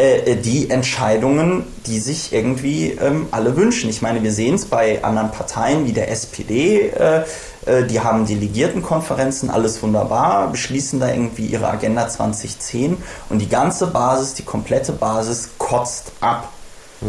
äh, 0.00 0.36
die 0.36 0.70
Entscheidungen, 0.70 1.64
die 1.86 1.98
sich 1.98 2.32
irgendwie 2.32 2.92
ähm, 2.92 3.28
alle 3.30 3.56
wünschen. 3.56 3.90
Ich 3.90 4.02
meine, 4.02 4.22
wir 4.22 4.32
sehen 4.32 4.54
es 4.54 4.64
bei 4.64 5.04
anderen 5.04 5.30
Parteien 5.30 5.86
wie 5.86 5.92
der 5.92 6.10
SPD, 6.10 6.88
äh, 6.88 7.22
äh, 7.66 7.84
die 7.86 8.00
haben 8.00 8.26
Delegiertenkonferenzen, 8.26 9.50
alles 9.50 9.82
wunderbar, 9.82 10.48
beschließen 10.50 11.00
da 11.00 11.08
irgendwie 11.08 11.46
ihre 11.46 11.68
Agenda 11.68 12.08
2010 12.08 12.96
und 13.28 13.38
die 13.40 13.48
ganze 13.48 13.88
Basis, 13.88 14.34
die 14.34 14.44
komplette 14.44 14.92
Basis 14.92 15.50
kotzt 15.58 16.12
ab. 16.20 16.50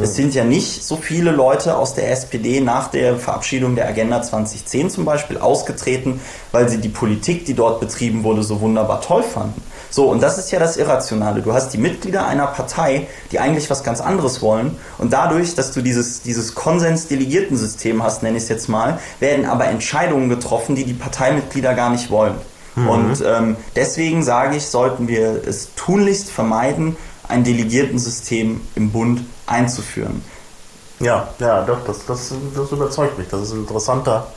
Es 0.01 0.15
sind 0.15 0.33
ja 0.33 0.45
nicht 0.45 0.85
so 0.85 0.95
viele 0.95 1.31
Leute 1.31 1.75
aus 1.75 1.93
der 1.95 2.11
SPD 2.11 2.61
nach 2.61 2.87
der 2.87 3.17
Verabschiedung 3.17 3.75
der 3.75 3.89
Agenda 3.89 4.21
2010 4.21 4.89
zum 4.89 5.03
Beispiel 5.03 5.37
ausgetreten, 5.37 6.21
weil 6.53 6.69
sie 6.69 6.77
die 6.77 6.89
Politik, 6.89 7.45
die 7.45 7.53
dort 7.53 7.81
betrieben 7.81 8.23
wurde, 8.23 8.43
so 8.43 8.61
wunderbar 8.61 9.01
toll 9.01 9.23
fanden. 9.23 9.61
So, 9.89 10.05
und 10.09 10.23
das 10.23 10.37
ist 10.37 10.49
ja 10.51 10.59
das 10.59 10.77
Irrationale. 10.77 11.41
Du 11.41 11.53
hast 11.53 11.73
die 11.73 11.77
Mitglieder 11.77 12.25
einer 12.25 12.47
Partei, 12.47 13.07
die 13.33 13.39
eigentlich 13.39 13.69
was 13.69 13.83
ganz 13.83 13.99
anderes 13.99 14.41
wollen. 14.41 14.77
Und 14.97 15.11
dadurch, 15.11 15.55
dass 15.55 15.73
du 15.73 15.81
dieses, 15.81 16.21
dieses 16.21 16.55
Konsens-Delegierten-System 16.55 18.01
hast, 18.01 18.23
nenne 18.23 18.37
ich 18.37 18.43
es 18.43 18.49
jetzt 18.49 18.69
mal, 18.69 18.99
werden 19.19 19.45
aber 19.45 19.65
Entscheidungen 19.65 20.29
getroffen, 20.29 20.75
die 20.75 20.85
die 20.85 20.93
Parteimitglieder 20.93 21.73
gar 21.73 21.89
nicht 21.89 22.09
wollen. 22.09 22.35
Mhm. 22.75 22.89
Und 22.89 23.23
ähm, 23.25 23.57
deswegen 23.75 24.23
sage 24.23 24.55
ich, 24.55 24.67
sollten 24.67 25.09
wir 25.09 25.41
es 25.45 25.75
tunlichst 25.75 26.31
vermeiden, 26.31 26.95
ein 27.31 27.43
Delegiertensystem 27.43 28.61
im 28.75 28.91
Bund 28.91 29.21
einzuführen. 29.47 30.23
Ja, 30.99 31.29
ja, 31.39 31.63
doch, 31.63 31.83
das, 31.85 32.05
das, 32.05 32.33
das 32.55 32.71
überzeugt 32.71 33.17
mich. 33.17 33.27
Das 33.27 33.41
ist 33.41 33.53
ein 33.53 33.61
interessanter, 33.61 34.27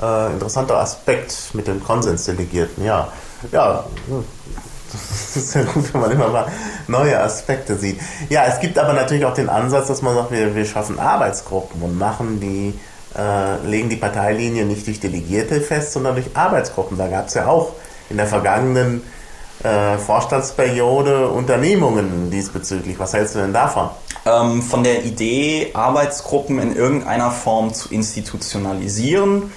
äh, 0.00 0.32
interessanter 0.32 0.78
Aspekt 0.78 1.50
mit 1.54 1.66
den 1.66 1.82
Konsensdelegierten, 1.82 2.84
ja. 2.84 3.08
Ja, 3.50 3.84
das 4.92 5.36
ist 5.36 5.54
ja 5.54 5.62
gut, 5.64 5.92
wenn 5.92 6.00
man 6.00 6.10
immer 6.12 6.28
mal 6.28 6.46
neue 6.86 7.20
Aspekte 7.20 7.76
sieht. 7.76 8.00
Ja, 8.28 8.44
es 8.46 8.60
gibt 8.60 8.78
aber 8.78 8.92
natürlich 8.92 9.24
auch 9.24 9.34
den 9.34 9.48
Ansatz, 9.48 9.88
dass 9.88 10.02
man 10.02 10.14
sagt, 10.14 10.30
wir, 10.30 10.54
wir 10.54 10.64
schaffen 10.64 11.00
Arbeitsgruppen 11.00 11.82
und 11.82 11.98
machen 11.98 12.38
die, 12.38 12.78
äh, 13.18 13.66
legen 13.66 13.88
die 13.88 13.96
Parteilinie 13.96 14.64
nicht 14.64 14.86
durch 14.86 15.00
Delegierte 15.00 15.60
fest, 15.60 15.92
sondern 15.92 16.14
durch 16.14 16.28
Arbeitsgruppen. 16.34 16.96
Da 16.96 17.08
gab 17.08 17.26
es 17.26 17.34
ja 17.34 17.46
auch 17.46 17.72
in 18.10 18.16
der 18.16 18.26
vergangenen 18.26 19.02
äh, 19.62 19.98
Vorstandsperiode 19.98 21.28
Unternehmungen 21.28 22.30
diesbezüglich. 22.30 22.98
Was 22.98 23.14
hältst 23.14 23.34
du 23.34 23.40
denn 23.40 23.52
davon? 23.52 23.90
Ähm, 24.24 24.62
von 24.62 24.82
der 24.82 25.04
Idee, 25.04 25.70
Arbeitsgruppen 25.74 26.58
in 26.58 26.74
irgendeiner 26.74 27.30
Form 27.30 27.72
zu 27.72 27.90
institutionalisieren 27.90 29.52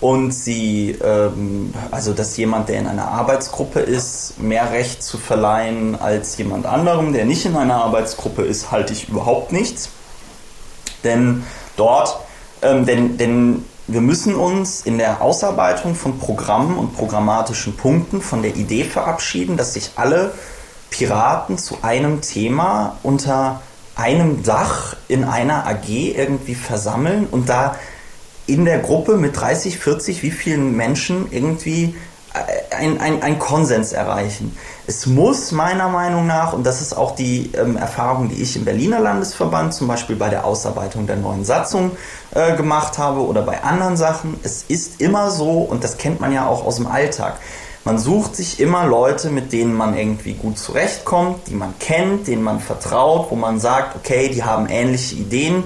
und 0.00 0.32
sie, 0.32 0.96
ähm, 1.02 1.72
also 1.90 2.12
dass 2.12 2.36
jemand, 2.36 2.68
der 2.68 2.80
in 2.80 2.86
einer 2.86 3.08
Arbeitsgruppe 3.08 3.80
ist, 3.80 4.38
mehr 4.38 4.72
Recht 4.72 5.02
zu 5.02 5.18
verleihen 5.18 6.00
als 6.00 6.36
jemand 6.36 6.66
anderem, 6.66 7.12
der 7.12 7.24
nicht 7.24 7.46
in 7.46 7.56
einer 7.56 7.76
Arbeitsgruppe 7.76 8.42
ist, 8.42 8.70
halte 8.70 8.92
ich 8.92 9.08
überhaupt 9.08 9.52
nichts. 9.52 9.90
Denn 11.04 11.44
dort, 11.76 12.18
ähm, 12.62 12.84
denn, 12.84 13.16
denn 13.16 13.64
wir 13.88 14.00
müssen 14.00 14.34
uns 14.34 14.80
in 14.80 14.98
der 14.98 15.20
Ausarbeitung 15.22 15.94
von 15.94 16.18
Programmen 16.18 16.76
und 16.76 16.96
programmatischen 16.96 17.76
Punkten 17.76 18.20
von 18.20 18.42
der 18.42 18.56
Idee 18.56 18.82
verabschieden, 18.82 19.56
dass 19.56 19.74
sich 19.74 19.92
alle 19.94 20.32
Piraten 20.90 21.56
zu 21.56 21.78
einem 21.82 22.20
Thema 22.20 22.98
unter 23.04 23.62
einem 23.94 24.42
Dach 24.42 24.96
in 25.08 25.24
einer 25.24 25.66
AG 25.66 25.88
irgendwie 25.88 26.54
versammeln 26.56 27.28
und 27.30 27.48
da 27.48 27.76
in 28.46 28.64
der 28.64 28.80
Gruppe 28.80 29.16
mit 29.16 29.40
30, 29.40 29.78
40, 29.78 30.22
wie 30.22 30.30
vielen 30.30 30.76
Menschen 30.76 31.28
irgendwie 31.30 31.94
ein, 32.70 33.00
ein, 33.00 33.22
ein 33.22 33.38
Konsens 33.38 33.92
erreichen. 33.92 34.56
Es 34.86 35.06
muss 35.06 35.52
meiner 35.52 35.88
Meinung 35.88 36.26
nach, 36.26 36.52
und 36.52 36.64
das 36.64 36.80
ist 36.80 36.96
auch 36.96 37.14
die 37.14 37.50
ähm, 37.54 37.76
Erfahrung, 37.76 38.28
die 38.28 38.42
ich 38.42 38.56
im 38.56 38.64
Berliner 38.64 39.00
Landesverband 39.00 39.74
zum 39.74 39.88
Beispiel 39.88 40.16
bei 40.16 40.28
der 40.28 40.44
Ausarbeitung 40.44 41.06
der 41.06 41.16
neuen 41.16 41.44
Satzung 41.44 41.92
äh, 42.34 42.54
gemacht 42.56 42.98
habe 42.98 43.20
oder 43.20 43.42
bei 43.42 43.62
anderen 43.62 43.96
Sachen, 43.96 44.38
es 44.42 44.64
ist 44.68 45.00
immer 45.00 45.30
so, 45.30 45.60
und 45.60 45.82
das 45.82 45.96
kennt 45.96 46.20
man 46.20 46.32
ja 46.32 46.46
auch 46.46 46.64
aus 46.64 46.76
dem 46.76 46.86
Alltag, 46.86 47.34
man 47.84 47.98
sucht 47.98 48.34
sich 48.34 48.58
immer 48.58 48.84
Leute, 48.84 49.30
mit 49.30 49.52
denen 49.52 49.72
man 49.72 49.96
irgendwie 49.96 50.32
gut 50.32 50.58
zurechtkommt, 50.58 51.46
die 51.46 51.54
man 51.54 51.72
kennt, 51.78 52.26
denen 52.26 52.42
man 52.42 52.58
vertraut, 52.58 53.30
wo 53.30 53.36
man 53.36 53.60
sagt, 53.60 53.94
okay, 53.94 54.28
die 54.28 54.42
haben 54.42 54.66
ähnliche 54.68 55.14
Ideen, 55.14 55.62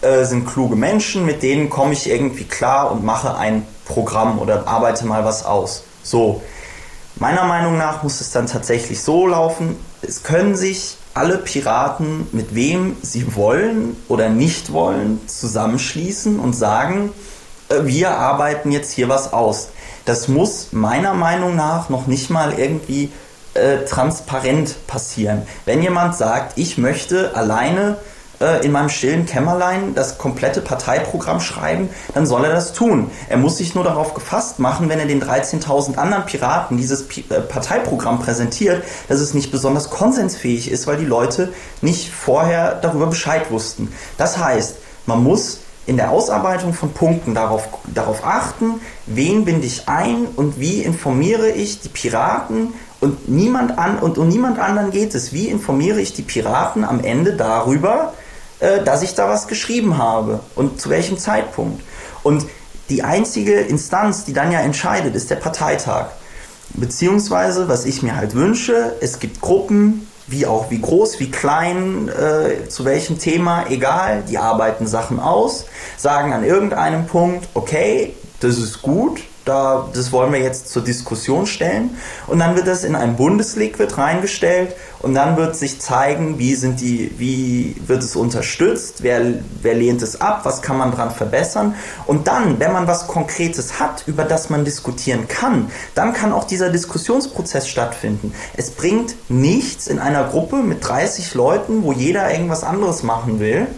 äh, 0.00 0.24
sind 0.24 0.46
kluge 0.46 0.76
Menschen, 0.76 1.26
mit 1.26 1.42
denen 1.42 1.68
komme 1.68 1.92
ich 1.92 2.08
irgendwie 2.08 2.44
klar 2.44 2.90
und 2.90 3.04
mache 3.04 3.36
ein 3.36 3.66
Programm 3.84 4.38
oder 4.38 4.66
arbeite 4.66 5.04
mal 5.04 5.26
was 5.26 5.44
aus. 5.44 5.84
So, 6.02 6.42
meiner 7.16 7.44
Meinung 7.44 7.76
nach 7.76 8.02
muss 8.02 8.20
es 8.20 8.30
dann 8.30 8.46
tatsächlich 8.46 9.02
so 9.02 9.26
laufen, 9.26 9.76
es 10.02 10.22
können 10.22 10.56
sich 10.56 10.96
alle 11.14 11.38
Piraten, 11.38 12.28
mit 12.32 12.54
wem 12.54 12.96
sie 13.02 13.34
wollen 13.34 13.96
oder 14.08 14.28
nicht 14.28 14.72
wollen, 14.72 15.20
zusammenschließen 15.26 16.38
und 16.38 16.54
sagen, 16.54 17.10
äh, 17.68 17.84
wir 17.84 18.10
arbeiten 18.10 18.70
jetzt 18.70 18.92
hier 18.92 19.08
was 19.08 19.32
aus. 19.32 19.68
Das 20.04 20.28
muss 20.28 20.68
meiner 20.72 21.14
Meinung 21.14 21.56
nach 21.56 21.88
noch 21.88 22.06
nicht 22.06 22.30
mal 22.30 22.58
irgendwie 22.58 23.10
äh, 23.54 23.84
transparent 23.84 24.86
passieren. 24.86 25.42
Wenn 25.64 25.82
jemand 25.82 26.16
sagt, 26.16 26.56
ich 26.56 26.78
möchte 26.78 27.34
alleine 27.34 27.96
äh, 28.40 28.64
in 28.64 28.72
meinem 28.72 28.88
stillen 28.88 29.26
Kämmerlein 29.26 29.94
das 29.94 30.18
komplette 30.18 30.60
Parteiprogramm 30.60 31.40
schreiben, 31.40 31.90
dann 32.14 32.26
soll 32.26 32.44
er 32.44 32.52
das 32.52 32.72
tun. 32.72 33.10
Er 33.28 33.36
muss 33.36 33.58
sich 33.58 33.74
nur 33.74 33.84
darauf 33.84 34.14
gefasst 34.14 34.58
machen, 34.58 34.88
wenn 34.88 34.98
er 34.98 35.06
den 35.06 35.22
13.000 35.22 35.96
anderen 35.96 36.26
Piraten 36.26 36.76
dieses 36.76 37.08
P 37.08 37.24
äh, 37.30 37.40
Parteiprogramm 37.40 38.20
präsentiert, 38.20 38.82
dass 39.08 39.20
es 39.20 39.34
nicht 39.34 39.50
besonders 39.50 39.90
konsensfähig 39.90 40.70
ist, 40.70 40.86
weil 40.86 40.96
die 40.96 41.04
Leute 41.04 41.52
nicht 41.80 42.10
vorher 42.10 42.74
darüber 42.76 43.06
Bescheid 43.06 43.50
wussten. 43.50 43.92
Das 44.16 44.38
heißt, 44.38 44.76
man 45.06 45.22
muss 45.22 45.60
in 45.88 45.96
der 45.96 46.10
Ausarbeitung 46.10 46.74
von 46.74 46.92
Punkten 46.92 47.34
darauf, 47.34 47.66
darauf 47.94 48.22
achten, 48.22 48.74
wen 49.06 49.46
binde 49.46 49.66
ich 49.66 49.88
ein 49.88 50.26
und 50.36 50.60
wie 50.60 50.82
informiere 50.82 51.48
ich 51.48 51.80
die 51.80 51.88
Piraten 51.88 52.74
und 53.00 53.28
niemand 53.28 53.78
an 53.78 53.98
und, 53.98 54.18
und 54.18 54.28
niemand 54.28 54.58
anderen 54.58 54.90
geht 54.90 55.14
es. 55.14 55.32
Wie 55.32 55.48
informiere 55.48 56.00
ich 56.00 56.12
die 56.12 56.22
Piraten 56.22 56.84
am 56.84 57.02
Ende 57.02 57.32
darüber, 57.32 58.12
äh, 58.60 58.82
dass 58.82 59.02
ich 59.02 59.14
da 59.14 59.28
was 59.28 59.48
geschrieben 59.48 59.98
habe 59.98 60.40
und 60.54 60.80
zu 60.80 60.90
welchem 60.90 61.18
Zeitpunkt. 61.18 61.82
Und 62.22 62.46
die 62.88 63.02
einzige 63.02 63.60
Instanz, 63.60 64.24
die 64.24 64.32
dann 64.32 64.50
ja 64.50 64.60
entscheidet, 64.60 65.14
ist 65.14 65.30
der 65.30 65.36
Parteitag. 65.36 66.06
Beziehungsweise, 66.74 67.68
was 67.68 67.84
ich 67.84 68.02
mir 68.02 68.16
halt 68.16 68.34
wünsche, 68.34 68.96
es 69.00 69.18
gibt 69.18 69.40
Gruppen, 69.40 70.08
wie 70.26 70.46
auch 70.46 70.70
wie 70.70 70.80
groß, 70.80 71.20
wie 71.20 71.30
klein, 71.30 72.08
äh, 72.08 72.68
zu 72.68 72.84
welchem 72.84 73.18
Thema, 73.18 73.66
egal, 73.70 74.22
die 74.28 74.38
arbeiten 74.38 74.86
Sachen 74.86 75.18
aus, 75.18 75.64
sagen 75.96 76.32
an 76.32 76.44
irgendeinem 76.44 77.06
Punkt, 77.06 77.48
okay, 77.54 78.14
das 78.40 78.58
ist 78.58 78.82
gut, 78.82 79.20
da, 79.48 79.88
das 79.92 80.12
wollen 80.12 80.32
wir 80.32 80.40
jetzt 80.40 80.68
zur 80.68 80.82
Diskussion 80.82 81.46
stellen. 81.46 81.96
Und 82.26 82.38
dann 82.38 82.54
wird 82.54 82.66
das 82.66 82.84
in 82.84 82.94
ein 82.94 83.16
Bundesliquid 83.16 83.96
reingestellt 83.96 84.74
und 85.00 85.14
dann 85.14 85.36
wird 85.36 85.56
sich 85.56 85.80
zeigen, 85.80 86.38
wie 86.38 86.54
sind 86.54 86.80
die, 86.80 87.12
wie 87.18 87.76
wird 87.86 88.02
es 88.02 88.16
unterstützt, 88.16 89.02
wer, 89.02 89.22
wer 89.62 89.74
lehnt 89.74 90.02
es 90.02 90.20
ab, 90.20 90.40
was 90.44 90.60
kann 90.60 90.76
man 90.76 90.92
dran 90.92 91.10
verbessern. 91.10 91.74
Und 92.06 92.26
dann, 92.26 92.60
wenn 92.60 92.72
man 92.72 92.86
was 92.86 93.06
Konkretes 93.06 93.78
hat, 93.80 94.04
über 94.06 94.24
das 94.24 94.50
man 94.50 94.64
diskutieren 94.64 95.28
kann, 95.28 95.70
dann 95.94 96.12
kann 96.12 96.32
auch 96.32 96.44
dieser 96.44 96.70
Diskussionsprozess 96.70 97.68
stattfinden. 97.68 98.34
Es 98.56 98.70
bringt 98.70 99.14
nichts 99.28 99.86
in 99.86 99.98
einer 99.98 100.24
Gruppe 100.24 100.56
mit 100.56 100.86
30 100.86 101.34
Leuten, 101.34 101.84
wo 101.84 101.92
jeder 101.92 102.30
irgendwas 102.30 102.64
anderes 102.64 103.02
machen 103.02 103.40
will, 103.40 103.68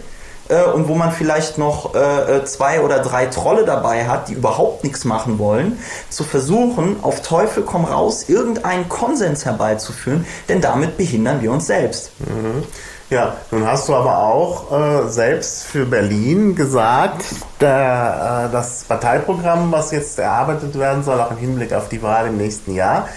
äh, 0.51 0.63
und 0.63 0.87
wo 0.87 0.95
man 0.95 1.11
vielleicht 1.11 1.57
noch 1.57 1.95
äh, 1.95 2.37
äh, 2.37 2.45
zwei 2.45 2.81
oder 2.81 2.99
drei 2.99 3.27
Trolle 3.27 3.65
dabei 3.65 4.07
hat, 4.07 4.27
die 4.27 4.33
überhaupt 4.33 4.83
nichts 4.83 5.05
machen 5.05 5.39
wollen, 5.39 5.79
zu 6.09 6.23
versuchen, 6.23 6.97
auf 7.01 7.21
Teufel 7.21 7.63
komm 7.63 7.85
raus, 7.85 8.25
irgendeinen 8.27 8.89
Konsens 8.89 9.45
herbeizuführen, 9.45 10.25
denn 10.49 10.61
damit 10.61 10.97
behindern 10.97 11.41
wir 11.41 11.51
uns 11.51 11.67
selbst. 11.67 12.11
Mhm. 12.19 12.63
Ja, 13.09 13.35
nun 13.51 13.67
hast 13.67 13.89
du 13.89 13.95
aber 13.95 14.19
auch 14.19 14.71
äh, 14.71 15.09
selbst 15.09 15.65
für 15.65 15.85
Berlin 15.85 16.55
gesagt, 16.55 17.25
der, 17.59 18.47
äh, 18.47 18.51
das 18.53 18.85
Parteiprogramm, 18.85 19.71
was 19.71 19.91
jetzt 19.91 20.17
erarbeitet 20.17 20.77
werden 20.79 21.03
soll, 21.03 21.19
auch 21.19 21.31
im 21.31 21.37
Hinblick 21.37 21.73
auf 21.73 21.89
die 21.89 22.01
Wahl 22.01 22.27
im 22.27 22.37
nächsten 22.37 22.73
Jahr, 22.73 23.09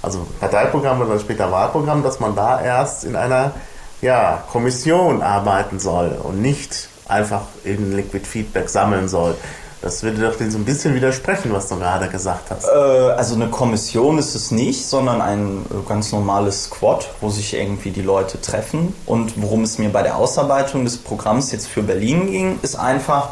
also 0.00 0.26
Parteiprogramm 0.40 1.02
oder 1.02 1.18
später 1.18 1.52
Wahlprogramm, 1.52 2.02
dass 2.02 2.18
man 2.18 2.34
da 2.34 2.62
erst 2.62 3.04
in 3.04 3.14
einer 3.14 3.52
ja, 4.02 4.44
Kommission 4.50 5.22
arbeiten 5.22 5.78
soll 5.78 6.18
und 6.22 6.42
nicht 6.42 6.88
einfach 7.08 7.42
in 7.64 7.96
Liquid 7.96 8.26
Feedback 8.26 8.68
sammeln 8.68 9.08
soll. 9.08 9.36
Das 9.80 10.04
würde 10.04 10.22
doch 10.22 10.34
so 10.38 10.58
ein 10.58 10.64
bisschen 10.64 10.94
widersprechen, 10.94 11.52
was 11.52 11.68
du 11.68 11.76
gerade 11.76 12.08
gesagt 12.08 12.50
hast. 12.50 12.66
Äh, 12.66 12.70
also 12.70 13.34
eine 13.34 13.48
Kommission 13.48 14.16
ist 14.16 14.36
es 14.36 14.52
nicht, 14.52 14.86
sondern 14.86 15.20
ein 15.20 15.66
äh, 15.70 15.88
ganz 15.88 16.12
normales 16.12 16.64
Squad, 16.64 17.08
wo 17.20 17.30
sich 17.30 17.54
irgendwie 17.54 17.90
die 17.90 18.02
Leute 18.02 18.40
treffen. 18.40 18.94
Und 19.06 19.42
worum 19.42 19.64
es 19.64 19.78
mir 19.78 19.88
bei 19.88 20.02
der 20.02 20.16
Ausarbeitung 20.16 20.84
des 20.84 20.98
Programms 20.98 21.50
jetzt 21.50 21.66
für 21.66 21.82
Berlin 21.82 22.30
ging, 22.30 22.58
ist 22.62 22.76
einfach, 22.76 23.30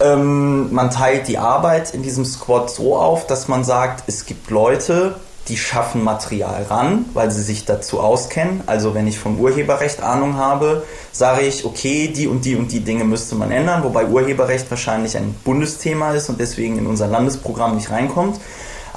ähm, 0.00 0.72
man 0.72 0.90
teilt 0.90 1.28
die 1.28 1.36
Arbeit 1.36 1.92
in 1.92 2.02
diesem 2.02 2.24
Squad 2.24 2.70
so 2.70 2.96
auf, 2.96 3.26
dass 3.26 3.46
man 3.46 3.62
sagt, 3.62 4.04
es 4.06 4.24
gibt 4.24 4.50
Leute, 4.50 5.16
die 5.48 5.56
schaffen 5.56 6.02
Material 6.02 6.64
ran, 6.64 7.04
weil 7.14 7.30
sie 7.30 7.42
sich 7.42 7.64
dazu 7.64 8.00
auskennen. 8.00 8.62
Also 8.66 8.94
wenn 8.94 9.06
ich 9.06 9.18
vom 9.18 9.38
Urheberrecht 9.38 10.02
Ahnung 10.02 10.36
habe, 10.36 10.84
sage 11.12 11.42
ich, 11.42 11.64
okay, 11.64 12.08
die 12.08 12.26
und 12.26 12.44
die 12.44 12.56
und 12.56 12.72
die 12.72 12.80
Dinge 12.80 13.04
müsste 13.04 13.34
man 13.36 13.50
ändern, 13.50 13.84
wobei 13.84 14.06
Urheberrecht 14.06 14.70
wahrscheinlich 14.70 15.16
ein 15.16 15.34
Bundesthema 15.44 16.12
ist 16.12 16.28
und 16.28 16.40
deswegen 16.40 16.78
in 16.78 16.86
unser 16.86 17.06
Landesprogramm 17.06 17.76
nicht 17.76 17.90
reinkommt. 17.90 18.40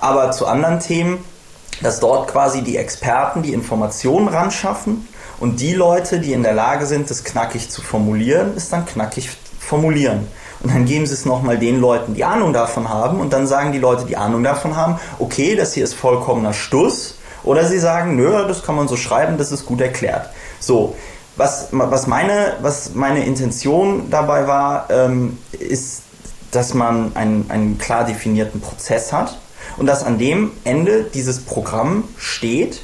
Aber 0.02 0.32
zu 0.32 0.48
anderen 0.48 0.80
Themen, 0.80 1.24
dass 1.82 2.00
dort 2.00 2.30
quasi 2.30 2.62
die 2.64 2.78
Experten 2.78 3.44
die 3.44 3.54
Informationen 3.54 4.28
ran 4.28 4.52
schaffen 4.52 5.08
Und 5.40 5.62
die 5.62 5.74
Leute, 5.74 6.20
die 6.20 6.34
in 6.34 6.44
der 6.44 6.54
Lage 6.54 6.86
sind, 6.86 7.10
das 7.10 7.24
knackig 7.24 7.70
zu 7.70 7.82
formulieren, 7.82 8.58
ist 8.58 8.74
dann 8.74 8.86
knackig 8.86 9.30
formulieren. 9.60 10.28
Und 10.62 10.74
dann 10.74 10.86
geben 10.86 11.06
sie 11.06 11.14
es 11.14 11.26
nochmal 11.26 11.58
den 11.58 11.80
Leuten, 11.80 12.16
die 12.16 12.26
Ahnung 12.26 12.52
davon 12.54 12.90
haben. 12.90 13.20
Und 13.20 13.32
dann 13.32 13.48
sagen 13.48 13.72
die 13.72 13.80
Leute, 13.80 14.06
die 14.06 14.18
Ahnung 14.18 14.44
davon 14.44 14.76
haben, 14.76 15.00
okay, 15.20 15.56
das 15.56 15.74
hier 15.74 15.84
ist 15.84 15.94
vollkommener 15.94 16.54
Stuss. 16.54 17.16
Oder 17.44 17.66
sie 17.66 17.80
sagen, 17.80 18.16
nö, 18.16 18.32
das 18.48 18.64
kann 18.64 18.76
man 18.76 18.88
so 18.88 18.98
schreiben, 18.98 19.38
das 19.38 19.52
ist 19.52 19.66
gut 19.66 19.80
erklärt. 19.80 20.30
So, 20.60 20.96
was, 21.38 21.70
was, 21.72 22.08
meine, 22.08 22.58
was 22.62 22.94
meine 22.96 23.26
Intention 23.26 24.10
dabei 24.10 24.46
war, 24.48 24.90
ähm, 24.90 25.38
ist, 25.58 26.02
dass 26.52 26.74
man 26.74 27.16
einen, 27.16 27.50
einen 27.50 27.78
klar 27.78 28.04
definierten 28.04 28.60
Prozess 28.60 29.14
hat 29.14 29.40
und 29.78 29.86
dass 29.86 30.04
an 30.04 30.18
dem 30.18 30.52
Ende 30.66 31.04
dieses 31.04 31.40
Programm 31.40 32.04
steht, 32.18 32.82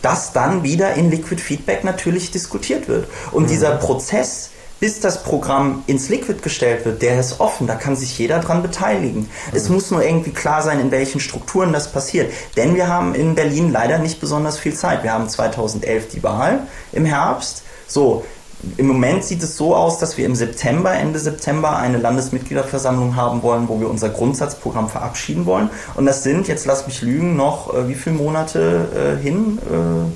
das 0.00 0.32
dann 0.32 0.62
wieder 0.62 0.94
in 0.94 1.10
Liquid 1.10 1.42
Feedback 1.42 1.82
natürlich 1.82 2.30
diskutiert 2.30 2.86
wird. 2.86 3.08
Und 3.32 3.44
mhm. 3.44 3.48
dieser 3.48 3.72
Prozess, 3.72 4.50
bis 4.80 5.00
das 5.00 5.22
Programm 5.22 5.82
ins 5.86 6.08
Liquid 6.08 6.40
gestellt 6.42 6.84
wird, 6.84 7.02
der 7.02 7.18
ist 7.18 7.40
offen, 7.40 7.66
da 7.66 7.74
kann 7.74 7.96
sich 7.96 8.18
jeder 8.18 8.38
dran 8.38 8.62
beteiligen. 8.62 9.22
Mhm. 9.22 9.56
Es 9.56 9.68
muss 9.68 9.90
nur 9.90 10.04
irgendwie 10.04 10.30
klar 10.30 10.62
sein, 10.62 10.80
in 10.80 10.90
welchen 10.90 11.20
Strukturen 11.20 11.72
das 11.72 11.90
passiert. 11.90 12.32
Denn 12.56 12.74
wir 12.74 12.88
haben 12.88 13.14
in 13.14 13.34
Berlin 13.34 13.72
leider 13.72 13.98
nicht 13.98 14.20
besonders 14.20 14.58
viel 14.58 14.74
Zeit. 14.74 15.02
Wir 15.02 15.12
haben 15.12 15.28
2011 15.28 16.08
die 16.08 16.22
Wahl 16.22 16.60
im 16.92 17.04
Herbst. 17.04 17.62
So, 17.86 18.24
im 18.76 18.88
Moment 18.88 19.24
sieht 19.24 19.42
es 19.42 19.56
so 19.56 19.74
aus, 19.74 19.98
dass 19.98 20.16
wir 20.16 20.26
im 20.26 20.34
September, 20.34 20.92
Ende 20.92 21.18
September, 21.18 21.76
eine 21.76 21.98
Landesmitgliederversammlung 21.98 23.14
haben 23.16 23.42
wollen, 23.42 23.68
wo 23.68 23.80
wir 23.80 23.88
unser 23.88 24.08
Grundsatzprogramm 24.08 24.88
verabschieden 24.88 25.46
wollen. 25.46 25.70
Und 25.94 26.06
das 26.06 26.24
sind, 26.24 26.48
jetzt 26.48 26.66
lass 26.66 26.86
mich 26.86 27.02
lügen, 27.02 27.36
noch 27.36 27.72
äh, 27.72 27.88
wie 27.88 27.94
viele 27.94 28.16
Monate 28.16 29.16
äh, 29.18 29.22
hin? 29.22 29.58
Äh, 29.58 30.10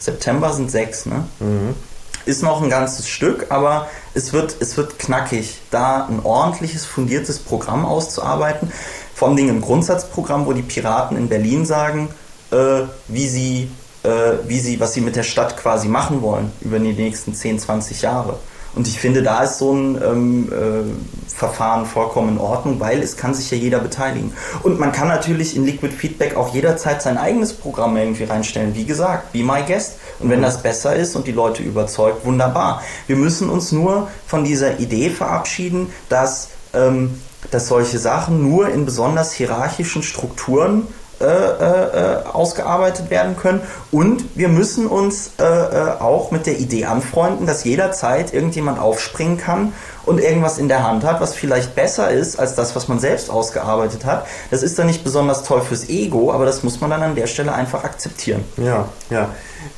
September 0.00 0.52
sind 0.52 0.70
sechs, 0.70 1.06
ne? 1.06 1.24
Mhm. 1.40 1.74
Ist 2.24 2.42
noch 2.42 2.62
ein 2.62 2.70
ganzes 2.70 3.08
Stück, 3.08 3.46
aber 3.50 3.88
es 4.14 4.32
wird, 4.32 4.56
es 4.60 4.76
wird 4.76 4.98
knackig, 4.98 5.60
da 5.70 6.06
ein 6.06 6.20
ordentliches, 6.24 6.86
fundiertes 6.86 7.38
Programm 7.38 7.84
auszuarbeiten. 7.84 8.72
Vor 9.14 9.28
allem 9.28 9.48
ein 9.48 9.60
Grundsatzprogramm, 9.60 10.46
wo 10.46 10.52
die 10.52 10.62
Piraten 10.62 11.16
in 11.16 11.28
Berlin 11.28 11.64
sagen, 11.66 12.08
äh, 12.50 12.82
wie 13.08 13.28
sie 13.28 13.70
äh, 14.04 14.48
wie 14.48 14.58
sie, 14.58 14.80
was 14.80 14.94
sie 14.94 15.00
mit 15.00 15.16
der 15.16 15.22
Stadt 15.22 15.56
quasi 15.56 15.88
machen 15.88 16.22
wollen 16.22 16.52
über 16.60 16.78
die 16.78 16.92
nächsten 16.92 17.34
10, 17.34 17.60
20 17.60 18.02
Jahre. 18.02 18.38
Und 18.74 18.88
ich 18.88 18.98
finde, 18.98 19.22
da 19.22 19.42
ist 19.42 19.58
so 19.58 19.72
ein 19.72 20.00
ähm, 20.02 20.48
äh, 20.50 21.30
Verfahren 21.30 21.84
vollkommen 21.84 22.30
in 22.30 22.38
Ordnung, 22.38 22.80
weil 22.80 23.02
es 23.02 23.18
kann 23.18 23.34
sich 23.34 23.50
ja 23.50 23.56
jeder 23.58 23.80
beteiligen. 23.80 24.32
Und 24.62 24.80
man 24.80 24.92
kann 24.92 25.08
natürlich 25.08 25.54
in 25.56 25.66
Liquid 25.66 25.94
Feedback 25.94 26.36
auch 26.36 26.54
jederzeit 26.54 27.02
sein 27.02 27.18
eigenes 27.18 27.52
Programm 27.52 27.96
irgendwie 27.98 28.24
reinstellen. 28.24 28.74
Wie 28.74 28.84
gesagt, 28.84 29.32
be 29.32 29.42
my 29.42 29.62
guest. 29.66 29.98
Und 30.22 30.30
wenn 30.30 30.42
das 30.42 30.62
besser 30.62 30.94
ist 30.94 31.16
und 31.16 31.26
die 31.26 31.32
Leute 31.32 31.62
überzeugt, 31.62 32.24
wunderbar. 32.24 32.82
Wir 33.06 33.16
müssen 33.16 33.50
uns 33.50 33.72
nur 33.72 34.08
von 34.26 34.44
dieser 34.44 34.78
Idee 34.78 35.10
verabschieden, 35.10 35.92
dass, 36.08 36.48
ähm, 36.74 37.20
dass 37.50 37.68
solche 37.68 37.98
Sachen 37.98 38.48
nur 38.48 38.68
in 38.68 38.84
besonders 38.84 39.32
hierarchischen 39.32 40.02
Strukturen 40.02 40.86
äh, 41.22 41.24
äh, 41.24 42.24
ausgearbeitet 42.32 43.08
werden 43.08 43.36
können. 43.36 43.60
Und 43.92 44.24
wir 44.36 44.48
müssen 44.48 44.88
uns 44.88 45.30
äh, 45.38 45.44
äh, 45.44 46.00
auch 46.00 46.32
mit 46.32 46.46
der 46.46 46.58
Idee 46.58 46.86
anfreunden, 46.86 47.46
dass 47.46 47.62
jederzeit 47.62 48.34
irgendjemand 48.34 48.80
aufspringen 48.80 49.38
kann 49.38 49.72
und 50.04 50.18
irgendwas 50.18 50.58
in 50.58 50.66
der 50.66 50.82
Hand 50.84 51.04
hat, 51.04 51.20
was 51.20 51.32
vielleicht 51.32 51.76
besser 51.76 52.10
ist 52.10 52.40
als 52.40 52.56
das, 52.56 52.74
was 52.74 52.88
man 52.88 52.98
selbst 52.98 53.30
ausgearbeitet 53.30 54.04
hat. 54.04 54.26
Das 54.50 54.64
ist 54.64 54.76
dann 54.80 54.88
nicht 54.88 55.04
besonders 55.04 55.44
toll 55.44 55.60
fürs 55.60 55.88
Ego, 55.88 56.32
aber 56.32 56.44
das 56.44 56.64
muss 56.64 56.80
man 56.80 56.90
dann 56.90 57.04
an 57.04 57.14
der 57.14 57.28
Stelle 57.28 57.52
einfach 57.52 57.84
akzeptieren. 57.84 58.42
Ja, 58.56 58.88
ja. 59.08 59.28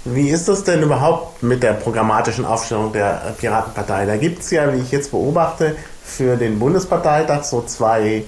Wie 0.04 0.30
ist 0.30 0.48
das 0.48 0.64
denn 0.64 0.82
überhaupt 0.82 1.42
mit 1.42 1.62
der 1.62 1.74
programmatischen 1.74 2.44
Aufstellung 2.44 2.92
der 2.92 3.34
Piratenpartei? 3.38 4.06
Da 4.06 4.16
gibt 4.16 4.40
es 4.40 4.50
ja, 4.50 4.72
wie 4.72 4.78
ich 4.78 4.90
jetzt 4.90 5.10
beobachte, 5.10 5.76
für 6.04 6.36
den 6.36 6.58
Bundesparteitag 6.58 7.44
so 7.44 7.62
zwei 7.62 8.24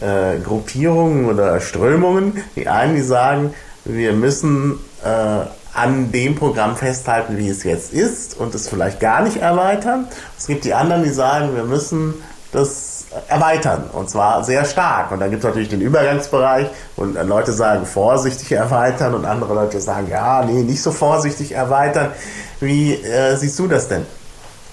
äh, 0.00 0.38
Gruppierungen 0.42 1.26
oder 1.26 1.60
Strömungen. 1.60 2.42
Die 2.54 2.68
einen, 2.68 2.96
die 2.96 3.02
sagen, 3.02 3.54
wir 3.84 4.12
müssen 4.12 4.78
äh, 5.04 5.46
an 5.76 6.10
dem 6.10 6.34
Programm 6.34 6.76
festhalten, 6.76 7.36
wie 7.36 7.48
es 7.48 7.64
jetzt 7.64 7.92
ist 7.92 8.38
und 8.38 8.54
es 8.54 8.68
vielleicht 8.68 8.98
gar 9.00 9.22
nicht 9.22 9.36
erweitern. 9.36 10.08
Es 10.38 10.46
gibt 10.46 10.64
die 10.64 10.74
anderen, 10.74 11.04
die 11.04 11.10
sagen, 11.10 11.54
wir 11.54 11.64
müssen 11.64 12.14
das 12.52 12.95
erweitern 13.28 13.90
und 13.92 14.10
zwar 14.10 14.44
sehr 14.44 14.64
stark. 14.64 15.10
Und 15.12 15.20
dann 15.20 15.30
gibt 15.30 15.42
es 15.42 15.48
natürlich 15.48 15.68
den 15.68 15.80
Übergangsbereich 15.80 16.68
und 16.96 17.14
Leute 17.14 17.52
sagen 17.52 17.86
vorsichtig 17.86 18.52
erweitern 18.52 19.14
und 19.14 19.24
andere 19.24 19.54
Leute 19.54 19.80
sagen, 19.80 20.08
ja, 20.10 20.44
nee, 20.44 20.62
nicht 20.62 20.82
so 20.82 20.92
vorsichtig 20.92 21.52
erweitern. 21.52 22.12
Wie 22.60 22.94
äh, 22.94 23.36
siehst 23.36 23.58
du 23.58 23.66
das 23.66 23.88
denn? 23.88 24.06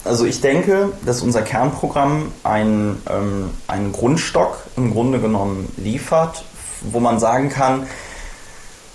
Also 0.06 0.26
ich 0.26 0.42
denke, 0.42 0.90
dass 1.06 1.22
unser 1.22 1.42
Kernprogramm 1.42 2.32
einen, 2.44 3.02
ähm, 3.10 3.52
einen 3.68 3.94
Grundstock 3.94 4.58
im 4.76 4.92
Grunde 4.92 5.20
genommen 5.20 5.72
liefert, 5.78 6.44
wo 6.82 7.00
man 7.00 7.20
sagen 7.20 7.50
kann, 7.50 7.88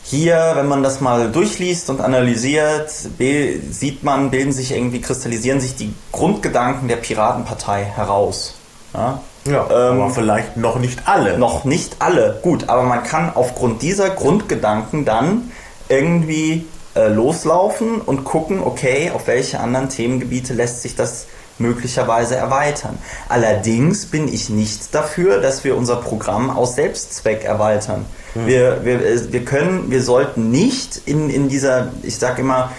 hier, 0.02 0.52
wenn 0.54 0.66
man 0.66 0.82
das 0.82 1.00
mal 1.00 1.30
durchliest 1.30 1.90
und 1.90 2.00
analysiert, 2.00 2.90
sieht 2.90 4.02
man, 4.02 4.30
bilden 4.30 4.52
sich 4.52 4.72
irgendwie, 4.72 5.02
kristallisieren 5.02 5.61
sich 5.61 5.76
die 5.76 5.92
Grundgedanken 6.12 6.88
der 6.88 6.96
Piratenpartei 6.96 7.84
heraus. 7.84 8.54
Ja, 8.94 9.20
ja 9.44 9.66
ähm, 9.70 10.01
aber 10.01 10.11
vielleicht 10.11 10.57
noch 10.57 10.79
nicht 10.79 11.07
alle. 11.07 11.38
Noch 11.38 11.64
nicht 11.64 11.96
alle, 12.01 12.38
gut, 12.42 12.68
aber 12.68 12.83
man 12.83 13.03
kann 13.03 13.33
aufgrund 13.35 13.83
dieser 13.83 14.11
Grundgedanken 14.11 15.05
dann 15.05 15.51
irgendwie 15.88 16.66
äh, 16.94 17.09
loslaufen 17.09 18.01
und 18.01 18.24
gucken, 18.24 18.61
okay, 18.62 19.11
auf 19.14 19.27
welche 19.27 19.61
anderen 19.61 19.88
Themengebiete 19.88 20.53
lässt 20.55 20.83
sich 20.83 20.96
das 20.96 21.27
möglicherweise 21.59 22.37
erweitern. 22.37 22.98
Allerdings 23.29 24.07
bin 24.07 24.33
ich 24.33 24.48
nicht 24.48 24.94
dafür, 24.94 25.40
dass 25.40 25.64
wir 25.64 25.77
unser 25.77 25.96
Programm 25.96 26.51
aus 26.51 26.74
Selbstzweck 26.77 27.44
erweitern. 27.44 28.07
Mhm. 28.35 28.46
Wir, 28.46 28.85
wir, 28.85 29.05
äh, 29.05 29.33
wir 29.33 29.44
können, 29.44 29.90
wir 29.90 30.03
sollten 30.03 30.51
nicht 30.51 31.01
in, 31.07 31.31
in 31.31 31.48
dieser, 31.48 31.92
ich 32.03 32.16
sag 32.16 32.38
immer, 32.38 32.72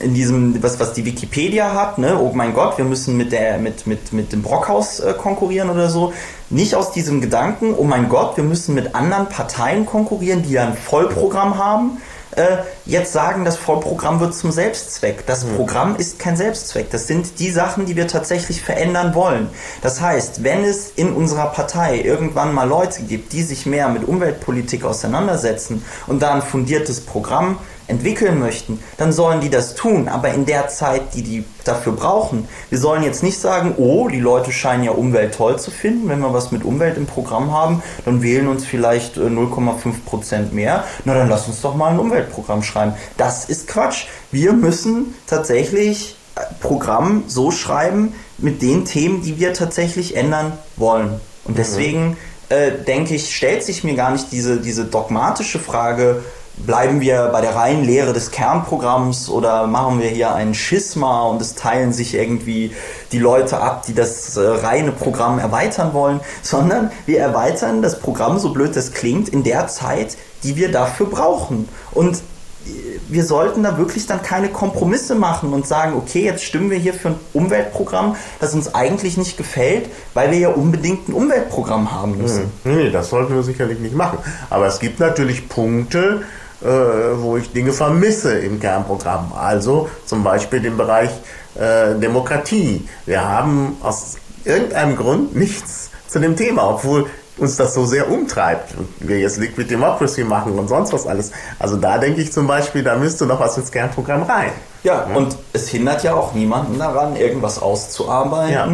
in 0.00 0.14
diesem, 0.14 0.62
was, 0.62 0.78
was 0.80 0.92
die 0.92 1.04
Wikipedia 1.04 1.74
hat, 1.74 1.98
ne, 1.98 2.18
oh 2.18 2.32
mein 2.34 2.54
Gott, 2.54 2.78
wir 2.78 2.84
müssen 2.84 3.16
mit 3.16 3.32
der, 3.32 3.58
mit, 3.58 3.86
mit, 3.86 4.12
mit 4.12 4.32
dem 4.32 4.42
Brockhaus 4.42 5.00
äh, 5.00 5.14
konkurrieren 5.14 5.70
oder 5.70 5.90
so. 5.90 6.12
Nicht 6.50 6.74
aus 6.74 6.92
diesem 6.92 7.20
Gedanken, 7.20 7.74
oh 7.76 7.84
mein 7.84 8.08
Gott, 8.08 8.36
wir 8.36 8.44
müssen 8.44 8.74
mit 8.74 8.94
anderen 8.94 9.28
Parteien 9.28 9.86
konkurrieren, 9.86 10.42
die 10.42 10.52
ja 10.52 10.66
ein 10.66 10.76
Vollprogramm 10.76 11.58
haben 11.58 11.98
äh, 12.38 12.58
jetzt 12.86 13.12
sagen, 13.12 13.44
das 13.44 13.56
Vollprogramm 13.56 14.20
wird 14.20 14.34
zum 14.34 14.52
Selbstzweck. 14.52 15.26
Das 15.26 15.44
mhm. 15.44 15.56
Programm 15.56 15.96
ist 15.96 16.18
kein 16.18 16.36
Selbstzweck. 16.36 16.90
Das 16.90 17.06
sind 17.06 17.38
die 17.40 17.50
Sachen, 17.50 17.86
die 17.86 17.96
wir 17.96 18.06
tatsächlich 18.06 18.62
verändern 18.62 19.14
wollen. 19.14 19.48
Das 19.82 20.00
heißt, 20.00 20.44
wenn 20.44 20.64
es 20.64 20.90
in 20.94 21.12
unserer 21.12 21.46
Partei 21.46 22.00
irgendwann 22.00 22.54
mal 22.54 22.68
Leute 22.68 23.02
gibt, 23.02 23.32
die 23.32 23.42
sich 23.42 23.66
mehr 23.66 23.88
mit 23.88 24.06
Umweltpolitik 24.06 24.84
auseinandersetzen 24.84 25.84
und 26.06 26.22
da 26.22 26.34
ein 26.34 26.42
fundiertes 26.42 27.00
Programm 27.00 27.58
entwickeln 27.88 28.38
möchten, 28.38 28.80
dann 28.98 29.12
sollen 29.12 29.40
die 29.40 29.50
das 29.50 29.74
tun, 29.74 30.08
aber 30.08 30.32
in 30.32 30.46
der 30.46 30.68
Zeit, 30.68 31.14
die 31.14 31.22
die 31.22 31.44
dafür 31.64 31.92
brauchen. 31.92 32.48
Wir 32.70 32.78
sollen 32.78 33.02
jetzt 33.02 33.22
nicht 33.22 33.38
sagen, 33.38 33.74
oh, 33.78 34.08
die 34.08 34.20
Leute 34.20 34.52
scheinen 34.52 34.84
ja 34.84 34.92
Umwelt 34.92 35.34
toll 35.34 35.58
zu 35.58 35.70
finden, 35.70 36.08
wenn 36.08 36.20
wir 36.20 36.32
was 36.32 36.52
mit 36.52 36.64
Umwelt 36.64 36.96
im 36.96 37.06
Programm 37.06 37.52
haben, 37.52 37.82
dann 38.04 38.22
wählen 38.22 38.48
uns 38.48 38.64
vielleicht 38.64 39.16
0,5 39.16 39.88
äh, 39.88 39.92
Prozent 40.06 40.52
mehr, 40.52 40.84
na 41.04 41.14
dann 41.14 41.28
lass 41.28 41.48
uns 41.48 41.60
doch 41.60 41.74
mal 41.74 41.90
ein 41.90 41.98
Umweltprogramm 41.98 42.62
schreiben. 42.62 42.92
Das 43.16 43.46
ist 43.46 43.66
Quatsch. 43.68 44.06
Wir 44.30 44.52
müssen 44.52 45.14
tatsächlich 45.26 46.16
äh, 46.36 46.40
Programm 46.60 47.24
so 47.26 47.50
schreiben 47.50 48.14
mit 48.36 48.62
den 48.62 48.84
Themen, 48.84 49.22
die 49.22 49.38
wir 49.38 49.54
tatsächlich 49.54 50.16
ändern 50.16 50.52
wollen. 50.76 51.20
Und 51.44 51.54
mhm. 51.54 51.56
deswegen 51.56 52.16
äh, 52.50 52.72
denke 52.86 53.14
ich, 53.14 53.34
stellt 53.34 53.62
sich 53.62 53.84
mir 53.84 53.94
gar 53.94 54.10
nicht 54.10 54.32
diese, 54.32 54.60
diese 54.60 54.84
dogmatische 54.84 55.58
Frage, 55.58 56.22
bleiben 56.66 57.00
wir 57.00 57.28
bei 57.32 57.40
der 57.40 57.54
reinen 57.54 57.84
Lehre 57.84 58.12
des 58.12 58.30
Kernprogramms 58.30 59.28
oder 59.28 59.66
machen 59.66 60.00
wir 60.00 60.08
hier 60.08 60.34
ein 60.34 60.54
Schisma 60.54 61.22
und 61.22 61.40
es 61.40 61.54
teilen 61.54 61.92
sich 61.92 62.14
irgendwie 62.14 62.74
die 63.12 63.18
Leute 63.18 63.58
ab, 63.58 63.84
die 63.86 63.94
das 63.94 64.36
äh, 64.36 64.40
reine 64.40 64.92
Programm 64.92 65.38
erweitern 65.38 65.94
wollen, 65.94 66.20
sondern 66.42 66.90
wir 67.06 67.20
erweitern 67.20 67.82
das 67.82 68.00
Programm, 68.00 68.38
so 68.38 68.52
blöd 68.52 68.76
das 68.76 68.92
klingt, 68.92 69.28
in 69.28 69.44
der 69.44 69.68
Zeit, 69.68 70.16
die 70.42 70.56
wir 70.56 70.70
dafür 70.70 71.06
brauchen. 71.06 71.68
Und 71.92 72.16
äh, 72.16 72.70
wir 73.08 73.24
sollten 73.24 73.62
da 73.62 73.78
wirklich 73.78 74.06
dann 74.06 74.22
keine 74.22 74.48
Kompromisse 74.48 75.14
machen 75.14 75.52
und 75.52 75.66
sagen, 75.66 75.94
okay, 75.96 76.24
jetzt 76.24 76.44
stimmen 76.44 76.70
wir 76.70 76.78
hier 76.78 76.92
für 76.92 77.08
ein 77.08 77.20
Umweltprogramm, 77.32 78.16
das 78.40 78.52
uns 78.52 78.74
eigentlich 78.74 79.16
nicht 79.16 79.36
gefällt, 79.36 79.88
weil 80.14 80.30
wir 80.30 80.38
ja 80.38 80.48
unbedingt 80.50 81.08
ein 81.08 81.14
Umweltprogramm 81.14 81.92
haben 81.92 82.18
müssen. 82.18 82.52
Hm. 82.64 82.76
Nee, 82.76 82.90
das 82.90 83.10
sollten 83.10 83.34
wir 83.34 83.42
sicherlich 83.42 83.78
nicht 83.78 83.94
machen. 83.94 84.18
Aber 84.50 84.66
es 84.66 84.80
gibt 84.80 85.00
natürlich 85.00 85.48
Punkte, 85.48 86.22
äh, 86.62 86.66
wo 86.66 87.36
ich 87.36 87.52
Dinge 87.52 87.72
vermisse 87.72 88.38
im 88.38 88.60
Kernprogramm. 88.60 89.32
Also 89.32 89.88
zum 90.04 90.24
Beispiel 90.24 90.60
den 90.60 90.76
Bereich 90.76 91.10
äh, 91.54 91.94
Demokratie. 91.94 92.88
Wir 93.06 93.24
haben 93.24 93.76
aus 93.82 94.16
irgendeinem 94.44 94.96
Grund 94.96 95.36
nichts 95.36 95.90
zu 96.08 96.18
dem 96.18 96.36
Thema, 96.36 96.68
obwohl 96.68 97.06
uns 97.36 97.56
das 97.56 97.74
so 97.74 97.86
sehr 97.86 98.10
umtreibt. 98.10 98.74
Wir 98.98 99.20
jetzt 99.20 99.38
Liquid 99.38 99.70
Democracy 99.70 100.24
machen 100.24 100.58
und 100.58 100.68
sonst 100.68 100.92
was 100.92 101.06
alles. 101.06 101.30
Also 101.58 101.76
da 101.76 101.98
denke 101.98 102.20
ich 102.20 102.32
zum 102.32 102.48
Beispiel, 102.48 102.82
da 102.82 102.96
müsste 102.96 103.26
noch 103.26 103.38
was 103.38 103.56
ins 103.56 103.70
Kernprogramm 103.70 104.24
rein. 104.24 104.50
Ja, 104.82 105.06
ja. 105.08 105.16
und 105.16 105.36
es 105.52 105.68
hindert 105.68 106.02
ja 106.02 106.14
auch 106.14 106.34
niemanden 106.34 106.78
daran, 106.78 107.14
irgendwas 107.14 107.60
auszuarbeiten. 107.60 108.52
Ja 108.52 108.68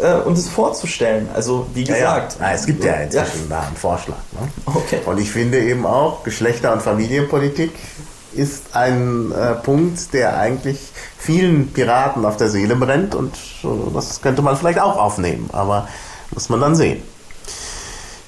äh, 0.00 0.14
und 0.14 0.38
es 0.38 0.48
vorzustellen. 0.48 1.28
Also 1.34 1.66
wie 1.74 1.84
gesagt. 1.84 2.36
Ja, 2.40 2.48
ja. 2.48 2.54
es 2.54 2.66
gibt 2.66 2.84
ja 2.84 2.94
inzwischen 2.94 3.48
ja. 3.48 3.56
da 3.56 3.66
einen 3.66 3.76
Vorschlag. 3.76 4.16
Ne? 4.32 4.48
Okay. 4.66 5.00
Und 5.04 5.20
ich 5.20 5.30
finde 5.30 5.60
eben 5.60 5.86
auch, 5.86 6.24
Geschlechter- 6.24 6.72
und 6.72 6.82
Familienpolitik 6.82 7.72
ist 8.34 8.74
ein 8.74 9.32
äh, 9.32 9.54
Punkt, 9.54 10.12
der 10.14 10.38
eigentlich 10.38 10.78
vielen 11.18 11.72
Piraten 11.72 12.24
auf 12.24 12.36
der 12.36 12.48
Seele 12.48 12.76
brennt 12.76 13.14
und 13.14 13.34
äh, 13.62 13.66
das 13.94 14.22
könnte 14.22 14.42
man 14.42 14.56
vielleicht 14.56 14.80
auch 14.80 14.96
aufnehmen, 14.96 15.50
aber 15.52 15.88
muss 16.32 16.48
man 16.48 16.60
dann 16.60 16.74
sehen. 16.74 17.02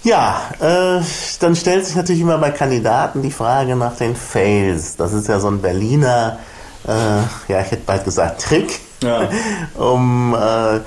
Ja, 0.03 0.43
äh, 0.61 1.03
dann 1.41 1.57
stellt 1.57 1.87
sich 1.87 1.97
natürlich 1.97 2.21
immer 2.21 2.37
bei 2.37 2.51
Kandidaten 2.51 3.23
die 3.23 3.31
Frage 3.31 3.75
nach 3.75 3.97
den 3.97 4.15
Fails. 4.15 4.97
Das 4.97 5.15
ist 5.15 5.29
ja 5.29 5.41
so 5.41 5.49
ein 5.49 5.63
Berliner, 5.63 6.39
äh, 6.87 7.51
ja, 7.51 7.61
ich 7.63 7.71
hätte 7.71 7.85
bald 7.87 8.05
gesagt 8.05 8.43
Trick, 8.43 8.81
ja. 9.03 9.31
um 9.75 10.35
äh, 10.35 10.81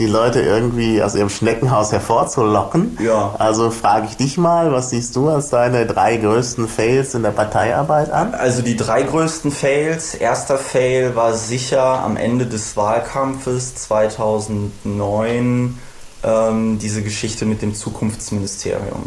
die 0.00 0.06
Leute 0.06 0.40
irgendwie 0.40 1.02
aus 1.02 1.14
ihrem 1.14 1.28
Schneckenhaus 1.28 1.92
hervorzulocken. 1.92 2.96
Ja. 3.00 3.34
Also 3.38 3.70
frage 3.70 4.06
ich 4.08 4.16
dich 4.16 4.38
mal, 4.38 4.72
was 4.72 4.90
siehst 4.90 5.14
du 5.14 5.28
als 5.28 5.50
deine 5.50 5.86
drei 5.86 6.16
größten 6.16 6.66
Fails 6.66 7.14
in 7.14 7.22
der 7.22 7.30
Parteiarbeit 7.30 8.10
an? 8.10 8.34
Also 8.34 8.62
die 8.62 8.76
drei 8.76 9.02
größten 9.02 9.52
Fails. 9.52 10.14
Erster 10.14 10.56
Fail 10.56 11.14
war 11.16 11.34
sicher 11.34 11.84
am 11.84 12.16
Ende 12.16 12.46
des 12.46 12.78
Wahlkampfes 12.78 13.74
2009 13.74 15.78
ähm, 16.22 16.78
diese 16.78 17.02
Geschichte 17.02 17.44
mit 17.44 17.60
dem 17.60 17.74
Zukunftsministerium 17.74 19.06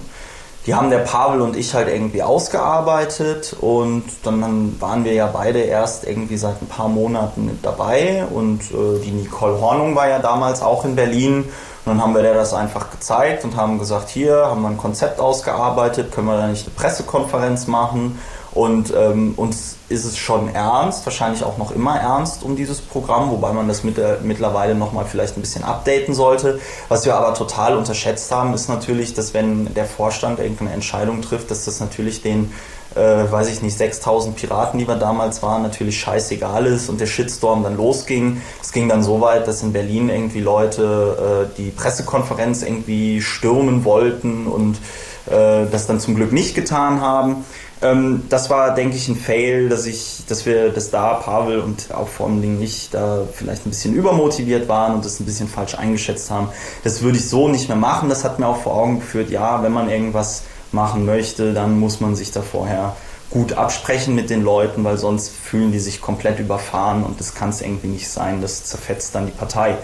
die 0.66 0.76
haben 0.76 0.90
der 0.90 1.00
Pavel 1.00 1.42
und 1.42 1.58
ich 1.58 1.74
halt 1.74 1.90
irgendwie 1.90 2.24
ausgearbeitet 2.24 3.56
und 3.60 4.04
dann 4.24 4.80
waren 4.80 5.04
wir 5.04 5.14
ja 5.14 5.28
beide 5.28 5.60
erst 5.60 6.06
irgendwie 6.06 6.38
seit 6.38 6.62
ein 6.62 6.68
paar 6.68 6.88
Monaten 6.88 7.60
dabei 7.62 8.26
und 8.32 8.62
äh, 8.72 9.00
die 9.04 9.12
Nicole 9.12 9.60
Hornung 9.60 9.96
war 9.96 10.08
ja 10.08 10.20
damals 10.20 10.62
auch 10.62 10.86
in 10.86 10.96
Berlin 10.96 11.44
und 11.86 11.92
dann 11.92 12.02
haben 12.02 12.16
wir 12.16 12.22
der 12.22 12.34
das 12.34 12.54
einfach 12.54 12.92
gezeigt 12.92 13.44
und 13.44 13.58
haben 13.58 13.78
gesagt, 13.78 14.10
hier 14.10 14.46
haben 14.46 14.62
wir 14.62 14.70
ein 14.70 14.78
Konzept 14.78 15.20
ausgearbeitet, 15.20 16.14
können 16.14 16.28
wir 16.28 16.38
da 16.38 16.48
nicht 16.48 16.66
eine 16.66 16.76
Pressekonferenz 16.76 17.68
machen 17.68 18.20
und 18.54 18.94
ähm, 18.96 19.34
uns 19.36 19.78
ist 19.90 20.06
es 20.06 20.18
schon 20.18 20.54
ernst, 20.54 21.06
wahrscheinlich 21.06 21.44
auch 21.44 21.58
noch 21.58 21.72
immer 21.72 22.00
ernst 22.00 22.44
um 22.44 22.56
dieses 22.56 22.82
Programm, 22.82 23.32
wobei 23.32 23.52
man 23.52 23.68
das 23.68 23.84
mit, 23.84 23.98
äh, 23.98 24.18
mittlerweile 24.22 24.76
nochmal 24.76 25.06
vielleicht 25.06 25.38
ein 25.38 25.42
bisschen 25.42 25.64
updaten 25.64 26.14
sollte. 26.14 26.60
Was 26.88 27.06
wir 27.06 27.16
aber 27.16 27.34
total 27.34 27.76
unterschätzt 27.76 28.32
haben, 28.32 28.54
ist 28.54 28.70
natürlich, 28.70 29.16
dass 29.16 29.34
wenn 29.34 29.74
der 29.74 29.86
Vorstand 29.86 30.40
irgendeine 30.40 30.72
Entscheidung 30.72 31.22
trifft, 31.24 31.50
dass 31.50 31.66
das 31.66 31.80
natürlich 31.80 32.22
den, 32.22 32.52
äh, 32.94 33.00
weiß 33.00 33.50
ich 33.50 33.64
nicht, 33.64 33.76
6000 33.76 34.36
Piraten, 34.36 34.80
die 34.80 34.88
wir 34.88 34.98
damals 34.98 35.42
waren, 35.42 35.64
natürlich 35.64 36.00
scheißegal 36.00 36.68
ist 36.68 36.90
und 36.90 37.02
der 37.02 37.08
Shitstorm 37.08 37.64
dann 37.64 37.76
losging. 37.76 38.42
Es 38.62 38.72
ging 38.72 38.88
dann 38.88 39.02
so 39.02 39.20
weit, 39.20 39.48
dass 39.48 39.64
in 39.64 39.74
Berlin 39.74 40.10
irgendwie 40.10 40.42
Leute 40.42 41.50
äh, 41.52 41.58
die 41.58 41.72
Pressekonferenz 41.72 42.62
irgendwie 42.62 43.20
stürmen 43.20 43.84
wollten 43.84 44.46
und 44.46 44.78
äh, 45.26 45.66
das 45.72 45.88
dann 45.88 46.00
zum 46.00 46.16
Glück 46.16 46.32
nicht 46.32 46.54
getan 46.54 47.02
haben. 47.02 47.46
Ähm, 47.84 48.24
das 48.30 48.50
war, 48.50 48.74
denke 48.74 48.96
ich, 48.96 49.08
ein 49.10 49.16
Fail, 49.16 49.68
dass 49.70 49.86
ich, 49.86 50.24
dass 50.28 50.46
wir, 50.46 50.70
dass 50.70 50.90
da 50.90 51.16
Pavel 51.16 51.60
und 51.60 51.94
auch 51.94 52.08
vor 52.08 52.28
allem 52.28 52.42
Dingen 52.42 52.62
ich 52.62 52.90
da 52.90 53.28
vielleicht 53.32 53.66
ein 53.66 53.70
bisschen 53.70 53.94
übermotiviert 53.94 54.68
waren 54.70 54.96
und 54.96 55.06
das 55.06 55.20
ein 55.20 55.26
bisschen 55.26 55.50
falsch 55.50 55.76
eingeschätzt 55.76 56.32
haben. 56.32 56.50
Das 56.84 57.02
würde 57.02 57.18
ich 57.18 57.28
so 57.28 57.50
nicht 57.50 57.68
mehr 57.68 57.78
machen. 57.78 58.10
Das 58.10 58.24
hat 58.24 58.40
mir 58.40 58.48
auch 58.48 58.62
vor 58.62 58.74
Augen 58.74 59.00
geführt, 59.00 59.30
ja, 59.30 59.62
wenn 59.62 59.74
man 59.74 59.90
irgendwas 59.90 60.44
machen 60.72 61.06
möchte, 61.06 61.54
dann 61.54 61.78
muss 61.80 62.00
man 62.00 62.16
sich 62.16 62.32
da 62.32 62.42
vorher 62.42 62.96
gut 63.30 63.54
absprechen 63.54 64.16
mit 64.16 64.30
den 64.30 64.44
Leuten, 64.44 64.84
weil 64.84 64.98
sonst 64.98 65.32
fühlen 65.32 65.72
die 65.72 65.80
sich 65.80 66.02
komplett 66.02 66.40
überfahren 66.40 67.04
und 67.04 67.20
das 67.20 67.34
kann 67.36 67.50
es 67.50 67.62
irgendwie 67.62 67.88
nicht 67.88 68.08
sein. 68.08 68.42
Das 68.42 68.64
zerfetzt 68.66 69.14
dann 69.16 69.26
die 69.26 69.32
Partei. 69.32 69.76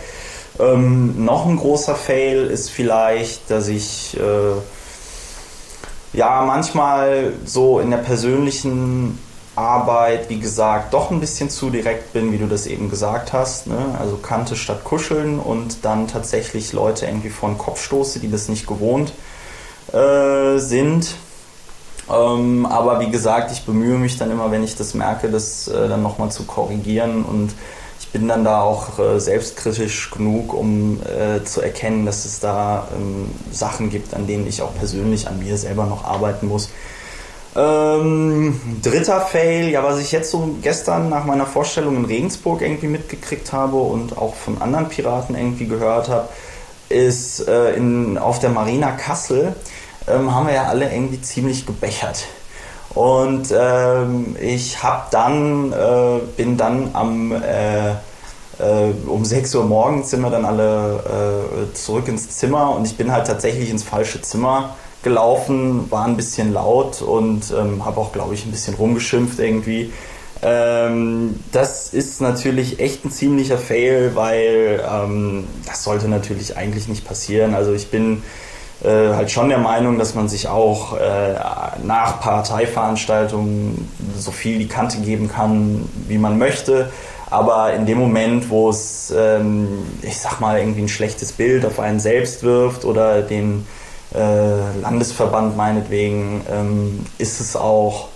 Ähm, 0.60 1.26
noch 1.26 1.46
ein 1.46 1.58
großer 1.58 1.96
Fail 1.96 2.46
ist 2.46 2.70
vielleicht, 2.70 3.50
dass 3.50 3.68
ich 3.68 4.18
äh, 4.18 4.60
ja 6.14 6.44
manchmal 6.46 7.34
so 7.46 7.80
in 7.80 7.92
der 7.92 7.98
persönlichen 7.98 9.18
Arbeit, 9.56 10.30
wie 10.30 10.40
gesagt, 10.40 10.94
doch 10.94 11.12
ein 11.12 11.20
bisschen 11.20 11.50
zu 11.50 11.70
direkt 11.70 12.14
bin, 12.14 12.32
wie 12.32 12.38
du 12.38 12.48
das 12.48 12.66
eben 12.66 12.90
gesagt 12.90 13.34
hast. 13.34 13.68
Ne? 13.68 13.78
Also 14.00 14.16
Kante 14.16 14.56
statt 14.56 14.84
Kuscheln 14.84 15.40
und 15.40 15.84
dann 15.84 16.08
tatsächlich 16.08 16.72
Leute 16.72 17.06
irgendwie 17.06 17.30
vor 17.30 17.50
den 17.50 17.58
Kopf 17.58 17.84
stoße, 17.84 18.20
die 18.20 18.32
das 18.32 18.48
nicht 18.48 18.68
gewohnt 18.68 19.12
äh, 19.92 20.58
sind. 20.60 21.16
Ähm, 22.10 22.66
aber 22.66 23.02
wie 23.02 23.12
gesagt, 23.12 23.52
ich 23.52 23.66
bemühe 23.66 23.98
mich 23.98 24.18
dann 24.18 24.32
immer, 24.32 24.50
wenn 24.50 24.64
ich 24.64 24.76
das 24.76 24.94
merke, 24.94 25.30
das 25.30 25.68
äh, 25.68 25.90
dann 25.90 26.02
nochmal 26.02 26.32
zu 26.32 26.44
korrigieren 26.44 27.24
und 27.24 27.52
bin 28.12 28.28
dann 28.28 28.44
da 28.44 28.62
auch 28.62 28.98
äh, 29.00 29.20
selbstkritisch 29.20 30.12
genug, 30.12 30.54
um 30.54 31.00
äh, 31.04 31.44
zu 31.44 31.62
erkennen, 31.62 32.06
dass 32.06 32.26
es 32.26 32.40
da 32.40 32.88
ähm, 32.96 33.30
Sachen 33.52 33.90
gibt, 33.90 34.14
an 34.14 34.28
denen 34.28 34.48
ich 34.48 34.62
auch 34.62 34.76
persönlich 34.76 35.28
an 35.28 35.40
mir 35.40 35.58
selber 35.58 35.86
noch 35.86 36.06
arbeiten 36.06 36.48
muss. 36.48 36.70
Ähm, 37.56 38.60
dritter 38.82 39.22
Fail, 39.22 39.70
ja, 39.70 39.84
was 39.84 40.00
ich 40.00 40.12
jetzt 40.12 40.32
so 40.32 40.56
gestern 40.62 41.10
nach 41.10 41.26
meiner 41.26 41.46
Vorstellung 41.46 41.98
in 41.98 42.06
Regensburg 42.06 42.62
irgendwie 42.62 42.88
mitgekriegt 42.88 43.52
habe 43.52 43.78
und 43.78 44.18
auch 44.18 44.36
von 44.36 44.62
anderen 44.62 44.88
Piraten 44.88 45.36
irgendwie 45.36 45.66
gehört 45.66 46.10
habe, 46.10 46.30
ist 46.90 47.48
äh, 47.48 47.74
in, 47.74 48.18
auf 48.18 48.40
der 48.40 48.50
Marina 48.50 48.92
Kassel 48.92 49.56
ähm, 50.08 50.34
haben 50.34 50.48
wir 50.48 50.54
ja 50.54 50.66
alle 50.66 50.92
irgendwie 50.92 51.22
ziemlich 51.22 51.66
gebechert. 51.66 52.26
Und 52.96 53.54
ähm, 53.58 54.36
ich 54.42 54.82
habe 54.82 55.04
dann, 55.12 55.72
äh, 55.72 56.20
bin 56.36 56.58
dann 56.58 56.90
am, 56.94 57.32
äh, 57.32 57.92
äh, 57.92 58.94
um 59.08 59.24
6 59.24 59.56
Uhr 59.56 59.66
morgens 59.66 60.10
sind 60.10 60.22
wir 60.22 60.30
dann 60.30 60.46
alle 60.46 61.70
äh, 61.70 61.74
zurück 61.76 62.08
ins 62.08 62.30
Zimmer 62.30 62.76
und 62.76 62.86
ich 62.86 62.98
bin 62.98 63.12
halt 63.12 63.28
tatsächlich 63.28 63.70
ins 63.70 63.84
falsche 63.84 64.22
Zimmer 64.22 64.76
gelaufen, 65.04 65.90
war 65.92 66.06
ein 66.06 66.18
bisschen 66.18 66.52
laut 66.52 67.02
und 67.02 67.54
ähm, 67.58 67.86
habe 67.86 68.02
auch, 68.02 68.12
glaube 68.12 68.34
ich, 68.34 68.46
ein 68.46 68.52
bisschen 68.52 68.74
rumgeschimpft 68.74 69.40
irgendwie. 69.40 69.94
Ähm, 70.42 71.40
das 71.52 71.94
ist 71.94 72.22
natürlich 72.22 72.80
echt 72.80 73.06
ein 73.06 73.12
ziemlicher 73.12 73.58
Fail, 73.58 74.12
weil 74.16 74.84
ähm, 74.90 75.48
das 75.66 75.84
sollte 75.84 76.08
natürlich 76.08 76.58
eigentlich 76.58 76.88
nicht 76.88 77.06
passieren. 77.06 77.54
Also 77.54 77.74
ich 77.74 77.90
bin 77.90 78.24
äh, 78.84 79.14
halt 79.14 79.32
schon 79.32 79.50
der 79.50 79.58
Meinung, 79.58 79.98
dass 79.98 80.16
man 80.16 80.30
sich 80.30 80.48
auch 80.48 80.98
äh, 80.98 81.36
nach 81.84 82.20
Parteiveranstaltungen 82.22 83.90
so 84.18 84.32
viel 84.32 84.60
die 84.60 84.68
Kante 84.68 85.00
geben 85.00 85.30
kann, 85.30 85.88
wie 86.08 86.18
man 86.18 86.38
möchte. 86.38 86.92
Aber 87.30 87.74
in 87.74 87.86
dem 87.86 88.00
Moment, 88.00 88.50
wo 88.50 88.70
es, 88.70 89.14
ähm, 89.16 89.68
ich 90.02 90.20
sag 90.20 90.40
mal, 90.40 90.60
irgendwie 90.60 90.82
ein 90.82 90.88
schlechtes 90.88 91.32
Bild 91.32 91.66
auf 91.66 91.80
einen 91.80 92.00
selbst 92.00 92.44
wirft 92.44 92.86
oder 92.86 93.22
den 93.22 93.68
äh, 94.16 94.80
Landesverband 94.82 95.56
meinetwegen, 95.56 96.42
ähm, 96.52 97.06
ist 97.18 97.40
es 97.40 97.56
auch 97.56 98.08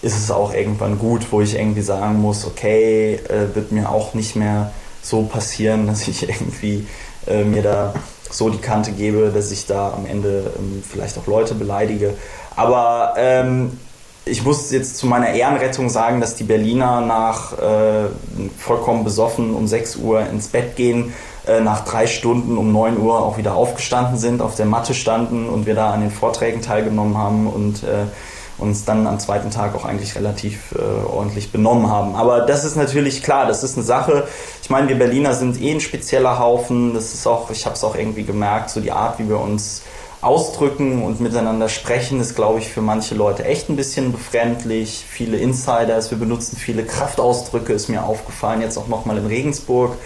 ist 0.00 0.16
es 0.16 0.30
auch 0.30 0.54
irgendwann 0.54 0.98
gut, 0.98 1.26
wo 1.30 1.40
ich 1.40 1.56
irgendwie 1.56 1.82
sagen 1.82 2.20
muss, 2.20 2.46
okay, 2.46 3.14
äh, 3.14 3.54
wird 3.54 3.72
mir 3.72 3.90
auch 3.90 4.14
nicht 4.14 4.36
mehr 4.36 4.72
so 5.02 5.22
passieren, 5.22 5.86
dass 5.88 6.06
ich 6.08 6.28
irgendwie 6.28 6.86
äh, 7.26 7.44
mir 7.44 7.62
da 7.62 7.94
so 8.30 8.50
die 8.50 8.58
Kante 8.58 8.92
gebe, 8.92 9.30
dass 9.34 9.50
ich 9.50 9.66
da 9.66 9.92
am 9.92 10.06
Ende 10.06 10.50
ähm, 10.58 10.82
vielleicht 10.88 11.18
auch 11.18 11.26
Leute 11.26 11.54
beleidige. 11.54 12.14
Aber 12.56 13.14
ähm, 13.16 13.78
ich 14.24 14.44
muss 14.44 14.70
jetzt 14.70 14.98
zu 14.98 15.06
meiner 15.06 15.30
Ehrenrettung 15.30 15.88
sagen, 15.88 16.20
dass 16.20 16.36
die 16.36 16.44
Berliner 16.44 17.00
nach 17.00 17.52
äh, 17.58 18.08
vollkommen 18.58 19.04
besoffen 19.04 19.54
um 19.54 19.66
6 19.66 19.96
Uhr 19.96 20.20
ins 20.20 20.48
Bett 20.48 20.76
gehen, 20.76 21.14
äh, 21.46 21.60
nach 21.60 21.84
drei 21.84 22.06
Stunden 22.06 22.58
um 22.58 22.72
9 22.72 22.98
Uhr 22.98 23.20
auch 23.20 23.38
wieder 23.38 23.54
aufgestanden 23.54 24.18
sind, 24.18 24.42
auf 24.42 24.54
der 24.54 24.66
Matte 24.66 24.94
standen 24.94 25.48
und 25.48 25.66
wir 25.66 25.74
da 25.74 25.92
an 25.92 26.00
den 26.00 26.10
Vorträgen 26.10 26.62
teilgenommen 26.62 27.16
haben 27.16 27.46
und 27.46 27.82
äh, 27.82 28.06
uns 28.58 28.84
dann 28.84 29.06
am 29.06 29.18
zweiten 29.20 29.50
Tag 29.50 29.74
auch 29.74 29.84
eigentlich 29.84 30.16
relativ 30.16 30.72
äh, 30.72 31.06
ordentlich 31.06 31.52
benommen 31.52 31.88
haben. 31.88 32.16
Aber 32.16 32.40
das 32.40 32.64
ist 32.64 32.76
natürlich 32.76 33.22
klar, 33.22 33.46
das 33.46 33.62
ist 33.62 33.76
eine 33.76 33.86
Sache. 33.86 34.26
Ich 34.62 34.70
meine, 34.70 34.88
wir 34.88 34.98
Berliner 34.98 35.34
sind 35.34 35.60
eh 35.60 35.72
ein 35.72 35.80
spezieller 35.80 36.38
Haufen. 36.38 36.94
Das 36.94 37.14
ist 37.14 37.26
auch, 37.26 37.50
ich 37.50 37.64
habe 37.66 37.76
es 37.76 37.84
auch 37.84 37.94
irgendwie 37.94 38.24
gemerkt, 38.24 38.70
so 38.70 38.80
die 38.80 38.92
Art, 38.92 39.18
wie 39.18 39.28
wir 39.28 39.40
uns 39.40 39.82
ausdrücken 40.20 41.04
und 41.04 41.20
miteinander 41.20 41.68
sprechen, 41.68 42.20
ist, 42.20 42.34
glaube 42.34 42.58
ich, 42.58 42.68
für 42.68 42.80
manche 42.82 43.14
Leute 43.14 43.44
echt 43.44 43.68
ein 43.68 43.76
bisschen 43.76 44.10
befremdlich. 44.10 45.04
Viele 45.08 45.36
Insiders, 45.36 46.10
wir 46.10 46.18
benutzen 46.18 46.56
viele 46.56 46.84
Kraftausdrücke, 46.84 47.72
ist 47.72 47.88
mir 47.88 48.02
aufgefallen, 48.02 48.60
jetzt 48.60 48.76
auch 48.76 48.88
nochmal 48.88 49.18
in 49.18 49.26
Regensburg. 49.26 49.96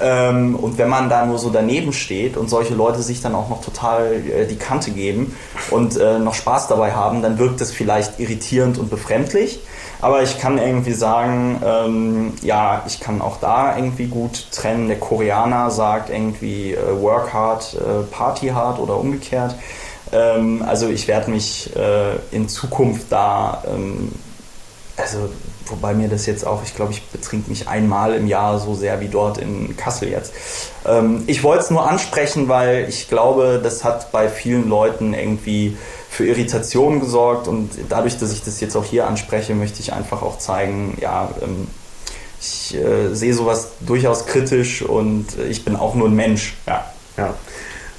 Ähm, 0.00 0.56
und 0.56 0.78
wenn 0.78 0.88
man 0.88 1.08
da 1.08 1.26
nur 1.26 1.38
so 1.38 1.50
daneben 1.50 1.92
steht 1.92 2.36
und 2.36 2.48
solche 2.48 2.74
Leute 2.74 3.02
sich 3.02 3.20
dann 3.20 3.34
auch 3.34 3.48
noch 3.48 3.62
total 3.62 4.12
äh, 4.14 4.46
die 4.46 4.56
Kante 4.56 4.90
geben 4.90 5.36
und 5.70 5.96
äh, 5.96 6.18
noch 6.18 6.34
Spaß 6.34 6.68
dabei 6.68 6.92
haben, 6.92 7.22
dann 7.22 7.38
wirkt 7.38 7.60
das 7.60 7.70
vielleicht 7.70 8.18
irritierend 8.18 8.78
und 8.78 8.90
befremdlich. 8.90 9.60
Aber 10.02 10.22
ich 10.22 10.38
kann 10.38 10.56
irgendwie 10.56 10.94
sagen, 10.94 11.60
ähm, 11.64 12.32
ja, 12.42 12.82
ich 12.86 13.00
kann 13.00 13.20
auch 13.20 13.38
da 13.38 13.76
irgendwie 13.76 14.06
gut 14.06 14.46
trennen. 14.50 14.88
Der 14.88 14.98
Koreaner 14.98 15.70
sagt 15.70 16.08
irgendwie 16.08 16.72
äh, 16.72 17.00
work 17.00 17.34
hard, 17.34 17.74
äh, 17.74 18.02
party 18.10 18.48
hard 18.48 18.78
oder 18.78 18.96
umgekehrt. 18.96 19.54
Ähm, 20.12 20.64
also 20.66 20.88
ich 20.88 21.06
werde 21.06 21.30
mich 21.30 21.74
äh, 21.76 22.16
in 22.30 22.48
Zukunft 22.48 23.06
da, 23.10 23.62
ähm, 23.68 24.12
also 25.00 25.30
wobei 25.66 25.94
mir 25.94 26.08
das 26.08 26.26
jetzt 26.26 26.46
auch, 26.46 26.62
ich 26.64 26.74
glaube, 26.74 26.92
ich 26.92 27.02
betrink 27.08 27.48
mich 27.48 27.68
einmal 27.68 28.14
im 28.14 28.26
Jahr 28.26 28.58
so 28.58 28.74
sehr 28.74 29.00
wie 29.00 29.08
dort 29.08 29.38
in 29.38 29.76
Kassel 29.76 30.08
jetzt. 30.08 30.32
Ähm, 30.84 31.24
ich 31.26 31.42
wollte 31.42 31.64
es 31.64 31.70
nur 31.70 31.88
ansprechen, 31.88 32.48
weil 32.48 32.86
ich 32.88 33.08
glaube, 33.08 33.60
das 33.62 33.84
hat 33.84 34.12
bei 34.12 34.28
vielen 34.28 34.68
Leuten 34.68 35.14
irgendwie 35.14 35.76
für 36.10 36.26
Irritation 36.26 37.00
gesorgt 37.00 37.46
und 37.46 37.70
dadurch, 37.88 38.18
dass 38.18 38.32
ich 38.32 38.42
das 38.42 38.60
jetzt 38.60 38.76
auch 38.76 38.84
hier 38.84 39.06
anspreche, 39.06 39.54
möchte 39.54 39.80
ich 39.80 39.92
einfach 39.92 40.22
auch 40.22 40.38
zeigen, 40.38 40.98
ja, 41.00 41.30
ähm, 41.42 41.68
ich 42.40 42.74
äh, 42.74 43.14
sehe 43.14 43.34
sowas 43.34 43.68
durchaus 43.80 44.26
kritisch 44.26 44.82
und 44.82 45.26
ich 45.48 45.64
bin 45.64 45.76
auch 45.76 45.94
nur 45.94 46.08
ein 46.08 46.16
Mensch. 46.16 46.56
Ja. 46.66 46.86
ja. 47.16 47.34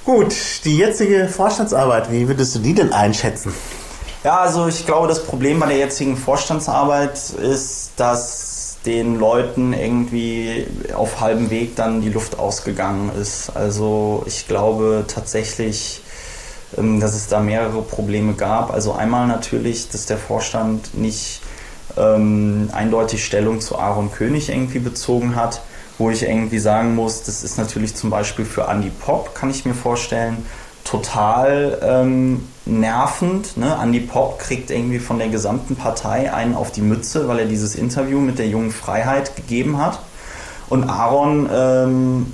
Gut, 0.04 0.36
die 0.66 0.78
jetzige 0.78 1.28
Vorstandsarbeit, 1.28 2.12
wie 2.12 2.28
würdest 2.28 2.56
du 2.56 2.60
die 2.60 2.74
denn 2.74 2.92
einschätzen? 2.92 3.54
Ja, 4.24 4.42
also 4.42 4.68
ich 4.68 4.86
glaube, 4.86 5.08
das 5.08 5.26
Problem 5.26 5.60
bei 5.60 5.68
der 5.68 5.78
jetzigen 5.78 6.16
Vorstandsarbeit 6.16 7.18
ist, 7.32 7.94
dass 7.98 8.78
den 8.86 9.20
Leuten 9.20 9.74
irgendwie 9.74 10.68
auf 10.94 11.20
halbem 11.22 11.50
Weg 11.50 11.76
dann 11.76 12.02
die 12.02 12.10
Luft 12.10 12.38
ausgegangen 12.38 13.12
ist. 13.20 13.50
Also 13.56 14.24
ich 14.28 14.48
glaube 14.48 15.06
tatsächlich, 15.08 16.02
ähm, 16.78 17.00
dass 17.00 17.16
es 17.16 17.28
da 17.28 17.40
mehrere 17.40 17.82
Probleme 17.82 18.34
gab. 18.34 18.72
Also 18.72 18.94
einmal 18.94 19.28
natürlich, 19.28 19.90
dass 19.90 20.06
der 20.06 20.18
Vorstand 20.18 20.96
nicht 20.96 21.42
ähm, 21.98 22.70
eindeutig 22.74 23.26
Stellung 23.26 23.60
zu 23.60 23.80
Aaron 23.80 24.12
König 24.12 24.50
irgendwie 24.50 24.80
bezogen 24.80 25.36
hat, 25.36 25.62
wo 25.98 26.12
ich 26.12 26.24
irgendwie 26.24 26.60
sagen 26.60 26.94
muss, 26.96 27.24
das 27.24 27.44
ist 27.44 27.58
natürlich 27.58 27.96
zum 27.96 28.12
Beispiel 28.12 28.46
für 28.46 28.68
Andy 28.68 28.92
Pop, 28.92 29.34
kann 29.34 29.50
ich 29.50 29.66
mir 29.66 29.74
vorstellen, 29.74 30.46
total 30.84 31.80
ähm, 31.84 32.48
nervend. 32.66 33.58
Ne? 33.58 33.78
Andy 33.82 34.00
Pop 34.00 34.40
kriegt 34.40 34.72
irgendwie 34.72 35.00
von 35.00 35.18
der 35.18 35.30
gesamten 35.30 35.76
Partei 35.76 36.34
einen 36.34 36.56
auf 36.56 36.72
die 36.72 36.82
Mütze, 36.82 37.28
weil 37.28 37.40
er 37.40 37.46
dieses 37.46 37.76
Interview 37.76 38.20
mit 38.20 38.40
der 38.40 38.48
jungen 38.48 38.72
Freiheit 38.72 39.36
gegeben 39.36 39.78
hat. 39.78 40.00
Und 40.72 40.86
Aaron 40.86 41.50
ähm, 41.54 42.34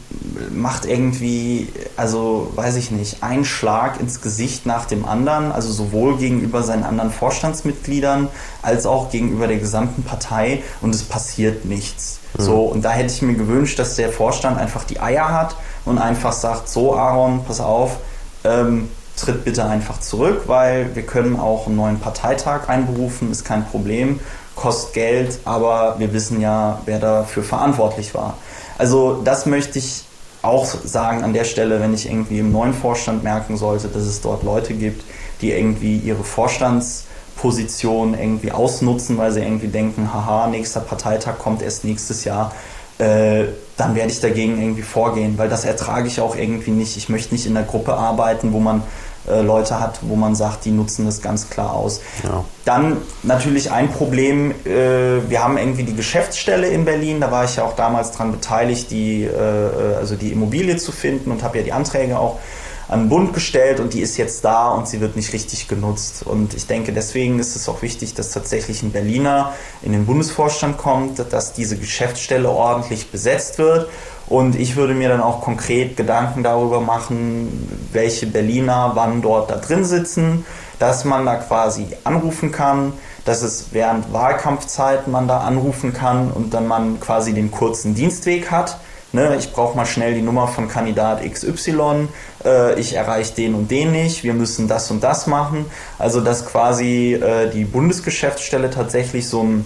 macht 0.51 0.85
irgendwie, 0.85 1.69
also 1.95 2.51
weiß 2.53 2.75
ich 2.75 2.91
nicht, 2.91 3.23
einen 3.23 3.45
Schlag 3.45 3.99
ins 3.99 4.21
Gesicht 4.21 4.67
nach 4.67 4.85
dem 4.85 5.05
anderen, 5.05 5.51
also 5.51 5.71
sowohl 5.73 6.17
gegenüber 6.17 6.61
seinen 6.61 6.83
anderen 6.83 7.09
Vorstandsmitgliedern 7.09 8.27
als 8.61 8.85
auch 8.85 9.09
gegenüber 9.09 9.47
der 9.47 9.57
gesamten 9.57 10.03
Partei 10.03 10.61
und 10.81 10.93
es 10.93 11.01
passiert 11.01 11.65
nichts. 11.65 12.19
Mhm. 12.37 12.43
So, 12.43 12.61
und 12.65 12.85
da 12.85 12.91
hätte 12.91 13.11
ich 13.11 13.23
mir 13.23 13.33
gewünscht, 13.33 13.79
dass 13.79 13.95
der 13.95 14.11
Vorstand 14.11 14.59
einfach 14.59 14.83
die 14.83 14.99
Eier 14.99 15.29
hat 15.29 15.55
und 15.85 15.97
einfach 15.97 16.31
sagt, 16.31 16.69
so 16.69 16.95
Aaron, 16.95 17.43
pass 17.43 17.59
auf, 17.59 17.97
ähm, 18.43 18.89
tritt 19.17 19.43
bitte 19.43 19.65
einfach 19.65 19.99
zurück, 19.99 20.43
weil 20.45 20.95
wir 20.95 21.03
können 21.03 21.37
auch 21.37 21.67
einen 21.67 21.75
neuen 21.75 21.99
Parteitag 21.99 22.69
einberufen, 22.69 23.31
ist 23.31 23.43
kein 23.43 23.65
Problem, 23.65 24.19
kostet 24.55 24.93
Geld, 24.93 25.39
aber 25.43 25.95
wir 25.97 26.13
wissen 26.13 26.39
ja, 26.39 26.81
wer 26.85 26.99
dafür 26.99 27.43
verantwortlich 27.43 28.13
war. 28.13 28.37
Also 28.77 29.21
das 29.23 29.45
möchte 29.45 29.79
ich 29.79 30.05
auch 30.41 30.65
sagen 30.65 31.23
an 31.23 31.33
der 31.33 31.43
Stelle, 31.43 31.81
wenn 31.81 31.93
ich 31.93 32.09
irgendwie 32.09 32.39
im 32.39 32.51
neuen 32.51 32.73
Vorstand 32.73 33.23
merken 33.23 33.57
sollte, 33.57 33.87
dass 33.87 34.03
es 34.03 34.21
dort 34.21 34.43
Leute 34.43 34.73
gibt, 34.73 35.03
die 35.41 35.51
irgendwie 35.51 35.97
ihre 35.97 36.23
Vorstandsposition 36.23 38.13
irgendwie 38.17 38.51
ausnutzen, 38.51 39.17
weil 39.17 39.31
sie 39.31 39.41
irgendwie 39.41 39.67
denken, 39.67 40.13
haha, 40.13 40.47
nächster 40.47 40.79
Parteitag 40.79 41.39
kommt 41.39 41.61
erst 41.61 41.83
nächstes 41.83 42.23
Jahr, 42.23 42.53
äh, 42.99 43.45
dann 43.77 43.93
werde 43.93 44.11
ich 44.11 44.19
dagegen 44.19 44.59
irgendwie 44.59 44.81
vorgehen, 44.81 45.37
weil 45.37 45.49
das 45.49 45.65
ertrage 45.65 46.07
ich 46.07 46.19
auch 46.19 46.35
irgendwie 46.35 46.71
nicht. 46.71 46.97
Ich 46.97 47.09
möchte 47.09 47.33
nicht 47.33 47.45
in 47.45 47.53
der 47.53 47.63
Gruppe 47.63 47.93
arbeiten, 47.93 48.53
wo 48.53 48.59
man 48.59 48.81
äh, 49.27 49.41
Leute 49.41 49.79
hat, 49.79 49.99
wo 50.01 50.15
man 50.15 50.35
sagt, 50.35 50.65
die 50.65 50.71
nutzen 50.71 51.05
das 51.05 51.21
ganz 51.21 51.49
klar 51.49 51.73
aus. 51.73 52.01
Ja. 52.23 52.43
Dann 52.65 52.97
natürlich 53.23 53.71
ein 53.71 53.91
Problem, 53.91 54.51
äh, 54.65 55.29
wir 55.29 55.43
haben 55.43 55.57
irgendwie 55.57 55.83
die 55.83 55.95
Geschäftsstelle 55.95 56.67
in 56.67 56.85
Berlin, 56.85 57.21
da 57.21 57.31
war 57.31 57.45
ich 57.45 57.55
ja 57.57 57.63
auch 57.63 57.75
damals 57.75 58.11
dran 58.11 58.31
beteiligt, 58.31 58.91
die, 58.91 59.23
äh, 59.23 59.27
äh 59.29 59.95
also 59.97 60.15
die 60.15 60.31
Immobilie 60.31 60.77
zu 60.77 60.91
finden 60.91 61.31
und 61.31 61.43
habe 61.43 61.57
ja 61.57 61.63
die 61.63 61.73
Anträge 61.73 62.19
auch 62.19 62.39
an 62.87 63.01
den 63.01 63.09
Bund 63.09 63.33
gestellt 63.33 63.79
und 63.79 63.93
die 63.93 63.99
ist 63.99 64.17
jetzt 64.17 64.45
da 64.45 64.69
und 64.69 64.87
sie 64.87 65.01
wird 65.01 65.15
nicht 65.15 65.33
richtig 65.33 65.67
genutzt. 65.67 66.23
Und 66.25 66.53
ich 66.53 66.67
denke, 66.67 66.93
deswegen 66.93 67.37
ist 67.39 67.55
es 67.55 67.67
auch 67.67 67.81
wichtig, 67.81 68.13
dass 68.13 68.31
tatsächlich 68.31 68.81
ein 68.81 68.91
Berliner 68.91 69.53
in 69.81 69.91
den 69.91 70.05
Bundesvorstand 70.05 70.77
kommt, 70.77 71.19
dass 71.33 71.53
diese 71.53 71.77
Geschäftsstelle 71.77 72.49
ordentlich 72.49 73.11
besetzt 73.11 73.57
wird. 73.57 73.89
Und 74.27 74.55
ich 74.55 74.75
würde 74.75 74.93
mir 74.93 75.09
dann 75.09 75.21
auch 75.21 75.41
konkret 75.41 75.95
Gedanken 75.95 76.43
darüber 76.43 76.81
machen, 76.81 77.89
welche 77.93 78.27
Berliner 78.27 78.91
wann 78.93 79.21
dort 79.21 79.49
da 79.49 79.55
drin 79.55 79.85
sitzen, 79.85 80.45
dass 80.79 81.05
man 81.05 81.25
da 81.25 81.35
quasi 81.35 81.87
anrufen 82.03 82.51
kann, 82.51 82.93
dass 83.25 83.41
es 83.41 83.67
während 83.71 84.11
Wahlkampfzeit 84.13 85.07
man 85.07 85.27
da 85.27 85.39
anrufen 85.39 85.93
kann 85.93 86.31
und 86.31 86.53
dann 86.53 86.67
man 86.67 86.99
quasi 86.99 87.33
den 87.33 87.51
kurzen 87.51 87.95
Dienstweg 87.95 88.51
hat 88.51 88.77
Ne, 89.13 89.37
ich 89.39 89.53
brauche 89.53 89.75
mal 89.77 89.85
schnell 89.85 90.13
die 90.13 90.21
Nummer 90.21 90.49
von 90.49 90.67
Kandidat 90.67 91.23
XY, 91.23 92.09
äh, 92.43 92.77
ich 92.77 92.93
erreiche 92.93 93.33
den 93.35 93.55
und 93.55 93.71
den 93.71 93.93
nicht, 93.93 94.25
wir 94.25 94.33
müssen 94.33 94.67
das 94.67 94.91
und 94.91 95.01
das 95.01 95.27
machen. 95.27 95.65
Also 95.97 96.19
dass 96.19 96.45
quasi 96.45 97.13
äh, 97.13 97.49
die 97.49 97.63
Bundesgeschäftsstelle 97.63 98.69
tatsächlich 98.69 99.29
so 99.29 99.43
ein 99.43 99.65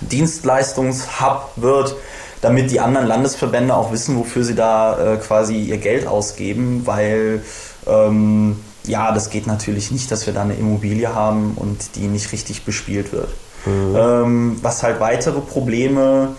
Dienstleistungshub 0.00 1.52
wird, 1.56 1.96
damit 2.40 2.70
die 2.70 2.80
anderen 2.80 3.06
Landesverbände 3.06 3.74
auch 3.74 3.92
wissen, 3.92 4.16
wofür 4.16 4.44
sie 4.44 4.54
da 4.54 5.14
äh, 5.14 5.16
quasi 5.16 5.56
ihr 5.56 5.78
Geld 5.78 6.06
ausgeben, 6.06 6.82
weil 6.84 7.42
ähm, 7.86 8.56
ja, 8.84 9.12
das 9.12 9.30
geht 9.30 9.46
natürlich 9.46 9.90
nicht, 9.90 10.10
dass 10.10 10.26
wir 10.26 10.34
da 10.34 10.42
eine 10.42 10.54
Immobilie 10.54 11.14
haben 11.14 11.52
und 11.56 11.96
die 11.96 12.06
nicht 12.06 12.32
richtig 12.32 12.64
bespielt 12.64 13.12
wird. 13.12 13.30
Mhm. 13.64 13.96
Ähm, 13.96 14.58
was 14.62 14.82
halt 14.82 15.00
weitere 15.00 15.40
Probleme 15.40 16.36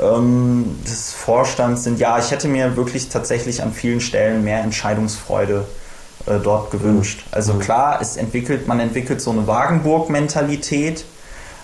ähm, 0.00 0.76
des 0.88 1.12
Vorstands 1.12 1.84
sind, 1.84 1.98
ja, 1.98 2.18
ich 2.18 2.30
hätte 2.30 2.48
mir 2.48 2.76
wirklich 2.76 3.08
tatsächlich 3.08 3.62
an 3.62 3.72
vielen 3.72 4.00
Stellen 4.00 4.44
mehr 4.44 4.62
Entscheidungsfreude 4.62 5.66
äh, 6.26 6.38
dort 6.38 6.70
gewünscht. 6.70 7.24
Also 7.32 7.54
mhm. 7.54 7.58
klar, 7.60 7.98
es 8.00 8.16
entwickelt, 8.16 8.68
man 8.68 8.78
entwickelt 8.78 9.20
so 9.20 9.30
eine 9.30 9.46
Wagenburg-Mentalität, 9.46 11.04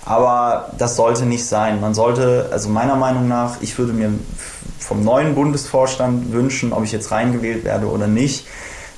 aber 0.09 0.71
das 0.79 0.97
sollte 0.97 1.27
nicht 1.27 1.45
sein. 1.45 1.83
Man 1.83 1.93
sollte, 1.93 2.49
also 2.51 2.71
meiner 2.71 2.97
Meinung 2.97 3.29
nach, 3.29 3.61
ich 3.61 3.79
würde 3.79 3.93
mir 3.93 4.11
vom 4.79 5.05
neuen 5.05 5.35
Bundesvorstand 5.35 6.33
wünschen, 6.33 6.73
ob 6.73 6.83
ich 6.83 6.93
jetzt 6.93 7.11
reingewählt 7.11 7.65
werde 7.65 7.91
oder 7.91 8.07
nicht, 8.07 8.47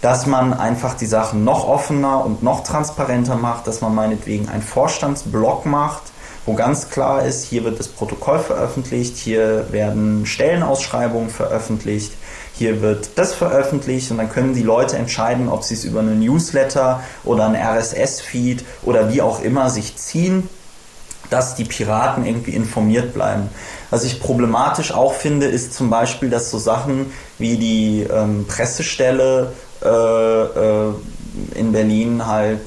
dass 0.03 0.27
man 0.27 0.55
einfach 0.55 0.95
die 0.95 1.07
Sachen 1.07 1.43
noch 1.43 1.67
offener 1.67 2.25
und 2.25 2.45
noch 2.45 2.63
transparenter 2.63 3.35
macht, 3.35 3.67
dass 3.67 3.81
man 3.81 3.93
meinetwegen 3.93 4.49
einen 4.49 4.63
Vorstandsblock 4.63 5.67
macht, 5.67 6.03
wo 6.47 6.55
ganz 6.55 6.91
klar 6.91 7.25
ist, 7.25 7.45
hier 7.45 7.65
wird 7.65 7.81
das 7.81 7.89
Protokoll 7.89 8.39
veröffentlicht, 8.39 9.17
hier 9.17 9.67
werden 9.73 10.27
Stellenausschreibungen 10.27 11.29
veröffentlicht, 11.29 12.13
hier 12.55 12.83
wird 12.83 13.11
das 13.17 13.35
veröffentlicht 13.35 14.13
und 14.13 14.19
dann 14.19 14.31
können 14.31 14.55
die 14.55 14.63
Leute 14.63 14.97
entscheiden, 14.97 15.49
ob 15.49 15.65
sie 15.65 15.75
es 15.75 15.85
über 15.85 16.01
einen 16.01 16.21
Newsletter 16.21 17.01
oder 17.25 17.47
einen 17.47 17.57
RSS-Feed 17.57 18.65
oder 18.85 19.13
wie 19.13 19.23
auch 19.23 19.43
immer 19.43 19.71
sich 19.71 19.97
ziehen, 19.97 20.49
dass 21.31 21.55
die 21.55 21.65
Piraten 21.65 22.27
irgendwie 22.27 22.55
informiert 22.55 23.15
bleiben. 23.15 23.49
Was 23.91 24.05
ich 24.05 24.21
problematisch 24.21 24.93
auch 24.93 25.15
finde, 25.15 25.47
ist 25.47 25.75
zum 25.75 25.91
Beispiel, 25.91 26.31
dass 26.31 26.51
so 26.51 26.59
Sachen 26.59 27.13
wie 27.39 27.57
die 27.57 28.07
ähm, 28.11 28.45
Pressestelle 28.47 29.53
äh, 29.83 29.89
äh, 29.89 30.93
in 31.55 31.73
Berlin 31.73 32.27
halt, 32.27 32.61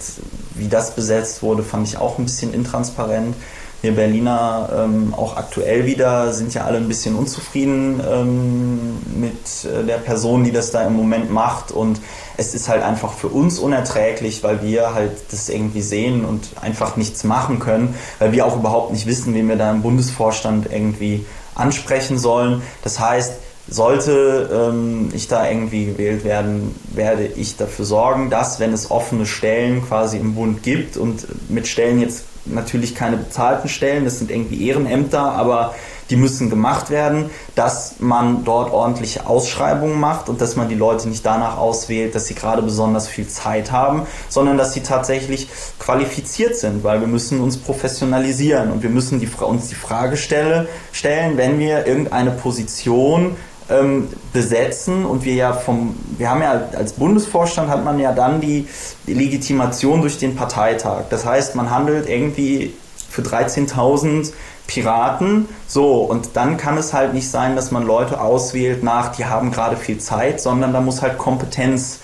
wie 0.55 0.67
das 0.67 0.95
besetzt 0.95 1.43
wurde, 1.43 1.63
fand 1.63 1.87
ich 1.87 1.97
auch 1.97 2.17
ein 2.17 2.25
bisschen 2.25 2.53
intransparent 2.53 3.35
wir 3.83 3.91
Berliner 3.95 4.69
ähm, 4.73 5.13
auch 5.13 5.35
aktuell 5.35 5.85
wieder 5.85 6.31
sind 6.31 6.53
ja 6.53 6.63
alle 6.63 6.77
ein 6.77 6.87
bisschen 6.87 7.15
unzufrieden 7.15 8.01
ähm, 8.09 8.97
mit 9.19 9.65
äh, 9.65 9.83
der 9.85 9.97
Person, 9.97 10.45
die 10.45 10.53
das 10.53 10.71
da 10.71 10.87
im 10.87 10.95
Moment 10.95 11.29
macht 11.29 11.71
und 11.71 11.99
es 12.37 12.55
ist 12.55 12.69
halt 12.69 12.81
einfach 12.81 13.11
für 13.11 13.27
uns 13.27 13.59
unerträglich, 13.59 14.41
weil 14.41 14.63
wir 14.63 14.93
halt 14.93 15.11
das 15.31 15.49
irgendwie 15.49 15.81
sehen 15.81 16.23
und 16.23 16.47
einfach 16.61 16.95
nichts 16.95 17.25
machen 17.25 17.59
können, 17.59 17.93
weil 18.19 18.31
wir 18.31 18.45
auch 18.45 18.55
überhaupt 18.55 18.93
nicht 18.93 19.05
wissen, 19.05 19.33
wen 19.33 19.49
wir 19.49 19.57
da 19.57 19.69
im 19.69 19.81
Bundesvorstand 19.81 20.71
irgendwie 20.71 21.25
ansprechen 21.53 22.17
sollen. 22.17 22.61
Das 22.83 23.01
heißt, 23.01 23.33
sollte 23.67 24.49
ähm, 24.71 25.09
ich 25.13 25.27
da 25.27 25.45
irgendwie 25.45 25.87
gewählt 25.87 26.23
werden, 26.23 26.73
werde 26.93 27.25
ich 27.25 27.57
dafür 27.57 27.83
sorgen, 27.83 28.29
dass, 28.29 28.61
wenn 28.61 28.71
es 28.71 28.91
offene 28.91 29.25
Stellen 29.25 29.85
quasi 29.85 30.17
im 30.17 30.35
Bund 30.35 30.63
gibt 30.63 30.95
und 30.95 31.27
mit 31.49 31.67
Stellen 31.67 31.99
jetzt 31.99 32.23
natürlich 32.45 32.95
keine 32.95 33.17
bezahlten 33.17 33.69
Stellen, 33.69 34.05
das 34.05 34.19
sind 34.19 34.31
irgendwie 34.31 34.67
Ehrenämter, 34.67 35.21
aber 35.21 35.73
die 36.09 36.15
müssen 36.15 36.49
gemacht 36.49 36.89
werden, 36.89 37.29
dass 37.55 37.95
man 37.99 38.43
dort 38.43 38.71
ordentliche 38.71 39.25
Ausschreibungen 39.25 39.99
macht 39.99 40.29
und 40.29 40.41
dass 40.41 40.55
man 40.55 40.69
die 40.69 40.75
Leute 40.75 41.07
nicht 41.07 41.25
danach 41.25 41.57
auswählt, 41.57 42.13
dass 42.13 42.27
sie 42.27 42.35
gerade 42.35 42.61
besonders 42.61 43.07
viel 43.07 43.27
Zeit 43.27 43.71
haben, 43.71 44.05
sondern 44.29 44.57
dass 44.57 44.73
sie 44.73 44.81
tatsächlich 44.81 45.47
qualifiziert 45.79 46.55
sind, 46.55 46.83
weil 46.83 46.99
wir 46.99 47.07
müssen 47.07 47.39
uns 47.39 47.57
professionalisieren 47.57 48.71
und 48.71 48.83
wir 48.83 48.89
müssen 48.89 49.19
die, 49.19 49.27
uns 49.27 49.69
die 49.69 49.75
Frage 49.75 50.17
stelle, 50.17 50.67
stellen, 50.91 51.37
wenn 51.37 51.57
wir 51.59 51.87
irgendeine 51.87 52.31
Position 52.31 53.35
ähm, 53.73 54.09
besetzen 54.31 55.05
und 55.05 55.25
wir 55.25 55.33
ja 55.33 55.53
vom, 55.53 55.95
wir 56.17 56.29
haben 56.29 56.41
ja 56.41 56.69
als 56.77 56.93
Bundesvorstand 56.93 57.69
hat 57.69 57.83
man 57.83 57.99
ja 57.99 58.11
dann 58.11 58.41
die, 58.41 58.67
Legitimation 59.05 60.01
durch 60.01 60.17
den 60.17 60.35
Parteitag. 60.35 61.05
Das 61.09 61.25
heißt, 61.25 61.55
man 61.55 61.69
handelt 61.69 62.07
irgendwie 62.07 62.73
für 63.09 63.21
13.000 63.21 64.31
Piraten. 64.65 65.49
So, 65.67 66.03
und 66.03 66.35
dann 66.35 66.57
kann 66.57 66.77
es 66.77 66.93
halt 66.93 67.13
nicht 67.13 67.29
sein, 67.29 67.55
dass 67.55 67.71
man 67.71 67.85
Leute 67.85 68.21
auswählt 68.21 68.81
nach, 68.81 69.13
die 69.15 69.25
haben 69.25 69.51
gerade 69.51 69.75
viel 69.75 69.97
Zeit, 69.97 70.39
sondern 70.39 70.71
da 70.71 70.79
muss 70.79 71.01
halt 71.01 71.17
Kompetenz 71.17 71.99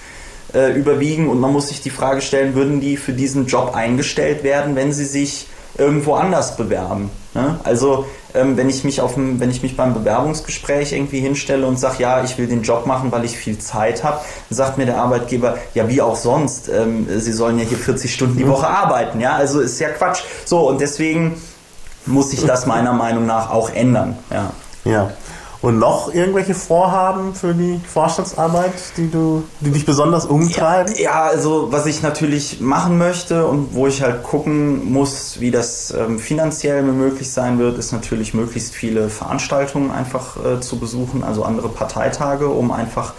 äh, 0.54 0.74
überwiegen 0.74 1.30
und 1.30 1.40
man 1.40 1.54
muss 1.54 1.70
sich 1.70 1.82
die 1.82 1.90
Frage 1.90 2.22
stellen, 2.22 2.54
würden 2.56 2.82
die 2.82 2.98
für 2.98 3.14
diesen 3.14 3.46
Job 3.46 3.76
eingestellt 3.76 4.44
werden, 4.44 4.76
wenn 4.76 4.92
sie 4.92 5.06
sich 5.06 5.48
irgendwo 5.78 6.16
anders 6.16 6.58
bewerben? 6.58 7.10
Ne? 7.34 7.60
Also 7.64 8.06
ähm, 8.34 8.58
wenn 8.58 8.70
ich 8.70 8.84
mich 8.84 9.02
auf 9.02 9.14
dem, 9.14 9.40
wenn 9.40 9.52
ich 9.52 9.62
mich 9.62 9.78
beim 9.78 9.94
Bewerbungsgespräch 9.94 10.94
irgendwie 10.94 11.20
hinstelle 11.20 11.66
und 11.66 11.80
sage, 11.80 12.02
ja, 12.02 12.24
ich 12.24 12.38
will 12.38 12.48
den 12.48 12.64
Job 12.64 12.86
machen, 12.86 13.12
weil 13.12 13.24
ich 13.26 13.38
viel 13.38 13.58
Zeit 13.60 14.04
habe, 14.04 14.22
dann 14.50 14.56
sagt 14.56 14.78
mir 14.78 14.86
der 14.86 14.98
Arbeitgeber, 14.98 15.58
ja, 15.74 15.88
wie 15.88 16.02
auch 16.02 16.16
sonst, 16.16 16.70
ähm, 16.70 17.08
Sie 17.20 17.32
sollen 17.32 17.60
ja 17.60 17.66
hier 17.66 17.78
40 17.78 18.14
Stunden 18.14 18.38
die 18.38 18.48
Woche 18.48 18.68
arbeiten, 18.68 19.20
ja, 19.20 19.36
also 19.36 19.60
ist 19.60 19.80
ja 19.80 19.90
Quatsch. 19.90 20.22
So 20.46 20.68
und 20.68 20.82
deswegen 20.82 21.40
muss 22.06 22.32
sich 22.32 22.46
das 22.46 22.66
meiner 22.66 22.94
Meinung 22.94 23.26
nach 23.26 23.52
auch 23.52 23.70
ändern, 23.70 24.18
ja. 24.32 24.52
Ja. 24.86 25.12
Und 25.62 25.78
noch 25.78 26.14
irgendwelche 26.14 26.54
Vorhaben 26.54 27.36
für 27.36 27.54
die 27.54 27.82
Vorstandsarbeit, 27.86 28.72
die 28.96 29.12
du, 29.12 29.44
die 29.60 29.72
dich 29.72 29.86
besonders 29.86 30.26
umtreiben? 30.26 30.94
Ja, 30.96 31.02
ja, 31.02 31.24
also 31.24 31.68
was 31.70 31.86
ich 31.86 32.02
natürlich 32.02 32.62
machen 32.62 32.98
möchte 32.98 33.46
und 33.46 33.74
wo 33.74 33.86
ich 33.86 34.02
halt 34.02 34.24
gucken 34.24 34.90
muss, 34.94 35.42
wie 35.42 35.52
das 35.52 35.92
ähm, 35.92 36.18
finanziell 36.18 36.82
mir 36.82 36.94
möglich 36.94 37.30
sein 37.32 37.60
wird, 37.60 37.78
ist 37.78 37.92
natürlich 37.92 38.34
möglichst 38.34 38.74
viele 38.74 39.10
Veranstaltungen 39.10 39.92
einfach 39.92 40.38
äh, 40.38 40.62
zu 40.62 40.80
besuchen, 40.80 41.26
also 41.26 41.44
andere 41.44 41.68
Parteitage, 41.68 42.48
um 42.48 42.72
einfach 42.72 43.14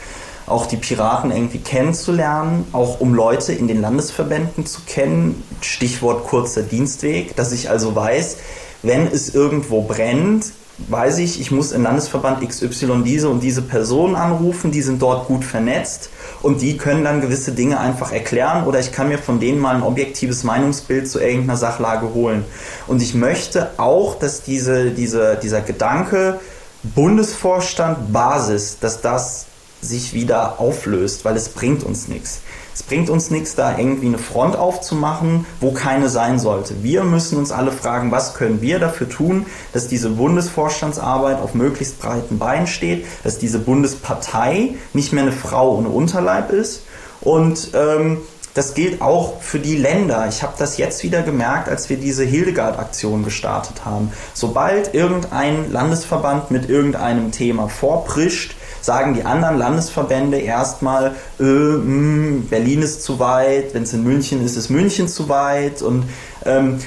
auch 0.47 0.64
die 0.64 0.76
Piraten 0.76 1.30
irgendwie 1.30 1.59
kennenzulernen, 1.59 2.66
auch 2.72 3.01
um 3.01 3.14
Leute 3.14 3.53
in 3.53 3.68
den 3.68 3.82
Landesverbänden 3.82 4.64
zu 4.64 4.80
kennen. 4.86 5.43
Stichwort 5.61 6.24
kurzer 6.24 6.62
Dienstweg, 6.62 7.36
dass 7.36 7.53
ich 7.53 7.68
also 7.68 7.95
weiß, 7.95 8.38
wenn 8.82 9.07
es 9.07 9.34
irgendwo 9.34 9.82
brennt, 9.82 10.53
weiß 10.89 11.18
ich, 11.18 11.41
ich 11.41 11.51
muss 11.51 11.72
im 11.72 11.83
Landesverband 11.83 12.47
XY 12.47 13.03
diese 13.05 13.28
und 13.28 13.43
diese 13.43 13.62
Person 13.62 14.16
anrufen, 14.16 14.70
die 14.70 14.83
sind 14.83 15.01
dort 15.03 15.26
gut 15.26 15.45
vernetzt 15.45 16.11
und 16.43 16.62
die 16.62 16.76
können 16.76 17.05
dann 17.05 17.20
gewisse 17.20 17.53
Dinge 17.53 17.78
einfach 17.78 18.12
erklären 18.12 18.66
oder 18.66 18.81
ich 18.81 18.93
kann 18.93 19.09
mir 19.09 19.18
von 19.18 19.41
denen 19.41 19.61
mal 19.61 19.76
ein 19.76 19.83
objektives 19.83 20.45
Meinungsbild 20.45 21.09
zu 21.09 21.20
irgendeiner 21.20 21.57
Sachlage 21.57 22.14
holen. 22.14 22.45
Und 22.87 23.03
ich 23.03 23.14
möchte 23.14 23.70
auch, 23.78 24.18
dass 24.18 24.43
diese, 24.43 24.91
diese, 24.91 25.39
dieser 25.43 25.61
Gedanke 25.61 26.41
Bundesvorstand 26.83 28.12
Basis, 28.12 28.78
dass 28.81 29.01
das 29.01 29.47
sich 29.83 30.14
wieder 30.14 30.61
auflöst, 30.61 31.24
weil 31.24 31.37
es 31.37 31.51
bringt 31.51 31.83
uns 31.85 32.09
nichts. 32.09 32.41
Es 32.81 32.87
bringt 32.87 33.11
uns 33.11 33.31
nichts, 33.31 33.55
da 33.57 33.76
irgendwie 33.76 34.07
eine 34.07 34.16
Front 34.16 34.57
aufzumachen, 34.57 35.45
wo 35.61 35.70
keine 35.70 36.09
sein 36.09 36.39
sollte. 36.39 36.83
Wir 36.83 37.05
müssen 37.05 37.37
uns 37.37 37.53
alle 37.53 37.72
fragen, 37.72 38.11
was 38.11 38.33
können 38.33 38.62
wir 38.62 38.78
dafür 38.78 39.07
tun, 39.07 39.45
dass 39.74 39.87
diese 39.87 40.09
Bundesvorstandsarbeit 40.09 41.43
auf 41.43 41.53
möglichst 41.53 42.01
breiten 42.01 42.39
Beinen 42.39 42.66
steht, 42.66 43.05
dass 43.22 43.37
diese 43.37 43.59
Bundespartei 43.59 44.76
nicht 44.95 45.12
mehr 45.12 45.24
eine 45.24 45.33
Frau 45.33 45.76
ohne 45.76 45.91
Unterleib 45.91 46.51
ist. 46.53 46.85
Und 47.20 47.72
ähm, 47.74 48.22
das 48.55 48.72
gilt 48.72 49.03
auch 49.03 49.43
für 49.43 49.59
die 49.59 49.76
Länder. 49.76 50.26
Ich 50.31 50.43
habe 50.43 50.55
das 50.57 50.78
jetzt 50.78 51.03
wieder 51.03 51.20
gemerkt, 51.20 51.68
als 51.68 51.91
wir 51.91 51.99
diese 51.99 52.24
Hildegard-Aktion 52.24 53.24
gestartet 53.24 53.85
haben. 53.85 54.11
Sobald 54.33 54.95
irgendein 54.95 55.70
Landesverband 55.70 56.51
mit 56.51 56.70
irgendeinem 56.70 57.31
Thema 57.31 57.68
vorprischt, 57.68 58.55
sagen 58.81 59.14
die 59.14 59.24
anderen 59.24 59.59
Landesverbände 59.59 60.39
erstmal, 60.39 61.12
äh, 61.39 61.43
hm, 61.43 62.47
Berlin 62.49 62.83
ist 62.83 63.03
zu 63.03 63.18
weit, 63.18 63.74
wenn 63.74 63.85
es 63.85 63.93
in 63.93 64.03
München 64.03 64.45
ist, 64.45 64.57
ist 64.57 64.70
München 64.70 65.09
zu 65.09 65.28
weit 65.28 65.83
und 65.83 66.05
ähm, 66.45 66.78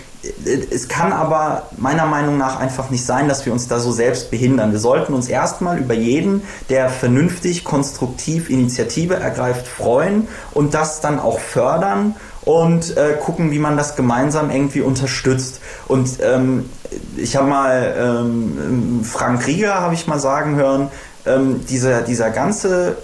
es 0.72 0.88
kann 0.88 1.12
aber 1.12 1.64
meiner 1.78 2.06
Meinung 2.06 2.38
nach 2.38 2.58
einfach 2.58 2.90
nicht 2.90 3.06
sein, 3.06 3.28
dass 3.28 3.46
wir 3.46 3.52
uns 3.52 3.68
da 3.68 3.80
so 3.80 3.92
selbst 3.92 4.32
behindern. 4.32 4.72
Wir 4.72 4.80
sollten 4.80 5.14
uns 5.14 5.28
erstmal 5.28 5.80
über 5.80 5.94
jeden, 5.94 6.44
der 6.70 6.90
vernünftig, 6.90 7.66
konstruktiv 7.66 8.50
Initiative 8.50 9.16
ergreift, 9.16 9.68
freuen 9.68 10.30
und 10.54 10.74
das 10.74 11.02
dann 11.02 11.20
auch 11.20 11.40
fördern 11.40 12.16
und 12.46 12.96
äh, 12.96 13.18
gucken, 13.20 13.52
wie 13.52 13.60
man 13.60 13.76
das 13.76 13.96
gemeinsam 13.96 14.50
irgendwie 14.50 14.82
unterstützt. 14.82 15.60
Und 15.88 16.20
ähm, 16.22 16.70
ich 17.18 17.36
habe 17.36 17.48
mal 17.48 17.96
ähm, 17.98 19.04
Frank 19.04 19.46
Rieger, 19.46 19.76
habe 19.76 19.94
ich 19.94 20.08
mal 20.08 20.20
sagen 20.20 20.56
hören, 20.56 20.90
ähm, 21.26 21.66
dieser, 21.68 22.02
dieser 22.02 22.30
ganze 22.30 22.98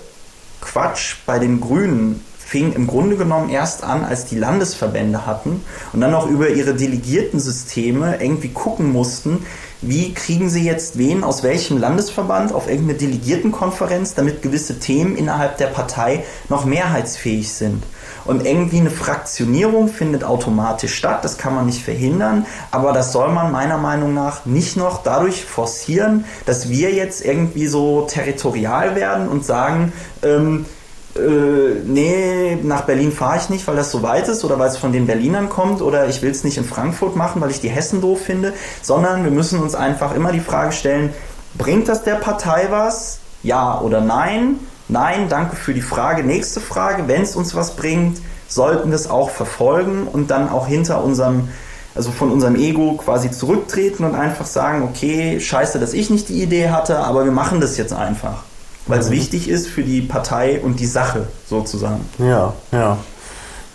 Quatsch 0.61 1.15
bei 1.25 1.39
den 1.39 1.61
Grünen 1.61 2.23
fing 2.37 2.73
im 2.73 2.87
Grunde 2.87 3.15
genommen 3.15 3.49
erst 3.49 3.83
an, 3.83 4.03
als 4.03 4.25
die 4.25 4.35
Landesverbände 4.35 5.27
hatten 5.27 5.63
und 5.93 6.01
dann 6.01 6.15
auch 6.15 6.27
über 6.27 6.49
ihre 6.49 6.73
Delegiertensysteme 6.73 8.17
irgendwie 8.19 8.49
gucken 8.49 8.91
mussten, 8.91 9.45
wie 9.81 10.13
kriegen 10.13 10.49
sie 10.49 10.63
jetzt 10.63 10.97
wen 10.97 11.23
aus 11.23 11.43
welchem 11.43 11.77
Landesverband 11.77 12.51
auf 12.51 12.67
irgendeine 12.67 12.97
Delegiertenkonferenz, 12.97 14.15
damit 14.15 14.41
gewisse 14.41 14.79
Themen 14.79 15.15
innerhalb 15.15 15.57
der 15.57 15.67
Partei 15.67 16.25
noch 16.49 16.65
mehrheitsfähig 16.65 17.53
sind. 17.53 17.83
Und 18.25 18.45
irgendwie 18.45 18.79
eine 18.79 18.89
Fraktionierung 18.89 19.87
findet 19.87 20.23
automatisch 20.23 20.95
statt, 20.95 21.23
das 21.23 21.37
kann 21.37 21.55
man 21.55 21.65
nicht 21.65 21.83
verhindern, 21.83 22.45
aber 22.71 22.93
das 22.93 23.11
soll 23.11 23.31
man 23.31 23.51
meiner 23.51 23.77
Meinung 23.77 24.13
nach 24.13 24.45
nicht 24.45 24.77
noch 24.77 25.03
dadurch 25.03 25.43
forcieren, 25.45 26.25
dass 26.45 26.69
wir 26.69 26.91
jetzt 26.91 27.25
irgendwie 27.25 27.67
so 27.67 28.01
territorial 28.01 28.95
werden 28.95 29.27
und 29.27 29.45
sagen, 29.45 29.93
ähm, 30.23 30.65
äh, 31.15 31.81
nee, 31.85 32.57
nach 32.61 32.81
Berlin 32.81 33.11
fahre 33.11 33.37
ich 33.37 33.49
nicht, 33.49 33.67
weil 33.67 33.75
das 33.75 33.91
so 33.91 34.03
weit 34.03 34.27
ist 34.27 34.43
oder 34.45 34.59
weil 34.59 34.69
es 34.69 34.77
von 34.77 34.91
den 34.91 35.07
Berlinern 35.07 35.49
kommt 35.49 35.81
oder 35.81 36.07
ich 36.07 36.21
will 36.21 36.31
es 36.31 36.43
nicht 36.43 36.57
in 36.57 36.65
Frankfurt 36.65 37.15
machen, 37.15 37.41
weil 37.41 37.49
ich 37.49 37.59
die 37.59 37.69
Hessen 37.69 38.01
doof 38.01 38.21
finde, 38.21 38.53
sondern 38.81 39.23
wir 39.23 39.31
müssen 39.31 39.59
uns 39.59 39.75
einfach 39.75 40.15
immer 40.15 40.31
die 40.31 40.39
Frage 40.39 40.71
stellen, 40.71 41.13
bringt 41.57 41.87
das 41.87 42.03
der 42.03 42.15
Partei 42.15 42.67
was? 42.69 43.19
Ja 43.41 43.79
oder 43.81 44.01
nein? 44.01 44.59
Nein, 44.89 45.29
danke 45.29 45.55
für 45.55 45.73
die 45.73 45.81
Frage. 45.81 46.23
Nächste 46.23 46.59
Frage, 46.59 47.07
wenn 47.07 47.21
es 47.21 47.35
uns 47.35 47.55
was 47.55 47.75
bringt, 47.75 48.19
sollten 48.47 48.89
wir 48.89 48.95
es 48.95 49.09
auch 49.09 49.29
verfolgen 49.29 50.07
und 50.07 50.31
dann 50.31 50.49
auch 50.49 50.67
hinter 50.67 51.03
unserem, 51.03 51.49
also 51.93 52.11
von 52.11 52.31
unserem 52.31 52.55
Ego 52.55 52.93
quasi 52.93 53.29
zurücktreten 53.29 54.03
und 54.03 54.15
einfach 54.15 54.47
sagen, 54.47 54.83
okay, 54.83 55.39
scheiße, 55.39 55.79
dass 55.79 55.93
ich 55.93 56.09
nicht 56.09 56.27
die 56.29 56.41
Idee 56.41 56.69
hatte, 56.69 56.97
aber 56.99 57.23
wir 57.23 57.31
machen 57.31 57.61
das 57.61 57.77
jetzt 57.77 57.93
einfach. 57.93 58.43
Weil 58.87 58.99
es 58.99 59.09
mhm. 59.09 59.13
wichtig 59.13 59.47
ist 59.47 59.67
für 59.67 59.83
die 59.83 60.01
Partei 60.01 60.59
und 60.59 60.79
die 60.79 60.87
Sache 60.87 61.27
sozusagen. 61.47 62.09
Ja, 62.17 62.53
ja. 62.71 62.97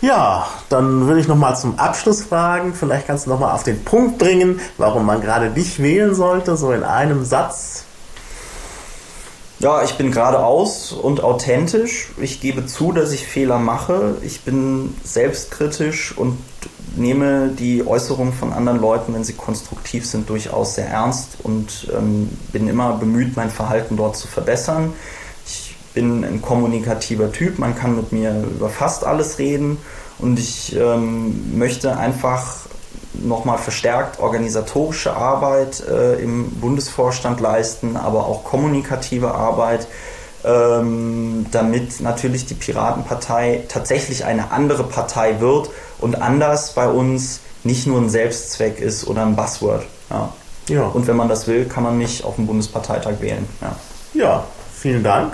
Ja, 0.01 0.45
dann 0.67 1.07
würde 1.07 1.21
ich 1.21 1.27
nochmal 1.29 1.55
zum 1.55 1.79
Abschluss 1.79 2.23
fragen, 2.23 2.73
vielleicht 2.73 3.07
kannst 3.07 3.25
du 3.25 3.29
nochmal 3.29 3.53
auf 3.53 3.63
den 3.63 3.83
Punkt 3.85 4.17
bringen, 4.17 4.59
warum 4.77 5.05
man 5.05 5.21
gerade 5.21 5.49
dich 5.49 5.81
wählen 5.81 6.13
sollte, 6.13 6.57
so 6.57 6.73
in 6.73 6.83
einem 6.83 7.23
Satz. 7.23 7.85
Ja, 9.65 9.81
ich 9.81 9.95
bin 9.95 10.11
geradeaus 10.11 10.91
und 10.91 11.23
authentisch. 11.23 12.09
Ich 12.21 12.39
gebe 12.39 12.67
zu, 12.67 12.91
dass 12.91 13.11
ich 13.13 13.25
Fehler 13.25 13.57
mache. 13.57 14.15
Ich 14.21 14.41
bin 14.41 14.95
selbstkritisch 15.03 16.15
und 16.15 16.37
nehme 16.95 17.49
die 17.49 17.83
Äußerungen 17.83 18.31
von 18.31 18.53
anderen 18.53 18.79
Leuten, 18.79 19.15
wenn 19.15 19.23
sie 19.23 19.33
konstruktiv 19.33 20.05
sind, 20.05 20.29
durchaus 20.29 20.75
sehr 20.75 20.87
ernst 20.87 21.37
und 21.41 21.87
ähm, 21.97 22.29
bin 22.51 22.67
immer 22.67 22.93
bemüht, 22.97 23.35
mein 23.35 23.49
Verhalten 23.49 23.97
dort 23.97 24.17
zu 24.17 24.27
verbessern. 24.27 24.93
Ich 25.47 25.75
bin 25.95 26.23
ein 26.23 26.43
kommunikativer 26.43 27.31
Typ, 27.31 27.57
man 27.57 27.75
kann 27.75 27.95
mit 27.95 28.11
mir 28.11 28.43
über 28.43 28.69
fast 28.69 29.03
alles 29.03 29.39
reden 29.39 29.79
und 30.19 30.37
ich 30.37 30.75
ähm, 30.75 31.57
möchte 31.57 31.97
einfach 31.97 32.67
nochmal 33.23 33.57
verstärkt 33.57 34.19
organisatorische 34.19 35.15
Arbeit 35.15 35.83
äh, 35.87 36.15
im 36.15 36.49
Bundesvorstand 36.59 37.39
leisten, 37.39 37.97
aber 37.97 38.25
auch 38.25 38.43
kommunikative 38.43 39.33
Arbeit, 39.33 39.87
ähm, 40.43 41.45
damit 41.51 42.01
natürlich 42.01 42.45
die 42.45 42.53
Piratenpartei 42.53 43.63
tatsächlich 43.67 44.25
eine 44.25 44.51
andere 44.51 44.83
Partei 44.83 45.39
wird 45.39 45.69
und 45.99 46.21
anders 46.21 46.73
bei 46.73 46.87
uns 46.87 47.39
nicht 47.63 47.87
nur 47.87 47.99
ein 47.99 48.09
Selbstzweck 48.09 48.79
ist 48.79 49.07
oder 49.07 49.25
ein 49.25 49.35
Buzzword. 49.35 49.85
Ja. 50.09 50.33
ja. 50.69 50.83
Und 50.83 51.07
wenn 51.07 51.15
man 51.15 51.29
das 51.29 51.47
will, 51.47 51.65
kann 51.65 51.83
man 51.83 51.97
mich 51.97 52.23
auf 52.23 52.35
dem 52.35 52.45
Bundesparteitag 52.45 53.13
wählen. 53.19 53.47
Ja, 53.61 53.75
ja 54.13 54.43
vielen 54.73 55.03
Dank. 55.03 55.33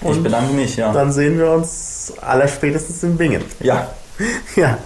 Und 0.00 0.16
ich 0.16 0.22
bedanke 0.22 0.52
mich, 0.52 0.76
ja. 0.76 0.92
Dann 0.92 1.12
sehen 1.12 1.38
wir 1.38 1.50
uns 1.50 2.12
allerspätestens 2.20 3.02
in 3.02 3.16
Bingen. 3.16 3.44
Ja. 3.60 3.88
Ja. 4.56 4.78